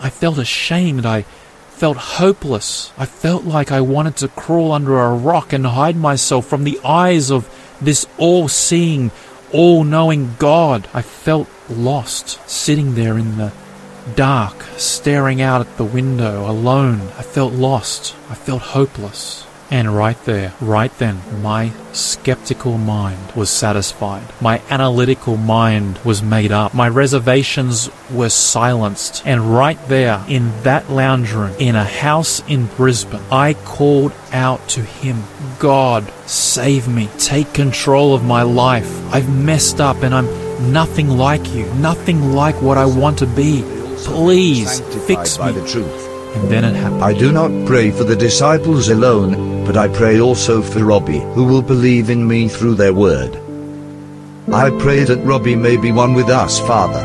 I 0.00 0.10
felt 0.10 0.38
ashamed. 0.38 1.06
I 1.06 1.22
felt 1.70 1.96
hopeless. 1.96 2.92
I 2.96 3.06
felt 3.06 3.44
like 3.44 3.72
I 3.72 3.80
wanted 3.80 4.16
to 4.18 4.28
crawl 4.28 4.72
under 4.72 4.98
a 4.98 5.14
rock 5.14 5.52
and 5.52 5.66
hide 5.66 5.96
myself 5.96 6.46
from 6.46 6.64
the 6.64 6.80
eyes 6.84 7.30
of 7.30 7.48
this 7.80 8.06
all 8.16 8.48
seeing, 8.48 9.10
all 9.52 9.84
knowing 9.84 10.36
God. 10.38 10.88
I 10.94 11.02
felt 11.02 11.48
lost, 11.68 12.48
sitting 12.48 12.94
there 12.94 13.18
in 13.18 13.38
the 13.38 13.52
dark, 14.14 14.62
staring 14.76 15.40
out 15.40 15.60
at 15.60 15.76
the 15.76 15.84
window, 15.84 16.48
alone. 16.48 17.00
I 17.18 17.22
felt 17.22 17.52
lost. 17.52 18.14
I 18.30 18.34
felt 18.34 18.62
hopeless. 18.62 19.46
And 19.74 19.92
right 19.92 20.16
there, 20.24 20.52
right 20.60 20.96
then, 20.98 21.20
my 21.42 21.72
skeptical 21.92 22.78
mind 22.78 23.32
was 23.32 23.50
satisfied. 23.50 24.22
My 24.40 24.62
analytical 24.70 25.36
mind 25.36 25.98
was 26.04 26.22
made 26.22 26.52
up. 26.52 26.74
My 26.74 26.88
reservations 26.88 27.90
were 28.08 28.28
silenced. 28.28 29.26
And 29.26 29.52
right 29.52 29.76
there, 29.88 30.24
in 30.28 30.52
that 30.62 30.90
lounge 30.90 31.32
room, 31.32 31.56
in 31.58 31.74
a 31.74 31.82
house 31.82 32.40
in 32.46 32.66
Brisbane, 32.66 33.20
I 33.32 33.54
called 33.54 34.12
out 34.32 34.60
to 34.68 34.80
him, 34.80 35.24
God, 35.58 36.08
save 36.26 36.86
me. 36.86 37.08
Take 37.18 37.52
control 37.52 38.14
of 38.14 38.22
my 38.22 38.42
life. 38.42 39.12
I've 39.12 39.28
messed 39.28 39.80
up 39.80 40.04
and 40.04 40.14
I'm 40.14 40.72
nothing 40.72 41.08
like 41.08 41.52
you, 41.52 41.66
nothing 41.74 42.30
like 42.30 42.62
what 42.62 42.78
I 42.78 42.86
want 42.86 43.18
to 43.18 43.26
be. 43.26 43.64
Please 44.04 44.78
fix 45.08 45.36
me. 45.40 46.03
And 46.34 46.50
then 46.50 46.64
it 46.64 46.74
happened. 46.74 47.04
I 47.04 47.12
do 47.12 47.32
not 47.32 47.66
pray 47.66 47.90
for 47.90 48.04
the 48.04 48.16
disciples 48.16 48.88
alone, 48.88 49.64
but 49.64 49.76
I 49.76 49.88
pray 49.88 50.20
also 50.20 50.62
for 50.62 50.84
Robbie, 50.84 51.20
who 51.34 51.44
will 51.44 51.62
believe 51.62 52.10
in 52.10 52.26
me 52.26 52.48
through 52.48 52.74
their 52.74 52.92
word. 52.92 53.36
I 54.52 54.70
pray 54.78 55.04
that 55.04 55.24
Robbie 55.24 55.56
may 55.56 55.76
be 55.76 55.90
one 55.90 56.12
with 56.12 56.28
us, 56.28 56.58
Father. 56.60 57.02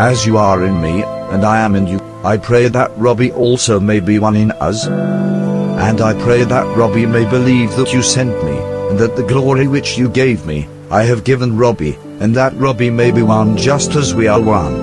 As 0.00 0.24
you 0.24 0.38
are 0.38 0.64
in 0.64 0.80
me, 0.80 1.02
and 1.02 1.44
I 1.44 1.60
am 1.60 1.74
in 1.74 1.86
you, 1.86 2.00
I 2.24 2.36
pray 2.36 2.68
that 2.68 2.96
Robbie 2.96 3.32
also 3.32 3.78
may 3.78 4.00
be 4.00 4.18
one 4.18 4.36
in 4.36 4.52
us. 4.52 4.86
And 4.86 6.00
I 6.00 6.14
pray 6.22 6.44
that 6.44 6.76
Robbie 6.76 7.06
may 7.06 7.28
believe 7.28 7.76
that 7.76 7.92
you 7.92 8.02
sent 8.02 8.32
me, 8.44 8.56
and 8.88 8.98
that 8.98 9.16
the 9.16 9.26
glory 9.26 9.68
which 9.68 9.98
you 9.98 10.08
gave 10.08 10.46
me, 10.46 10.68
I 10.90 11.02
have 11.02 11.24
given 11.24 11.56
Robbie, 11.56 11.98
and 12.20 12.34
that 12.34 12.54
Robbie 12.54 12.90
may 12.90 13.10
be 13.10 13.22
one 13.22 13.56
just 13.56 13.94
as 13.94 14.14
we 14.14 14.26
are 14.26 14.40
one. 14.40 14.74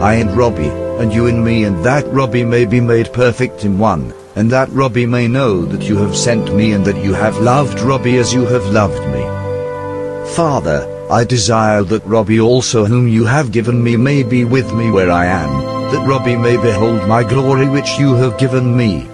I 0.00 0.14
and 0.14 0.34
Robbie, 0.34 0.70
and 1.00 1.12
you 1.12 1.26
and 1.26 1.42
me, 1.42 1.64
and 1.64 1.82
that 1.84 2.06
Robbie 2.12 2.44
may 2.44 2.66
be 2.66 2.80
made 2.80 3.12
perfect 3.12 3.64
in 3.64 3.78
one, 3.78 4.12
and 4.36 4.50
that 4.50 4.68
Robbie 4.68 5.06
may 5.06 5.26
know 5.26 5.64
that 5.64 5.82
you 5.82 5.96
have 5.96 6.14
sent 6.14 6.54
me 6.54 6.72
and 6.72 6.84
that 6.84 7.02
you 7.02 7.14
have 7.14 7.38
loved 7.38 7.80
Robbie 7.80 8.18
as 8.18 8.34
you 8.34 8.44
have 8.44 8.66
loved 8.66 9.02
me. 9.08 9.22
Father, 10.34 10.86
I 11.10 11.24
desire 11.24 11.82
that 11.84 12.04
Robbie 12.04 12.38
also 12.38 12.84
whom 12.84 13.08
you 13.08 13.24
have 13.24 13.50
given 13.50 13.82
me 13.82 13.96
may 13.96 14.22
be 14.22 14.44
with 14.44 14.72
me 14.74 14.90
where 14.90 15.10
I 15.10 15.24
am, 15.24 15.50
that 15.90 16.06
Robbie 16.06 16.36
may 16.36 16.56
behold 16.56 17.08
my 17.08 17.24
glory 17.24 17.68
which 17.68 17.98
you 17.98 18.14
have 18.14 18.38
given 18.38 18.76
me. 18.76 19.08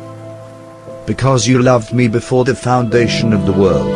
Because 1.07 1.47
you 1.47 1.63
loved 1.63 1.95
me 1.95 2.09
before 2.09 2.45
the 2.45 2.55
foundation 2.55 3.33
of 3.33 3.47
the 3.47 3.53
world. 3.53 3.95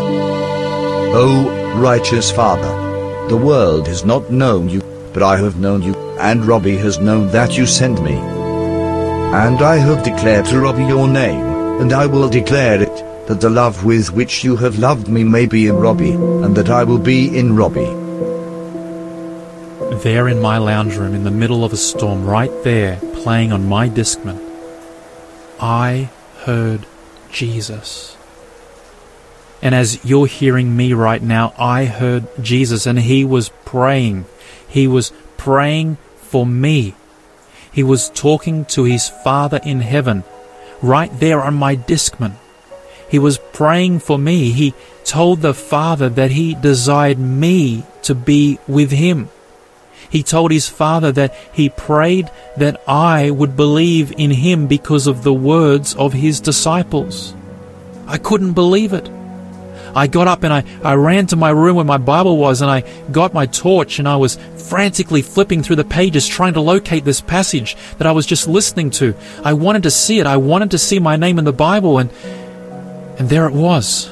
O 1.12 1.76
righteous 1.80 2.30
Father, 2.30 3.28
the 3.28 3.36
world 3.36 3.88
has 3.88 4.04
not 4.04 4.30
known 4.30 4.68
you, 4.68 4.80
but 5.12 5.22
I 5.22 5.36
have 5.38 5.58
known 5.58 5.82
you, 5.82 5.94
and 6.18 6.44
Robbie 6.44 6.76
has 6.76 6.98
known 6.98 7.28
that 7.28 7.56
you 7.56 7.66
sent 7.66 8.02
me. 8.02 8.14
And 8.14 9.62
I 9.62 9.76
have 9.76 10.02
declared 10.02 10.46
to 10.46 10.60
Robbie 10.60 10.84
your 10.84 11.08
name, 11.08 11.44
and 11.80 11.92
I 11.92 12.06
will 12.06 12.28
declare 12.28 12.82
it, 12.82 13.26
that 13.26 13.40
the 13.40 13.50
love 13.50 13.84
with 13.84 14.12
which 14.12 14.42
you 14.42 14.56
have 14.56 14.78
loved 14.78 15.08
me 15.08 15.24
may 15.24 15.46
be 15.46 15.66
in 15.68 15.76
Robbie, 15.76 16.12
and 16.12 16.56
that 16.56 16.68
I 16.68 16.84
will 16.84 16.98
be 16.98 17.38
in 17.38 17.56
Robbie. 17.56 17.96
There 20.02 20.28
in 20.28 20.40
my 20.40 20.58
lounge 20.58 20.96
room 20.96 21.14
in 21.14 21.24
the 21.24 21.30
middle 21.30 21.64
of 21.64 21.72
a 21.72 21.76
storm, 21.76 22.26
right 22.26 22.52
there, 22.64 22.96
playing 23.22 23.52
on 23.52 23.68
my 23.68 23.88
Discman, 23.88 24.40
I 25.60 26.10
heard 26.44 26.86
Jesus. 27.30 28.16
And 29.62 29.74
as 29.74 30.02
you're 30.04 30.26
hearing 30.26 30.74
me 30.74 30.94
right 30.94 31.22
now, 31.22 31.52
I 31.58 31.84
heard 31.84 32.26
Jesus 32.42 32.86
and 32.86 32.98
he 32.98 33.24
was 33.24 33.50
praying. 33.64 34.24
He 34.68 34.86
was 34.86 35.12
praying 35.36 35.96
for 36.16 36.46
me. 36.46 36.94
He 37.72 37.82
was 37.82 38.10
talking 38.10 38.64
to 38.66 38.84
his 38.84 39.08
Father 39.08 39.60
in 39.64 39.80
heaven, 39.80 40.24
right 40.82 41.10
there 41.20 41.40
on 41.42 41.54
my 41.54 41.76
Discman. 41.76 42.34
He 43.08 43.18
was 43.18 43.38
praying 43.52 44.00
for 44.00 44.18
me. 44.18 44.50
He 44.50 44.74
told 45.04 45.40
the 45.40 45.54
Father 45.54 46.08
that 46.08 46.30
he 46.30 46.54
desired 46.54 47.18
me 47.18 47.84
to 48.02 48.14
be 48.14 48.58
with 48.68 48.90
him. 48.90 49.28
He 50.08 50.22
told 50.22 50.50
his 50.50 50.68
Father 50.68 51.12
that 51.12 51.34
he 51.52 51.68
prayed 51.68 52.30
that 52.56 52.80
I 52.88 53.30
would 53.30 53.56
believe 53.56 54.12
in 54.16 54.30
him 54.30 54.66
because 54.66 55.06
of 55.06 55.22
the 55.22 55.34
words 55.34 55.94
of 55.94 56.12
his 56.12 56.40
disciples. 56.40 57.34
I 58.06 58.18
couldn't 58.18 58.54
believe 58.54 58.92
it. 58.92 59.08
I 59.94 60.06
got 60.06 60.28
up 60.28 60.42
and 60.42 60.52
I, 60.52 60.64
I 60.82 60.94
ran 60.94 61.26
to 61.28 61.36
my 61.36 61.50
room 61.50 61.76
where 61.76 61.84
my 61.84 61.98
Bible 61.98 62.36
was 62.36 62.62
and 62.62 62.70
I 62.70 62.82
got 63.10 63.34
my 63.34 63.46
torch 63.46 63.98
and 63.98 64.08
I 64.08 64.16
was 64.16 64.38
frantically 64.68 65.22
flipping 65.22 65.62
through 65.62 65.76
the 65.76 65.84
pages 65.84 66.26
trying 66.26 66.54
to 66.54 66.60
locate 66.60 67.04
this 67.04 67.20
passage 67.20 67.76
that 67.98 68.06
I 68.06 68.12
was 68.12 68.26
just 68.26 68.46
listening 68.46 68.90
to. 68.92 69.14
I 69.44 69.52
wanted 69.54 69.82
to 69.84 69.90
see 69.90 70.18
it. 70.18 70.26
I 70.26 70.36
wanted 70.36 70.70
to 70.72 70.78
see 70.78 70.98
my 70.98 71.16
name 71.16 71.38
in 71.38 71.44
the 71.44 71.52
Bible 71.52 71.98
and 71.98 72.10
and 73.20 73.28
there 73.28 73.46
it 73.46 73.52
was. 73.52 74.10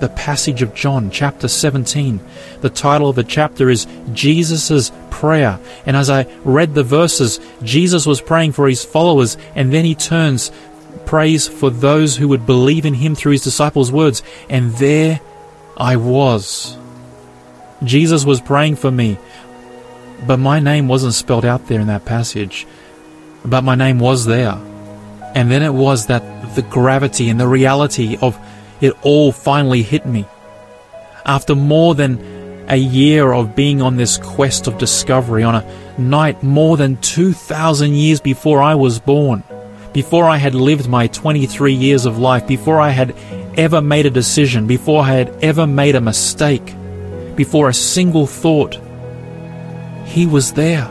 The 0.00 0.08
passage 0.16 0.62
of 0.62 0.74
John, 0.74 1.10
chapter 1.10 1.46
17. 1.46 2.20
The 2.62 2.70
title 2.70 3.10
of 3.10 3.16
the 3.16 3.22
chapter 3.22 3.68
is 3.68 3.86
Jesus' 4.14 4.90
Prayer. 5.10 5.58
And 5.84 5.94
as 5.94 6.08
I 6.08 6.26
read 6.42 6.74
the 6.74 6.82
verses, 6.82 7.38
Jesus 7.62 8.06
was 8.06 8.22
praying 8.22 8.52
for 8.52 8.66
his 8.66 8.82
followers, 8.82 9.36
and 9.54 9.72
then 9.72 9.84
he 9.84 9.94
turns, 9.94 10.52
prays 11.06 11.48
for 11.48 11.70
those 11.70 12.16
who 12.16 12.28
would 12.28 12.44
believe 12.44 12.84
in 12.84 12.94
him 12.94 13.14
through 13.14 13.32
his 13.32 13.44
disciples' 13.44 13.92
words. 13.92 14.22
And 14.50 14.72
there 14.72 15.20
I 15.76 15.96
was. 15.96 16.76
Jesus 17.82 18.24
was 18.24 18.40
praying 18.40 18.76
for 18.76 18.90
me, 18.90 19.18
but 20.26 20.38
my 20.38 20.60
name 20.60 20.88
wasn't 20.88 21.14
spelled 21.14 21.44
out 21.44 21.66
there 21.66 21.80
in 21.80 21.86
that 21.86 22.04
passage. 22.04 22.66
But 23.44 23.62
my 23.62 23.74
name 23.74 23.98
was 23.98 24.24
there. 24.24 24.58
And 25.34 25.50
then 25.50 25.62
it 25.62 25.74
was 25.74 26.06
that 26.06 26.54
the 26.54 26.62
gravity 26.62 27.28
and 27.28 27.38
the 27.38 27.46
reality 27.46 28.16
of 28.20 28.38
it 28.80 28.94
all 29.02 29.32
finally 29.32 29.82
hit 29.82 30.06
me. 30.06 30.26
After 31.24 31.54
more 31.54 31.94
than 31.94 32.64
a 32.68 32.76
year 32.76 33.32
of 33.32 33.54
being 33.54 33.82
on 33.82 33.96
this 33.96 34.18
quest 34.18 34.66
of 34.66 34.78
discovery, 34.78 35.42
on 35.42 35.54
a 35.54 36.00
night 36.00 36.42
more 36.42 36.76
than 36.76 36.96
2,000 36.96 37.94
years 37.94 38.20
before 38.20 38.60
I 38.62 38.74
was 38.74 38.98
born, 38.98 39.42
before 39.96 40.28
I 40.28 40.36
had 40.36 40.54
lived 40.54 40.90
my 40.90 41.06
23 41.06 41.72
years 41.72 42.04
of 42.04 42.18
life, 42.18 42.46
before 42.46 42.78
I 42.78 42.90
had 42.90 43.16
ever 43.56 43.80
made 43.80 44.04
a 44.04 44.10
decision, 44.10 44.66
before 44.66 45.02
I 45.02 45.14
had 45.14 45.30
ever 45.42 45.66
made 45.66 45.94
a 45.94 46.02
mistake, 46.02 46.74
before 47.34 47.70
a 47.70 47.72
single 47.72 48.26
thought, 48.26 48.78
He 50.04 50.26
was 50.26 50.52
there. 50.52 50.86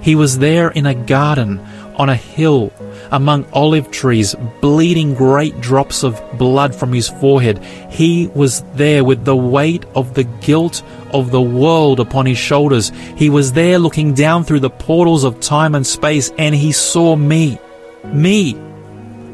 He 0.00 0.16
was 0.16 0.40
there 0.40 0.70
in 0.70 0.84
a 0.84 0.96
garden, 0.96 1.60
on 1.94 2.08
a 2.08 2.16
hill, 2.16 2.72
among 3.12 3.46
olive 3.52 3.92
trees, 3.92 4.34
bleeding 4.60 5.14
great 5.14 5.60
drops 5.60 6.02
of 6.02 6.20
blood 6.36 6.74
from 6.74 6.92
his 6.92 7.08
forehead. 7.08 7.62
He 7.88 8.26
was 8.34 8.64
there 8.74 9.04
with 9.04 9.24
the 9.24 9.36
weight 9.36 9.84
of 9.94 10.14
the 10.14 10.24
guilt 10.24 10.82
of 11.12 11.30
the 11.30 11.40
world 11.40 12.00
upon 12.00 12.26
his 12.26 12.38
shoulders. 12.38 12.90
He 13.16 13.30
was 13.30 13.52
there 13.52 13.78
looking 13.78 14.12
down 14.12 14.42
through 14.42 14.64
the 14.66 14.70
portals 14.70 15.22
of 15.22 15.38
time 15.38 15.76
and 15.76 15.86
space, 15.86 16.32
and 16.36 16.52
he 16.52 16.72
saw 16.72 17.14
me. 17.14 17.60
Me, 18.04 18.54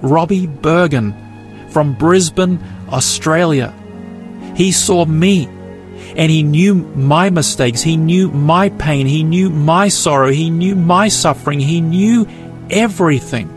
Robbie 0.01 0.47
Berghan, 0.47 1.15
from 1.71 1.95
Brisbane, 1.95 2.59
Australia. 2.91 3.75
He 4.55 4.73
saw 4.73 5.05
me 5.05 5.47
and 6.17 6.31
he 6.31 6.43
knew 6.43 6.75
my 6.75 7.31
mistakes. 7.31 7.83
He 7.83 7.97
knew 7.97 8.31
my 8.31 8.71
pain. 8.71 9.07
He 9.07 9.23
knew 9.23 9.51
my 9.51 9.89
sorrow. 9.89 10.31
He 10.31 10.51
knew 10.51 10.75
my 10.75 11.09
suffering. 11.09 11.61
He 11.61 11.81
knew 11.81 12.27
everything. 12.71 13.55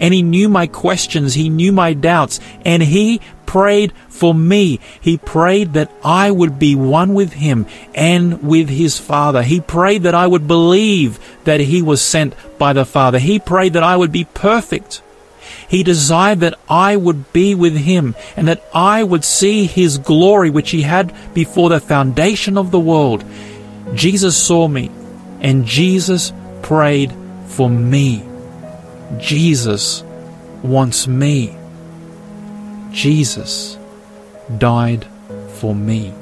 And 0.00 0.12
he 0.12 0.22
knew 0.22 0.48
my 0.48 0.66
questions. 0.66 1.34
He 1.34 1.48
knew 1.48 1.72
my 1.72 1.92
doubts. 1.92 2.40
And 2.64 2.82
he 2.82 3.20
prayed 3.56 3.90
for 4.10 4.34
me. 4.34 4.78
He 5.00 5.16
prayed 5.16 5.72
that 5.72 5.90
I 6.04 6.30
would 6.30 6.58
be 6.58 6.74
one 6.74 7.14
with 7.14 7.32
him 7.32 7.64
and 7.94 8.42
with 8.42 8.68
his 8.68 8.98
Father. 8.98 9.42
He 9.42 9.62
prayed 9.62 10.02
that 10.02 10.14
I 10.14 10.26
would 10.26 10.46
believe 10.46 11.18
that 11.44 11.60
he 11.60 11.80
was 11.80 12.02
sent 12.02 12.34
by 12.58 12.74
the 12.74 12.84
Father. 12.84 13.18
He 13.18 13.38
prayed 13.38 13.72
that 13.72 13.82
I 13.82 13.96
would 13.96 14.12
be 14.12 14.24
perfect. 14.24 15.00
He 15.66 15.82
desired 15.82 16.40
that 16.40 16.58
I 16.68 16.96
would 16.96 17.32
be 17.32 17.54
with 17.54 17.74
him 17.78 18.14
and 18.36 18.46
that 18.46 18.62
I 18.74 19.02
would 19.02 19.24
see 19.24 19.64
his 19.64 19.96
glory 19.96 20.50
which 20.50 20.72
he 20.72 20.82
had 20.82 21.14
before 21.32 21.70
the 21.70 21.80
foundation 21.80 22.58
of 22.58 22.70
the 22.70 22.78
world. 22.78 23.24
Jesus 23.94 24.36
saw 24.36 24.68
me 24.68 24.90
and 25.40 25.64
Jesus 25.64 26.30
prayed 26.60 27.10
for 27.46 27.70
me. 27.70 28.22
Jesus 29.18 30.02
wants 30.62 31.08
me. 31.08 31.55
Jesus 32.96 33.76
died 34.56 35.06
for 35.56 35.74
me. 35.74 36.14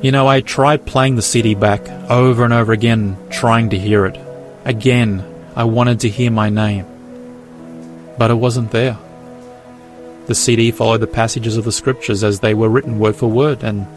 You 0.00 0.12
know, 0.12 0.28
I 0.28 0.40
tried 0.40 0.86
playing 0.86 1.16
the 1.16 1.22
CD 1.22 1.56
back 1.56 1.88
over 2.08 2.44
and 2.44 2.52
over 2.52 2.72
again, 2.72 3.18
trying 3.28 3.70
to 3.70 3.78
hear 3.78 4.06
it. 4.06 4.16
Again, 4.64 5.24
I 5.56 5.64
wanted 5.64 5.98
to 6.00 6.08
hear 6.08 6.30
my 6.30 6.48
name. 6.48 6.86
But 8.16 8.30
it 8.30 8.34
wasn't 8.34 8.70
there. 8.70 8.96
The 10.26 10.34
CD 10.36 10.70
followed 10.70 10.98
the 10.98 11.08
passages 11.08 11.56
of 11.56 11.64
the 11.64 11.72
scriptures 11.72 12.22
as 12.22 12.38
they 12.38 12.54
were 12.54 12.68
written 12.68 13.00
word 13.00 13.16
for 13.16 13.28
word, 13.28 13.64
and 13.64 13.88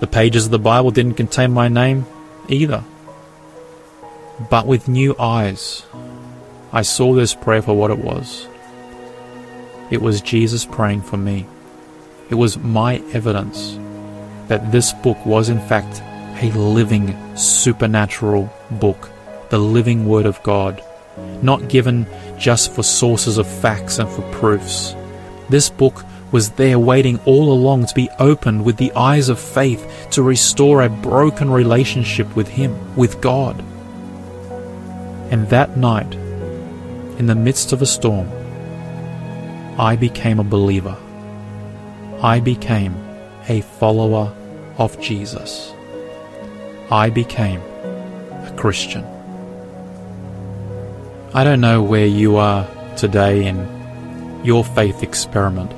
the 0.00 0.08
pages 0.08 0.46
of 0.46 0.50
the 0.50 0.58
Bible 0.58 0.90
didn't 0.90 1.14
contain 1.14 1.52
my 1.52 1.68
name 1.68 2.04
either. 2.48 2.82
But 4.50 4.66
with 4.66 4.88
new 4.88 5.14
eyes, 5.20 5.84
I 6.72 6.82
saw 6.82 7.14
this 7.14 7.32
prayer 7.32 7.62
for 7.62 7.74
what 7.74 7.92
it 7.92 7.98
was. 7.98 8.48
It 9.90 10.00
was 10.00 10.20
Jesus 10.20 10.64
praying 10.64 11.02
for 11.02 11.16
me. 11.16 11.46
It 12.30 12.36
was 12.36 12.58
my 12.58 12.96
evidence 13.12 13.78
that 14.48 14.72
this 14.72 14.92
book 14.92 15.24
was, 15.24 15.48
in 15.48 15.60
fact, 15.60 16.02
a 16.42 16.50
living, 16.52 17.36
supernatural 17.36 18.52
book, 18.72 19.10
the 19.50 19.58
living 19.58 20.06
Word 20.06 20.26
of 20.26 20.42
God, 20.42 20.82
not 21.42 21.68
given 21.68 22.06
just 22.38 22.72
for 22.72 22.82
sources 22.82 23.38
of 23.38 23.46
facts 23.46 23.98
and 23.98 24.08
for 24.08 24.22
proofs. 24.32 24.94
This 25.48 25.70
book 25.70 26.04
was 26.32 26.50
there 26.52 26.78
waiting 26.78 27.20
all 27.26 27.52
along 27.52 27.86
to 27.86 27.94
be 27.94 28.10
opened 28.18 28.64
with 28.64 28.76
the 28.76 28.92
eyes 28.94 29.28
of 29.28 29.38
faith 29.38 30.08
to 30.10 30.22
restore 30.22 30.82
a 30.82 30.88
broken 30.88 31.48
relationship 31.50 32.34
with 32.34 32.48
Him, 32.48 32.96
with 32.96 33.20
God. 33.20 33.62
And 35.30 35.48
that 35.50 35.76
night, 35.76 36.12
in 37.18 37.26
the 37.26 37.34
midst 37.34 37.72
of 37.72 37.82
a 37.82 37.86
storm, 37.86 38.28
I 39.78 39.96
became 39.96 40.38
a 40.38 40.44
believer. 40.44 40.96
I 42.22 42.38
became 42.38 42.94
a 43.48 43.60
follower 43.60 44.32
of 44.78 45.00
Jesus. 45.00 45.74
I 46.92 47.10
became 47.10 47.60
a 47.60 48.54
Christian. 48.56 49.04
I 51.34 51.42
don't 51.42 51.60
know 51.60 51.82
where 51.82 52.06
you 52.06 52.36
are 52.36 52.68
today 52.96 53.46
in 53.48 54.44
your 54.44 54.64
faith 54.64 55.02
experiment, 55.02 55.72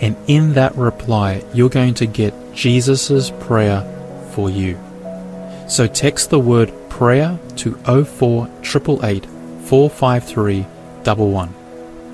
And 0.00 0.16
in 0.26 0.54
that 0.54 0.74
reply, 0.74 1.44
you're 1.54 1.68
going 1.68 1.94
to 1.94 2.06
get 2.06 2.34
Jesus' 2.52 3.30
prayer 3.38 3.84
for 4.32 4.50
you. 4.50 4.76
So 5.68 5.86
text 5.86 6.30
the 6.30 6.40
word 6.40 6.72
prayer 6.90 7.38
to 7.58 7.76
04 7.76 8.48
453 8.48 10.66
11. 11.06 11.61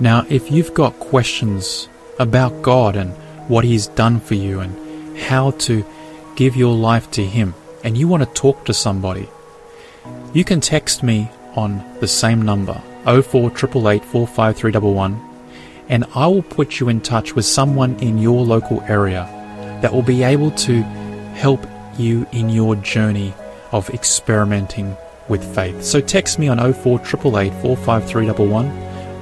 Now, 0.01 0.25
if 0.29 0.51
you've 0.51 0.75
got 0.75 0.99
questions 1.01 1.89
about 2.19 2.63
God 2.63 2.95
and 2.95 3.11
what 3.49 3.65
He's 3.65 3.89
done 3.89 4.21
for 4.21 4.35
you 4.35 4.61
and 4.61 5.19
how 5.19 5.51
to 5.53 5.85
give 6.37 6.55
your 6.55 6.75
life 6.75 7.11
to 7.13 7.25
Him, 7.25 7.55
and 7.83 7.99
you 7.99 8.07
want 8.07 8.23
to 8.23 8.33
talk 8.33 8.65
to 8.67 8.75
somebody, 8.75 9.29
you 10.33 10.45
can 10.45 10.61
text 10.61 11.03
me 11.03 11.31
on 11.55 11.83
the 12.01 12.07
same 12.07 12.43
number 12.43 12.81
04 13.05 13.51
453 13.51 14.73
and 15.89 16.05
I 16.15 16.27
will 16.27 16.43
put 16.43 16.79
you 16.79 16.89
in 16.89 17.01
touch 17.01 17.35
with 17.35 17.47
someone 17.47 17.99
in 17.99 18.19
your 18.19 18.45
local 18.45 18.83
area 18.83 19.27
that 19.83 19.93
will 19.93 20.03
be 20.03 20.23
able 20.23 20.51
to 20.53 20.83
help 21.35 21.67
you 21.99 22.27
in 22.33 22.51
your 22.51 22.77
journey 22.77 23.35
of 23.73 23.91
experimenting 23.91 24.97
with 25.29 25.43
faith. 25.55 25.83
So 25.83 26.01
text 26.01 26.39
me 26.39 26.49
on 26.49 26.59
04 26.59 26.99
453 27.01 28.29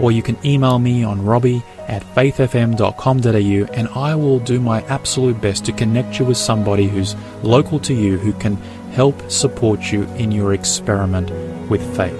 or 0.00 0.12
you 0.12 0.22
can 0.22 0.38
email 0.44 0.78
me 0.78 1.04
on 1.04 1.24
robbie 1.24 1.62
at 1.88 2.02
faithfm.com.au 2.02 3.74
and 3.74 3.88
I 3.88 4.14
will 4.14 4.38
do 4.40 4.60
my 4.60 4.82
absolute 4.84 5.40
best 5.40 5.64
to 5.66 5.72
connect 5.72 6.18
you 6.18 6.24
with 6.24 6.36
somebody 6.36 6.86
who's 6.86 7.14
local 7.42 7.78
to 7.80 7.94
you 7.94 8.18
who 8.18 8.32
can 8.34 8.56
help 8.92 9.30
support 9.30 9.92
you 9.92 10.04
in 10.14 10.32
your 10.32 10.54
experiment 10.54 11.30
with 11.68 11.96
faith. 11.96 12.18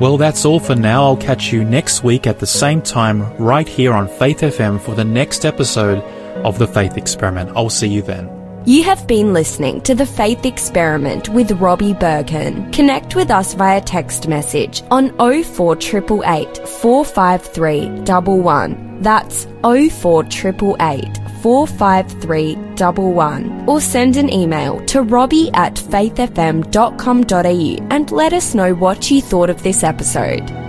Well, 0.00 0.16
that's 0.16 0.44
all 0.44 0.60
for 0.60 0.76
now. 0.76 1.02
I'll 1.02 1.16
catch 1.16 1.52
you 1.52 1.64
next 1.64 2.04
week 2.04 2.28
at 2.28 2.38
the 2.38 2.46
same 2.46 2.82
time 2.82 3.36
right 3.36 3.66
here 3.66 3.92
on 3.92 4.06
Faith 4.06 4.42
FM 4.42 4.80
for 4.80 4.94
the 4.94 5.04
next 5.04 5.44
episode 5.44 5.98
of 6.44 6.56
The 6.58 6.68
Faith 6.68 6.96
Experiment. 6.96 7.50
I'll 7.56 7.68
see 7.68 7.88
you 7.88 8.02
then. 8.02 8.37
You 8.68 8.82
have 8.82 9.06
been 9.06 9.32
listening 9.32 9.80
to 9.80 9.94
The 9.94 10.04
Faith 10.04 10.44
Experiment 10.44 11.30
with 11.30 11.52
Robbie 11.52 11.94
Berghan. 11.94 12.70
Connect 12.70 13.16
with 13.16 13.30
us 13.30 13.54
via 13.54 13.80
text 13.80 14.28
message 14.28 14.82
on 14.90 15.08
04888 15.16 16.68
453 16.68 18.04
11. 18.06 19.00
That's 19.00 19.46
04888 19.62 21.18
45311 21.40 23.64
or 23.66 23.80
send 23.80 24.18
an 24.18 24.30
email 24.30 24.84
to 24.84 25.00
robbie 25.00 25.50
at 25.54 25.76
faithfm.com.au 25.76 27.86
and 27.90 28.12
let 28.12 28.34
us 28.34 28.54
know 28.54 28.74
what 28.74 29.10
you 29.10 29.22
thought 29.22 29.48
of 29.48 29.62
this 29.62 29.82
episode. 29.82 30.67